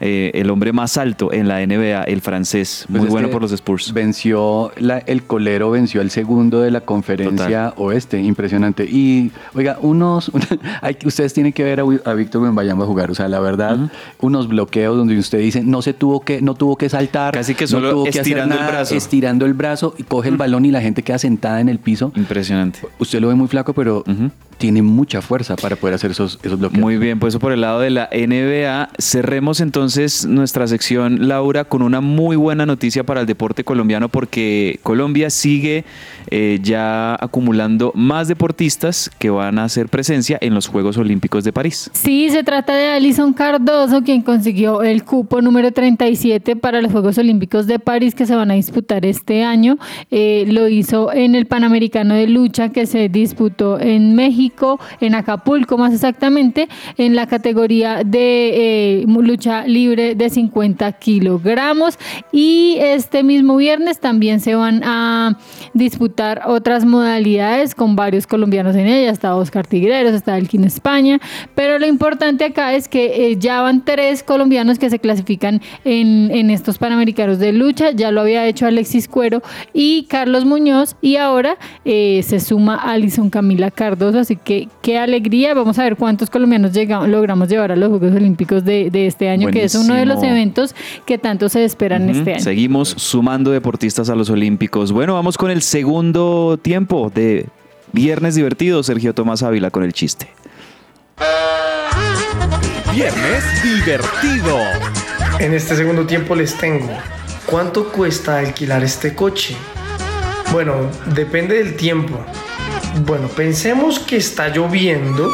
eh, 0.01 0.31
el 0.33 0.49
hombre 0.49 0.71
más 0.73 0.97
alto 0.97 1.33
en 1.33 1.47
la 1.47 1.59
NBA, 1.65 2.03
el 2.03 2.21
francés, 2.21 2.85
Pues 2.89 2.99
muy 3.01 3.07
es 3.07 3.11
bueno 3.11 3.29
por 3.29 3.41
los 3.41 3.51
Spurs. 3.51 3.91
Venció 3.93 4.71
la- 4.77 4.99
el 4.99 5.23
colero, 5.23 5.71
venció 5.71 6.01
al 6.01 6.09
segundo 6.09 6.61
de 6.61 6.71
la 6.71 6.81
conferencia 6.81 7.73
oeste, 7.77 8.21
impresionante. 8.21 8.85
Y 8.85 9.31
oiga, 9.53 9.77
unos, 9.81 10.31
hay, 10.81 10.97
ustedes 11.05 11.33
tienen 11.33 11.51
que 11.53 11.63
ver 11.63 11.79
a, 11.81 11.83
a 12.05 12.13
Víctor 12.13 12.41
Wembanyama 12.43 12.85
jugar, 12.85 13.11
o 13.11 13.15
sea, 13.15 13.27
la 13.27 13.39
verdad, 13.39 13.77
unos 14.19 14.47
bloqueos 14.47 14.95
donde 14.95 15.17
usted 15.17 15.39
dice 15.39 15.63
no 15.63 15.81
se 15.81 15.93
tuvo 15.93 16.21
que, 16.21 16.41
no 16.41 16.55
tuvo 16.55 16.77
que 16.77 16.87
saltar, 16.89 17.33
Casi 17.33 17.53
que 17.55 17.65
no 17.65 17.67
solo 17.69 17.91
tuvo 17.91 18.03
que 18.05 18.09
hacer 18.11 18.21
estirando 18.21 18.55
el 18.55 18.65
brazo. 18.65 18.95
estirando 18.95 19.45
el 19.45 19.53
brazo 19.53 19.95
y 19.97 20.03
coge 20.03 20.29
el 20.29 20.37
balón 20.37 20.65
y 20.65 20.71
la 20.71 20.81
gente 20.81 21.03
queda 21.03 21.17
sentada 21.17 21.59
en 21.59 21.67
el 21.69 21.79
piso. 21.79 22.11
Impresionante. 22.15 22.79
Usted 22.99 23.19
lo 23.19 23.27
ve 23.29 23.35
muy 23.35 23.47
flaco, 23.47 23.73
pero 23.73 24.03
tiene 24.57 24.81
mucha 24.81 25.21
fuerza 25.21 25.55
para 25.55 25.75
poder 25.77 25.95
hacer 25.95 26.11
esos, 26.11 26.37
esos 26.43 26.59
bloqueos. 26.59 26.81
Muy 26.81 26.97
bien, 26.97 27.17
pues 27.19 27.31
eso 27.33 27.39
por 27.39 27.51
el 27.53 27.61
lado 27.61 27.79
de 27.79 27.89
la 27.89 28.09
NBA. 28.11 28.89
Cerremos 28.99 29.61
entonces 29.61 29.88
nuestra 30.27 30.67
sección, 30.67 31.27
Laura, 31.27 31.63
con 31.63 31.81
una 31.81 31.99
muy 31.99 32.35
buena 32.35 32.65
noticia 32.65 33.03
para 33.03 33.21
el 33.21 33.25
deporte 33.25 33.63
colombiano 33.63 34.07
porque 34.07 34.79
Colombia 34.83 35.29
sigue 35.29 35.83
eh, 36.29 36.59
ya 36.61 37.15
acumulando 37.15 37.91
más 37.95 38.27
deportistas 38.27 39.09
que 39.17 39.29
van 39.31 39.57
a 39.57 39.63
hacer 39.63 39.89
presencia 39.89 40.37
en 40.41 40.53
los 40.53 40.67
Juegos 40.67 40.97
Olímpicos 40.97 41.43
de 41.43 41.51
París. 41.51 41.89
Sí, 41.93 42.29
se 42.29 42.43
trata 42.43 42.75
de 42.75 42.89
Alison 42.89 43.33
Cardoso, 43.33 44.03
quien 44.03 44.21
consiguió 44.21 44.83
el 44.83 45.03
cupo 45.03 45.41
número 45.41 45.71
37 45.71 46.55
para 46.55 46.81
los 46.81 46.91
Juegos 46.91 47.17
Olímpicos 47.17 47.65
de 47.65 47.79
París 47.79 48.13
que 48.13 48.27
se 48.27 48.35
van 48.35 48.51
a 48.51 48.53
disputar 48.53 49.05
este 49.05 49.43
año. 49.43 49.77
Eh, 50.11 50.45
lo 50.47 50.67
hizo 50.67 51.11
en 51.11 51.33
el 51.33 51.47
Panamericano 51.47 52.13
de 52.13 52.27
Lucha 52.27 52.69
que 52.69 52.85
se 52.85 53.09
disputó 53.09 53.79
en 53.79 54.15
México, 54.15 54.79
en 55.01 55.15
Acapulco 55.15 55.77
más 55.77 55.93
exactamente, 55.93 56.69
en 56.97 57.15
la 57.15 57.27
categoría 57.27 58.03
de 58.03 59.01
eh, 59.01 59.05
lucha 59.07 59.65
libre 59.65 59.78
de 59.87 60.29
50 60.29 60.91
kilogramos. 60.93 61.97
Y 62.31 62.77
este 62.79 63.23
mismo 63.23 63.57
viernes 63.57 63.99
también 63.99 64.39
se 64.39 64.55
van 64.55 64.83
a 64.83 65.37
disputar 65.73 66.43
otras 66.45 66.85
modalidades 66.85 67.75
con 67.75 67.95
varios 67.95 68.27
colombianos 68.27 68.75
en 68.75 68.87
ella. 68.87 69.11
Está 69.11 69.35
Oscar 69.35 69.65
Tigreros, 69.65 70.13
está 70.13 70.37
Elkin 70.37 70.63
España. 70.63 71.19
Pero 71.55 71.79
lo 71.79 71.87
importante 71.87 72.45
acá 72.45 72.73
es 72.73 72.87
que 72.87 73.31
eh, 73.31 73.37
ya 73.37 73.61
van 73.61 73.85
tres 73.85 74.23
colombianos 74.23 74.79
que 74.79 74.89
se 74.89 74.99
clasifican 74.99 75.61
en, 75.85 76.31
en 76.31 76.49
estos 76.49 76.77
panamericanos 76.77 77.39
de 77.39 77.53
lucha. 77.53 77.91
Ya 77.91 78.11
lo 78.11 78.21
había 78.21 78.45
hecho 78.45 78.65
Alexis 78.65 79.07
Cuero 79.07 79.41
y 79.73 80.03
Carlos 80.03 80.45
Muñoz. 80.45 80.95
Y 81.01 81.15
ahora 81.15 81.57
eh, 81.85 82.21
se 82.23 82.39
suma 82.39 82.75
Alison 82.75 83.29
Camila 83.29 83.71
Cardoso. 83.71 84.19
Así 84.19 84.35
que 84.35 84.67
qué 84.81 84.97
alegría. 84.97 85.53
Vamos 85.53 85.79
a 85.79 85.83
ver 85.83 85.95
cuántos 85.95 86.29
colombianos 86.29 86.73
llegamos, 86.73 87.07
logramos 87.07 87.47
llevar 87.47 87.71
a 87.71 87.75
los 87.75 87.89
Juegos 87.89 88.15
Olímpicos 88.15 88.63
de, 88.65 88.89
de 88.89 89.07
este 89.07 89.29
año, 89.29 89.49
es 89.77 89.83
uno 89.85 89.95
de 89.95 90.05
los 90.05 90.21
eventos 90.23 90.75
que 91.05 91.17
tanto 91.17 91.49
se 91.49 91.63
esperan 91.65 92.09
Ujú. 92.09 92.19
este 92.19 92.33
año. 92.35 92.43
Seguimos 92.43 92.89
sumando 92.97 93.51
deportistas 93.51 94.09
a 94.09 94.15
los 94.15 94.29
Olímpicos. 94.29 94.91
Bueno, 94.91 95.13
vamos 95.13 95.37
con 95.37 95.51
el 95.51 95.61
segundo 95.61 96.59
tiempo 96.61 97.11
de 97.13 97.47
Viernes 97.91 98.35
Divertido. 98.35 98.83
Sergio 98.83 99.13
Tomás 99.13 99.43
Ávila 99.43 99.71
con 99.71 99.83
el 99.83 99.93
chiste. 99.93 100.27
Viernes 102.93 103.43
divertido. 103.63 104.57
En 105.39 105.53
este 105.53 105.75
segundo 105.75 106.05
tiempo 106.05 106.35
les 106.35 106.55
tengo. 106.55 106.89
¿Cuánto 107.45 107.91
cuesta 107.91 108.39
alquilar 108.39 108.83
este 108.83 109.15
coche? 109.15 109.55
Bueno, 110.51 110.73
depende 111.15 111.55
del 111.63 111.75
tiempo. 111.75 112.19
Bueno, 113.05 113.27
pensemos 113.27 113.99
que 113.99 114.17
está 114.17 114.49
lloviendo. 114.49 115.29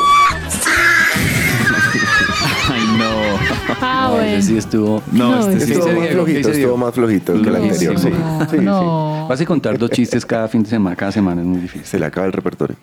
Ah, 3.68 4.08
No, 4.12 4.22
ese 4.22 4.30
bueno. 4.32 4.42
sí 4.44 4.58
estuvo. 4.58 5.04
No, 5.12 5.32
No, 5.32 5.50
este 5.50 5.64
ese 5.64 5.82
sí. 5.82 6.34
Dice 6.36 6.52
estuvo 6.52 6.78
más 6.78 6.94
flojito 6.94 7.34
que 7.42 7.50
el 7.50 7.56
anterior, 7.56 8.00
sí. 8.00 8.10
No, 8.10 8.40
Sí, 8.50 8.58
sí. 8.58 8.64
no. 8.64 9.28
Vas 9.28 9.42
a 9.42 9.46
contar 9.46 9.78
dos 9.78 9.90
chistes 9.92 10.26
cada 10.26 10.48
fin 10.48 10.64
de 10.64 10.70
semana, 10.70 10.96
cada 10.96 11.12
semana, 11.12 11.42
es 11.42 11.48
muy 11.48 11.60
difícil. 11.60 11.86
Se 11.86 11.98
le 12.00 12.06
acaba 12.06 12.28
el 12.28 12.34
repertorio. 12.34 12.76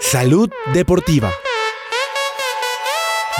Salud 0.00 0.50
deportiva. 0.74 1.30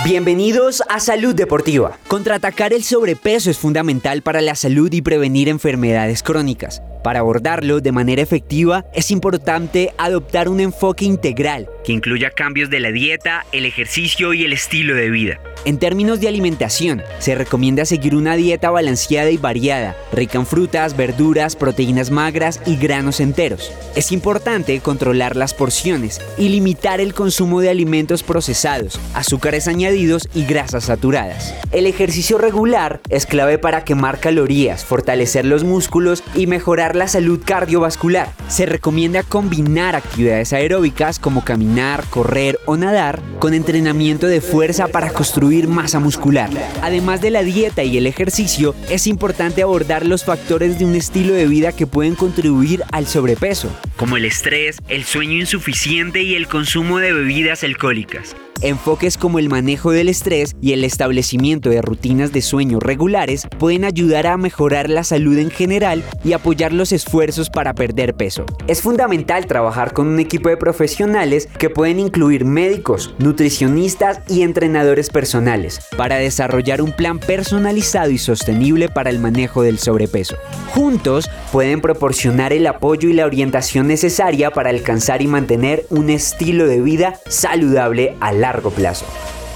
Bienvenidos 0.05 0.83
a 0.89 0.99
Salud 0.99 1.33
Deportiva. 1.35 1.97
Contraatacar 2.07 2.73
el 2.73 2.83
sobrepeso 2.83 3.49
es 3.51 3.57
fundamental 3.57 4.21
para 4.21 4.41
la 4.41 4.55
salud 4.55 4.91
y 4.91 5.01
prevenir 5.01 5.47
enfermedades 5.49 6.23
crónicas. 6.23 6.81
Para 7.03 7.19
abordarlo 7.19 7.81
de 7.81 7.91
manera 7.91 8.21
efectiva 8.21 8.85
es 8.93 9.11
importante 9.11 9.93
adoptar 9.97 10.47
un 10.47 10.61
enfoque 10.61 11.03
integral 11.03 11.67
que 11.83 11.91
incluya 11.91 12.31
cambios 12.31 12.69
de 12.69 12.79
la 12.79 12.91
dieta, 12.91 13.45
el 13.51 13.65
ejercicio 13.65 14.33
y 14.33 14.45
el 14.45 14.53
estilo 14.53 14.95
de 14.95 15.09
vida. 15.09 15.39
En 15.65 15.77
términos 15.77 16.19
de 16.19 16.27
alimentación, 16.27 17.01
se 17.19 17.35
recomienda 17.35 17.85
seguir 17.85 18.15
una 18.15 18.35
dieta 18.35 18.69
balanceada 18.69 19.31
y 19.31 19.37
variada, 19.37 19.95
rica 20.11 20.37
en 20.37 20.45
frutas, 20.45 20.97
verduras, 20.97 21.55
proteínas 21.55 22.11
magras 22.11 22.59
y 22.65 22.75
granos 22.75 23.19
enteros. 23.19 23.71
Es 23.95 24.11
importante 24.11 24.79
controlar 24.81 25.35
las 25.37 25.53
porciones 25.53 26.19
y 26.37 26.49
limitar 26.49 26.99
el 26.99 27.13
consumo 27.13 27.61
de 27.61 27.69
alimentos 27.69 28.23
procesados, 28.23 28.99
azúcares 29.13 29.67
añadidos 29.67 30.27
y 30.33 30.45
grasas 30.45 30.85
saturadas. 30.85 31.53
El 31.71 31.87
ejercicio 31.87 32.37
regular 32.37 32.99
es 33.09 33.25
clave 33.25 33.57
para 33.57 33.85
quemar 33.85 34.19
calorías, 34.19 34.83
fortalecer 34.83 35.45
los 35.45 35.63
músculos 35.63 36.23
y 36.35 36.47
mejorar 36.47 36.92
la 36.95 37.07
salud 37.07 37.41
cardiovascular. 37.43 38.31
Se 38.47 38.65
recomienda 38.65 39.23
combinar 39.23 39.95
actividades 39.95 40.53
aeróbicas 40.53 41.19
como 41.19 41.43
caminar, 41.43 42.03
correr 42.09 42.59
o 42.65 42.77
nadar 42.77 43.21
con 43.39 43.53
entrenamiento 43.53 44.27
de 44.27 44.41
fuerza 44.41 44.87
para 44.87 45.11
construir 45.11 45.67
masa 45.67 45.99
muscular. 45.99 46.49
Además 46.81 47.21
de 47.21 47.31
la 47.31 47.43
dieta 47.43 47.83
y 47.83 47.97
el 47.97 48.07
ejercicio, 48.07 48.75
es 48.89 49.07
importante 49.07 49.61
abordar 49.61 50.05
los 50.05 50.23
factores 50.23 50.79
de 50.79 50.85
un 50.85 50.95
estilo 50.95 51.33
de 51.33 51.47
vida 51.47 51.71
que 51.71 51.87
pueden 51.87 52.15
contribuir 52.15 52.83
al 52.91 53.07
sobrepeso, 53.07 53.69
como 53.97 54.17
el 54.17 54.25
estrés, 54.25 54.77
el 54.87 55.03
sueño 55.03 55.37
insuficiente 55.37 56.23
y 56.23 56.35
el 56.35 56.47
consumo 56.47 56.99
de 56.99 57.13
bebidas 57.13 57.63
alcohólicas. 57.63 58.35
Enfoques 58.61 59.17
como 59.17 59.39
el 59.39 59.49
manejo 59.49 59.91
del 59.91 60.07
estrés 60.07 60.55
y 60.61 60.71
el 60.71 60.85
establecimiento 60.85 61.69
de 61.69 61.81
rutinas 61.81 62.31
de 62.31 62.41
sueño 62.41 62.79
regulares 62.79 63.45
pueden 63.57 63.83
ayudar 63.83 64.25
a 64.25 64.37
mejorar 64.37 64.89
la 64.89 65.03
salud 65.03 65.37
en 65.37 65.49
general 65.49 66.01
y 66.23 66.31
apoyar 66.31 66.71
los 66.71 66.93
esfuerzos 66.93 67.49
para 67.49 67.73
perder 67.73 68.13
peso. 68.13 68.45
Es 68.67 68.81
fundamental 68.81 69.47
trabajar 69.47 69.91
con 69.91 70.07
un 70.07 70.19
equipo 70.19 70.47
de 70.47 70.55
profesionales 70.55 71.49
que 71.57 71.69
pueden 71.69 71.99
incluir 71.99 72.45
médicos, 72.45 73.13
nutricionistas 73.19 74.21
y 74.29 74.43
entrenadores 74.43 75.09
personales 75.09 75.81
para 75.97 76.15
desarrollar 76.15 76.81
un 76.81 76.93
plan 76.93 77.19
personalizado 77.19 78.11
y 78.11 78.17
sostenible 78.17 78.87
para 78.87 79.09
el 79.09 79.19
manejo 79.19 79.61
del 79.61 79.77
sobrepeso. 79.77 80.37
Juntos 80.69 81.29
pueden 81.51 81.81
proporcionar 81.81 82.53
el 82.53 82.65
apoyo 82.65 83.09
y 83.09 83.13
la 83.13 83.25
orientación 83.25 83.87
necesaria 83.87 84.51
para 84.51 84.69
alcanzar 84.69 85.21
y 85.21 85.27
mantener 85.27 85.85
un 85.89 86.09
estilo 86.09 86.65
de 86.65 86.79
vida 86.79 87.19
saludable 87.27 88.15
a 88.21 88.31
largo 88.31 88.42
plazo. 88.51 89.05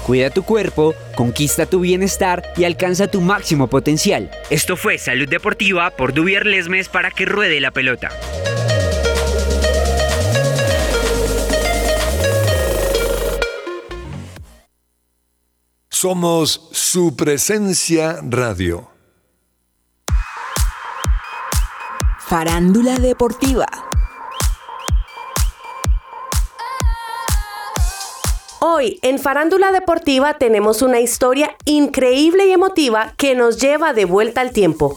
Cuida 0.06 0.30
tu 0.30 0.42
cuerpo, 0.42 0.94
conquista 1.14 1.66
tu 1.66 1.80
bienestar 1.80 2.42
y 2.56 2.64
alcanza 2.64 3.08
tu 3.08 3.20
máximo 3.20 3.66
potencial. 3.66 4.30
Esto 4.48 4.76
fue 4.76 4.96
Salud 4.96 5.28
Deportiva 5.28 5.90
por 5.90 6.14
Dubier 6.14 6.46
Lesmes 6.46 6.88
para 6.88 7.10
que 7.10 7.26
ruede 7.26 7.60
la 7.60 7.70
pelota. 7.70 8.08
Somos 15.90 16.70
su 16.72 17.16
presencia 17.16 18.20
radio. 18.22 18.88
Farándula 22.20 22.98
Deportiva. 22.98 23.66
Hoy 28.78 29.00
en 29.02 29.18
Farándula 29.18 29.72
Deportiva 29.72 30.34
tenemos 30.34 30.82
una 30.82 31.00
historia 31.00 31.56
increíble 31.64 32.46
y 32.46 32.52
emotiva 32.52 33.12
que 33.16 33.34
nos 33.34 33.60
lleva 33.60 33.92
de 33.92 34.04
vuelta 34.04 34.40
al 34.40 34.52
tiempo. 34.52 34.96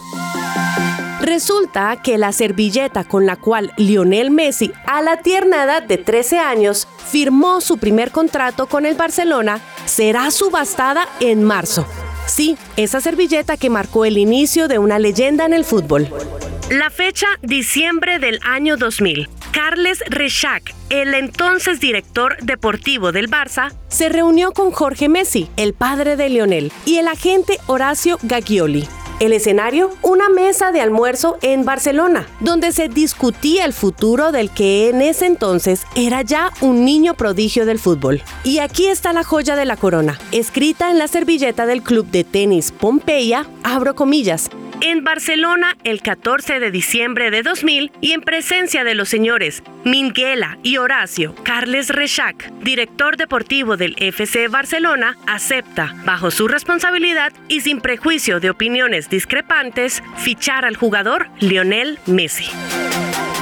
Resulta 1.20 2.00
que 2.04 2.20
la 2.20 2.32
servilleta 2.32 3.06
con 3.06 3.26
la 3.26 3.38
cual 3.38 3.74
Lionel 3.78 4.30
Messi, 4.30 4.72
a 4.86 5.02
la 5.02 5.18
tierna 5.24 5.64
edad 5.64 5.82
de 5.82 5.98
13 5.98 6.38
años, 6.38 6.88
firmó 7.08 7.60
su 7.60 7.80
primer 7.80 8.12
contrato 8.12 8.68
con 8.68 8.86
el 8.86 8.94
Barcelona, 8.94 9.60
será 9.86 10.30
subastada 10.30 11.08
en 11.20 11.44
marzo. 11.44 11.88
Sí, 12.28 12.60
esa 12.78 13.02
servilleta 13.02 13.58
que 13.58 13.72
marcó 13.72 14.06
el 14.06 14.20
inicio 14.20 14.68
de 14.68 14.78
una 14.78 15.00
leyenda 15.00 15.44
en 15.46 15.54
el 15.54 15.66
fútbol. 15.66 16.08
La 16.72 16.90
fecha, 16.90 17.28
diciembre 17.42 18.18
del 18.18 18.40
año 18.46 18.78
2000. 18.78 19.28
Carles 19.52 20.02
Rechac, 20.08 20.74
el 20.90 21.14
entonces 21.16 21.82
director 21.82 22.38
deportivo 22.44 23.12
del 23.12 23.30
Barça, 23.30 23.74
se 23.90 24.08
reunió 24.08 24.54
con 24.54 24.72
Jorge 24.72 25.10
Messi, 25.10 25.50
el 25.58 25.74
padre 25.74 26.16
de 26.16 26.30
Lionel, 26.30 26.72
y 26.86 26.96
el 26.96 27.10
agente 27.10 27.58
Horacio 27.68 28.20
Gaglioli. 28.24 28.88
El 29.20 29.34
escenario, 29.34 29.90
una 30.02 30.30
mesa 30.30 30.72
de 30.72 30.80
almuerzo 30.80 31.38
en 31.42 31.66
Barcelona, 31.66 32.26
donde 32.40 32.72
se 32.72 32.88
discutía 32.88 33.66
el 33.66 33.74
futuro 33.74 34.32
del 34.32 34.50
que 34.50 34.88
en 34.88 35.02
ese 35.02 35.26
entonces 35.26 35.86
era 35.96 36.22
ya 36.22 36.54
un 36.62 36.86
niño 36.86 37.16
prodigio 37.16 37.66
del 37.66 37.80
fútbol. 37.80 38.24
Y 38.46 38.60
aquí 38.60 38.88
está 38.88 39.12
la 39.12 39.26
joya 39.26 39.58
de 39.58 39.66
la 39.66 39.76
corona, 39.76 40.18
escrita 40.32 40.90
en 40.90 41.00
la 41.00 41.10
servilleta 41.10 41.66
del 41.66 41.84
club 41.84 42.08
de 42.08 42.24
tenis 42.24 42.72
Pompeya, 42.72 43.46
abro 43.62 43.94
comillas, 43.94 44.50
en 44.82 45.04
Barcelona 45.04 45.78
el 45.84 46.02
14 46.02 46.60
de 46.60 46.72
diciembre 46.72 47.32
de 47.32 47.44
2000 47.44 47.92
y 48.02 48.12
en 48.14 48.22
presencia 48.22 48.84
de 48.84 48.96
los 48.96 49.10
señores 49.10 49.64
Minguela 49.84 50.58
y 50.64 50.78
Horacio 50.78 51.36
Carles 51.44 51.90
Rechac, 51.90 52.52
director 52.62 53.16
deportivo 53.18 53.78
del 53.78 53.96
FC 54.00 54.48
Barcelona, 54.48 55.18
acepta, 55.28 55.96
bajo 56.04 56.32
su 56.32 56.48
responsabilidad 56.48 57.32
y 57.48 57.62
sin 57.62 57.80
prejuicio 57.80 58.40
de 58.40 58.50
opiniones 58.50 59.10
discrepantes, 59.10 60.04
fichar 60.18 60.66
al 60.66 60.76
jugador 60.76 61.30
Lionel 61.40 62.00
Messi. 62.08 62.50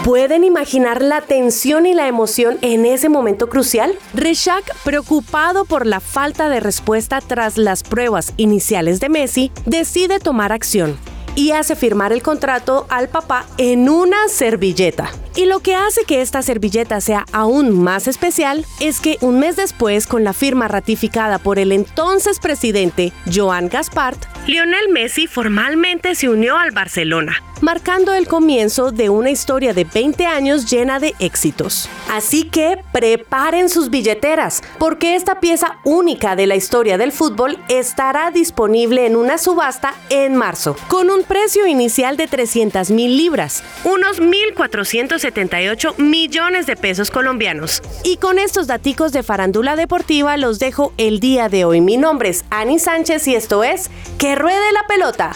¿Pueden 0.03 0.43
imaginar 0.43 1.01
la 1.01 1.21
tensión 1.21 1.85
y 1.85 1.93
la 1.93 2.07
emoción 2.07 2.57
en 2.61 2.85
ese 2.85 3.09
momento 3.09 3.49
crucial? 3.49 3.93
Rechac, 4.13 4.63
preocupado 4.83 5.65
por 5.65 5.85
la 5.85 5.99
falta 5.99 6.49
de 6.49 6.59
respuesta 6.59 7.21
tras 7.21 7.57
las 7.57 7.83
pruebas 7.83 8.33
iniciales 8.37 8.99
de 8.99 9.09
Messi, 9.09 9.51
decide 9.65 10.19
tomar 10.19 10.51
acción 10.51 10.97
y 11.39 11.51
hace 11.51 11.77
firmar 11.77 12.11
el 12.11 12.21
contrato 12.21 12.85
al 12.89 13.07
papá 13.07 13.45
en 13.57 13.87
una 13.87 14.27
servilleta. 14.27 15.09
Y 15.37 15.45
lo 15.45 15.61
que 15.61 15.73
hace 15.73 16.03
que 16.03 16.19
esta 16.19 16.41
servilleta 16.41 16.99
sea 16.99 17.25
aún 17.31 17.71
más 17.71 18.09
especial 18.09 18.65
es 18.81 18.99
que 18.99 19.17
un 19.21 19.39
mes 19.39 19.55
después, 19.55 20.05
con 20.05 20.25
la 20.25 20.33
firma 20.33 20.67
ratificada 20.67 21.37
por 21.37 21.57
el 21.57 21.71
entonces 21.71 22.41
presidente 22.41 23.13
Joan 23.33 23.69
Gaspart, 23.69 24.21
Lionel 24.47 24.89
Messi 24.89 25.27
formalmente 25.27 26.13
se 26.15 26.27
unió 26.27 26.57
al 26.57 26.71
Barcelona, 26.71 27.41
marcando 27.61 28.13
el 28.13 28.27
comienzo 28.27 28.91
de 28.91 29.09
una 29.09 29.29
historia 29.29 29.73
de 29.73 29.83
20 29.85 30.25
años 30.25 30.69
llena 30.69 30.99
de 30.99 31.13
éxitos. 31.19 31.87
Así 32.09 32.43
que 32.45 32.79
preparen 32.91 33.69
sus 33.69 33.89
billeteras, 33.89 34.61
porque 34.77 35.15
esta 35.15 35.39
pieza 35.39 35.77
única 35.85 36.35
de 36.35 36.47
la 36.47 36.55
historia 36.55 36.97
del 36.97 37.11
fútbol 37.11 37.59
estará 37.69 38.31
disponible 38.31 39.05
en 39.05 39.15
una 39.15 39.37
subasta 39.37 39.93
en 40.09 40.35
marzo, 40.35 40.75
con 40.87 41.09
un 41.09 41.23
precio 41.29 41.67
inicial 41.67 42.17
de 42.17 42.27
300 42.27 42.89
mil 42.89 43.15
libras, 43.15 43.63
unos 43.85 44.19
1.478 44.19 45.97
millones 45.97 46.65
de 46.65 46.75
pesos 46.75 47.11
colombianos. 47.11 47.81
Y 48.03 48.17
con 48.17 48.39
estos 48.39 48.65
daticos 48.67 49.13
de 49.13 49.21
farándula 49.23 49.75
deportiva 49.75 50.35
los 50.37 50.57
dejo 50.57 50.91
el 50.97 51.19
día 51.19 51.47
de 51.47 51.63
hoy. 51.65 51.81
Mi 51.81 51.97
nombre 51.97 52.29
es 52.29 52.43
Ani 52.49 52.79
Sánchez 52.79 53.27
y 53.27 53.35
esto 53.35 53.63
es 53.63 53.91
Que 54.17 54.35
ruede 54.35 54.73
la 54.73 54.87
pelota. 54.87 55.33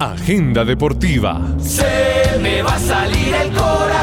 Agenda 0.00 0.64
deportiva. 0.64 1.40
Se 1.58 2.38
me 2.42 2.62
va 2.62 2.74
a 2.74 2.78
salir 2.80 3.32
el 3.32 3.52
corazón. 3.52 3.95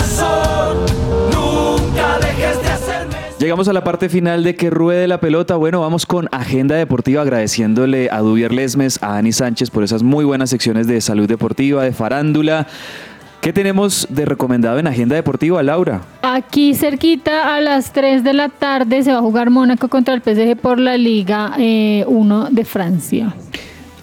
Llegamos 3.40 3.68
a 3.68 3.74
la 3.74 3.84
parte 3.84 4.08
final 4.08 4.44
de 4.44 4.56
que 4.56 4.70
ruede 4.70 5.08
la 5.08 5.20
pelota. 5.20 5.58
Bueno, 5.58 5.82
vamos 5.82 6.06
con 6.06 6.30
Agenda 6.32 6.76
Deportiva, 6.76 7.24
agradeciéndole 7.24 8.10
a 8.10 8.20
Dubier 8.20 8.54
Lesmes, 8.54 9.02
a 9.04 9.18
Ani 9.18 9.34
Sánchez 9.34 9.70
por 9.70 9.84
esas 9.84 10.02
muy 10.02 10.24
buenas 10.24 10.50
secciones 10.50 10.88
de 10.88 11.02
salud 11.02 11.28
deportiva, 11.28 11.84
de 11.84 11.92
farándula. 11.92 12.68
¿Qué 13.42 13.52
tenemos 13.52 14.08
de 14.10 14.24
recomendado 14.24 14.80
en 14.80 14.88
Agenda 14.88 15.16
Deportiva, 15.16 15.62
Laura? 15.62 16.04
Aquí 16.22 16.74
cerquita 16.74 17.56
a 17.56 17.60
las 17.60 17.92
3 17.92 18.24
de 18.24 18.34
la 18.34 18.48
tarde 18.48 19.04
se 19.04 19.12
va 19.12 19.18
a 19.18 19.22
jugar 19.22 19.50
Mónaco 19.50 19.90
contra 19.90 20.14
el 20.14 20.22
PSG 20.22 20.56
por 20.56 20.80
la 20.80 20.96
Liga 20.96 21.54
1 21.58 22.48
de 22.52 22.64
Francia. 22.64 23.36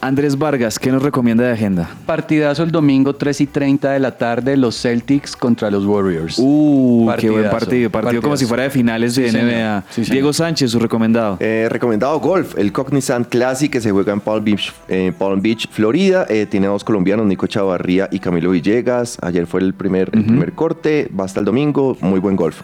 Andrés 0.02 0.38
Vargas, 0.38 0.78
¿qué 0.78 0.90
nos 0.90 1.02
recomienda 1.02 1.44
de 1.44 1.52
agenda? 1.52 1.90
Partidazo 2.06 2.62
el 2.62 2.70
domingo 2.70 3.14
3 3.14 3.42
y 3.42 3.46
30 3.46 3.92
de 3.92 3.98
la 4.00 4.16
tarde, 4.16 4.56
los 4.56 4.80
Celtics 4.80 5.36
contra 5.36 5.70
los 5.70 5.84
Warriors. 5.84 6.36
Uh, 6.38 7.12
qué 7.18 7.28
buen 7.28 7.50
partido. 7.50 7.90
Partido 7.90 8.22
como 8.22 8.34
si 8.38 8.46
fuera 8.46 8.62
de 8.62 8.70
finales 8.70 9.14
de 9.14 9.30
Sí. 9.30 9.36
NBA. 9.36 9.84
Sí. 9.90 10.02
Diego 10.10 10.32
Sánchez, 10.32 10.70
su 10.70 10.78
recomendado. 10.78 11.36
Eh, 11.40 11.66
recomendado 11.70 12.18
golf, 12.18 12.56
el 12.56 12.72
Cognizant 12.72 13.28
Classic 13.28 13.70
que 13.70 13.82
se 13.82 13.90
juega 13.90 14.14
en 14.14 14.20
Palm 14.20 14.42
Beach, 14.42 14.72
eh, 14.88 15.12
Palm 15.18 15.42
Beach 15.42 15.68
Florida. 15.70 16.24
Eh, 16.30 16.46
tiene 16.50 16.66
dos 16.68 16.82
colombianos, 16.82 17.26
Nico 17.26 17.46
Chavarría 17.46 18.08
y 18.10 18.20
Camilo 18.20 18.52
Villegas. 18.52 19.18
Ayer 19.20 19.46
fue 19.46 19.60
el 19.60 19.74
primer, 19.74 20.08
el 20.14 20.24
primer 20.24 20.52
corte, 20.54 21.10
va 21.18 21.24
hasta 21.26 21.40
el 21.40 21.46
domingo. 21.46 21.98
Muy 22.00 22.20
buen 22.20 22.36
golf. 22.36 22.62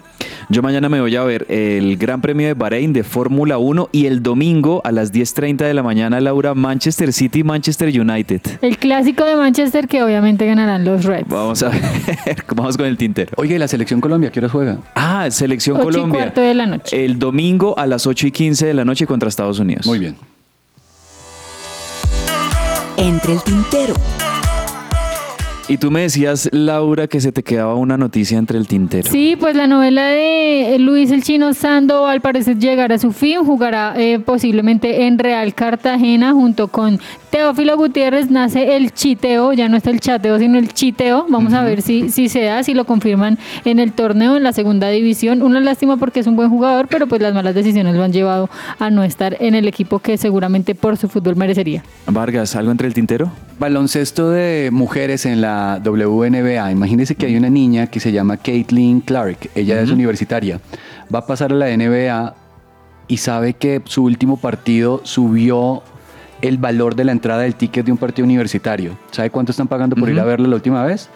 Yo 0.49 0.62
mañana 0.62 0.89
me 0.89 1.01
voy 1.03 1.14
a 1.16 1.24
ver 1.24 1.45
el 1.51 1.99
Gran 1.99 2.20
Premio 2.22 2.47
de 2.47 2.55
Bahrein 2.55 2.93
de 2.95 3.03
Fórmula 3.05 3.59
1 3.59 3.91
y 3.93 4.07
el 4.07 4.22
domingo 4.22 4.80
a 4.84 4.93
las 4.93 5.12
10.30 5.12 5.66
de 5.66 5.74
la 5.74 5.82
mañana, 5.82 6.18
Laura, 6.20 6.55
Manchester 6.55 7.12
City, 7.12 7.26
Manchester 7.45 7.89
United. 8.01 8.41
El 8.62 8.79
clásico 8.79 9.24
de 9.24 9.37
Manchester 9.37 9.87
que 9.89 10.03
obviamente 10.03 10.47
ganarán 10.47 10.85
los 10.85 11.05
Reds. 11.05 11.29
Vamos 11.29 11.62
a 11.62 11.68
ver, 11.68 11.83
vamos 12.55 12.77
con 12.77 12.87
el 12.87 12.97
tintero. 12.97 13.33
Oye, 13.37 13.57
¿y 13.57 13.59
la 13.59 13.68
selección 13.68 14.01
Colombia 14.01 14.31
qué 14.31 14.41
hora 14.41 14.49
juega? 14.49 14.79
Ah, 14.95 15.27
Selección 15.31 15.77
Ocho 15.77 15.89
y 15.89 15.93
Colombia. 15.93 16.20
cuarto 16.20 16.41
de 16.41 16.55
la 16.55 16.66
noche. 16.66 17.05
El 17.05 17.18
domingo 17.18 17.79
a 17.79 17.87
las 17.87 18.07
8 18.07 18.27
y 18.29 18.31
15 18.33 18.66
de 18.66 18.74
la 18.74 18.85
noche 18.85 19.07
contra 19.07 19.29
Estados 19.29 19.59
Unidos. 19.59 19.87
Muy 19.87 19.99
bien. 19.99 20.16
Entre 22.97 23.33
el 23.35 23.43
tintero. 23.43 23.95
Y 25.69 25.79
tú 25.79 25.91
me 25.91 26.03
decías, 26.03 26.49
Laura, 26.53 27.09
que 27.09 27.21
se 27.21 27.33
te 27.33 27.43
quedaba 27.43 27.75
una 27.75 27.97
noticia 27.97 28.39
entre 28.39 28.57
el 28.57 28.69
tintero. 28.69 29.11
Sí, 29.11 29.37
pues 29.39 29.57
la 29.57 29.67
novela 29.67 30.07
de 30.07 30.77
Luis 30.79 31.11
el 31.11 31.25
Chino 31.25 31.55
Sando 31.55 32.07
al 32.07 32.21
parecer 32.21 32.59
llegará 32.59 32.95
a 32.95 32.99
su 32.99 33.11
fin, 33.11 33.45
jugará 33.45 33.95
eh, 33.97 34.21
posiblemente 34.21 35.07
en 35.07 35.19
Real 35.19 35.55
Cartagena 35.55 36.33
junto 36.33 36.69
con 36.69 37.01
Teófilo 37.37 37.76
Gutiérrez, 37.76 38.30
nace 38.30 38.76
el 38.76 38.95
chiteo, 38.95 39.53
ya 39.53 39.68
no 39.68 39.76
está 39.76 39.91
el 39.91 40.01
chateo, 40.01 40.39
sino 40.39 40.57
el 40.57 40.72
chiteo, 40.72 41.26
vamos 41.28 41.53
a 41.53 41.62
ver 41.62 41.82
si, 41.82 42.09
si 42.09 42.30
se 42.30 42.43
da, 42.43 42.62
si 42.62 42.72
lo 42.72 42.87
confirman 42.87 43.39
en 43.66 43.78
el 43.78 43.93
torneo, 43.93 44.39
en 44.39 44.43
la 44.43 44.55
segunda 44.55 44.89
división, 44.89 45.43
una 45.43 45.61
lástima 45.61 45.99
porque 45.99 46.20
es 46.20 46.26
un 46.26 46.34
buen 46.34 46.49
jugador, 46.49 46.89
pero 46.89 47.07
pues 47.07 47.20
las 47.20 47.34
malas 47.34 47.55
decisiones 47.55 47.95
lo 47.95 48.05
han 48.05 48.12
llevado 48.14 48.49
a 48.78 48.89
no 48.89 49.05
estar 49.05 49.37
en 49.39 49.55
el 49.55 49.68
equipo 49.68 49.99
que 49.99 50.16
seguramente 50.16 50.74
por 50.74 50.97
su 50.97 51.11
fútbol 51.11 51.37
merecería. 51.37 51.84
Vargas, 52.07 52.57
¿algo 52.57 52.70
entre 52.70 52.87
el 52.87 52.95
tintero? 52.95 53.30
Baloncesto 53.59 54.30
de 54.30 54.70
mujeres 54.72 55.26
en 55.26 55.43
la 55.43 55.78
WNBA. 55.84 56.72
Imagínense 56.72 57.16
que 57.16 57.26
hay 57.26 57.37
una 57.37 57.51
niña 57.51 57.89
que 57.89 58.01
se 58.01 58.12
llama 58.12 58.39
Caitlin 58.39 59.03
Clark. 59.03 59.51
Ella 59.55 59.78
es 59.82 59.91
universitaria. 59.91 60.59
Va 61.14 61.18
a 61.18 61.26
pasar 61.26 61.53
a 61.53 61.55
la 61.55 61.76
NBA 61.76 62.34
y 63.09 63.18
sabe 63.18 63.53
que 63.53 63.82
su 63.84 64.05
último 64.05 64.39
partido 64.39 65.03
subió 65.05 65.82
el 66.43 66.59
valor 66.59 66.95
de 66.95 67.05
la 67.05 67.12
entrada 67.12 67.43
del 67.43 67.55
ticket 67.55 67.87
de 67.87 67.93
un 67.93 67.99
partido 67.99 68.24
universitario. 68.24 68.97
¿Sabe 69.11 69.30
cuánto 69.30 69.53
están 69.53 69.68
pagando 69.68 69.97
por 69.97 70.09
ir 70.11 70.18
a 70.20 70.24
verlo 70.24 70.49
la 70.49 70.57
última 70.57 70.84
vez? 70.84 71.09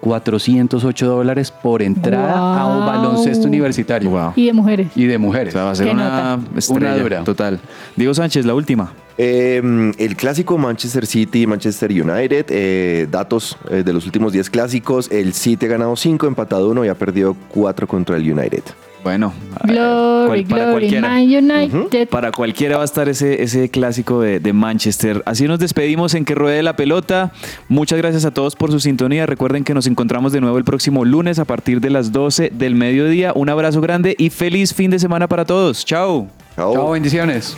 408 0.00 1.06
dólares 1.06 1.52
por 1.52 1.80
entrada 1.80 2.60
a 2.60 2.66
un 2.66 2.84
baloncesto 2.84 3.46
universitario. 3.46 4.32
Y 4.34 4.46
de 4.46 4.52
mujeres. 4.52 4.88
Y 4.96 5.06
de 5.06 5.16
mujeres. 5.16 5.54
va 5.56 5.70
a 5.70 5.74
ser 5.74 5.90
una 5.90 6.40
Una 6.70 6.96
dura. 6.96 7.22
total. 7.24 7.60
Diego 7.94 8.12
Sánchez, 8.12 8.44
la 8.44 8.54
última. 8.54 8.92
Eh, 9.16 9.92
el 9.98 10.16
clásico 10.16 10.58
Manchester 10.58 11.06
City, 11.06 11.46
Manchester 11.46 11.90
United, 11.92 12.46
eh, 12.48 13.06
datos 13.10 13.56
eh, 13.70 13.82
de 13.84 13.92
los 13.92 14.04
últimos 14.06 14.32
10 14.32 14.50
clásicos, 14.50 15.08
el 15.12 15.34
City 15.34 15.66
ha 15.66 15.68
ganado 15.68 15.94
5, 15.94 16.26
empatado 16.26 16.68
1 16.70 16.84
y 16.86 16.88
ha 16.88 16.94
perdido 16.94 17.36
4 17.50 17.86
contra 17.86 18.16
el 18.16 18.32
United. 18.32 18.62
Bueno, 19.04 19.32
Glory, 19.64 20.44
cual- 20.44 20.44
para 20.44 20.64
glory, 20.66 20.88
cualquiera. 20.90 21.08
Man 21.08 21.22
United. 21.22 22.08
Para 22.08 22.30
cualquiera 22.30 22.76
va 22.76 22.82
a 22.82 22.84
estar 22.84 23.08
ese, 23.08 23.42
ese 23.42 23.68
clásico 23.68 24.20
de, 24.20 24.38
de 24.38 24.52
Manchester. 24.52 25.22
Así 25.26 25.48
nos 25.48 25.58
despedimos 25.58 26.14
en 26.14 26.24
que 26.24 26.36
ruede 26.36 26.62
la 26.62 26.76
pelota. 26.76 27.32
Muchas 27.68 27.98
gracias 27.98 28.24
a 28.24 28.30
todos 28.30 28.54
por 28.54 28.70
su 28.70 28.78
sintonía. 28.78 29.26
Recuerden 29.26 29.64
que 29.64 29.74
nos 29.74 29.88
encontramos 29.88 30.32
de 30.32 30.40
nuevo 30.40 30.56
el 30.56 30.64
próximo 30.64 31.04
lunes 31.04 31.40
a 31.40 31.44
partir 31.44 31.80
de 31.80 31.90
las 31.90 32.12
12 32.12 32.50
del 32.54 32.76
mediodía. 32.76 33.32
Un 33.34 33.48
abrazo 33.48 33.80
grande 33.80 34.14
y 34.18 34.30
feliz 34.30 34.72
fin 34.72 34.90
de 34.90 35.00
semana 35.00 35.26
para 35.26 35.44
todos. 35.44 35.84
Chao. 35.84 36.28
Chao, 36.54 36.90
bendiciones. 36.92 37.56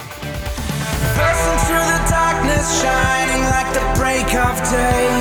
Passing 1.15 1.67
through 1.67 1.85
the 1.85 2.11
darkness, 2.11 2.83
shining 2.83 3.43
like 3.51 3.71
the 3.75 4.01
break 4.01 4.35
of 4.35 4.71
day. 4.71 5.14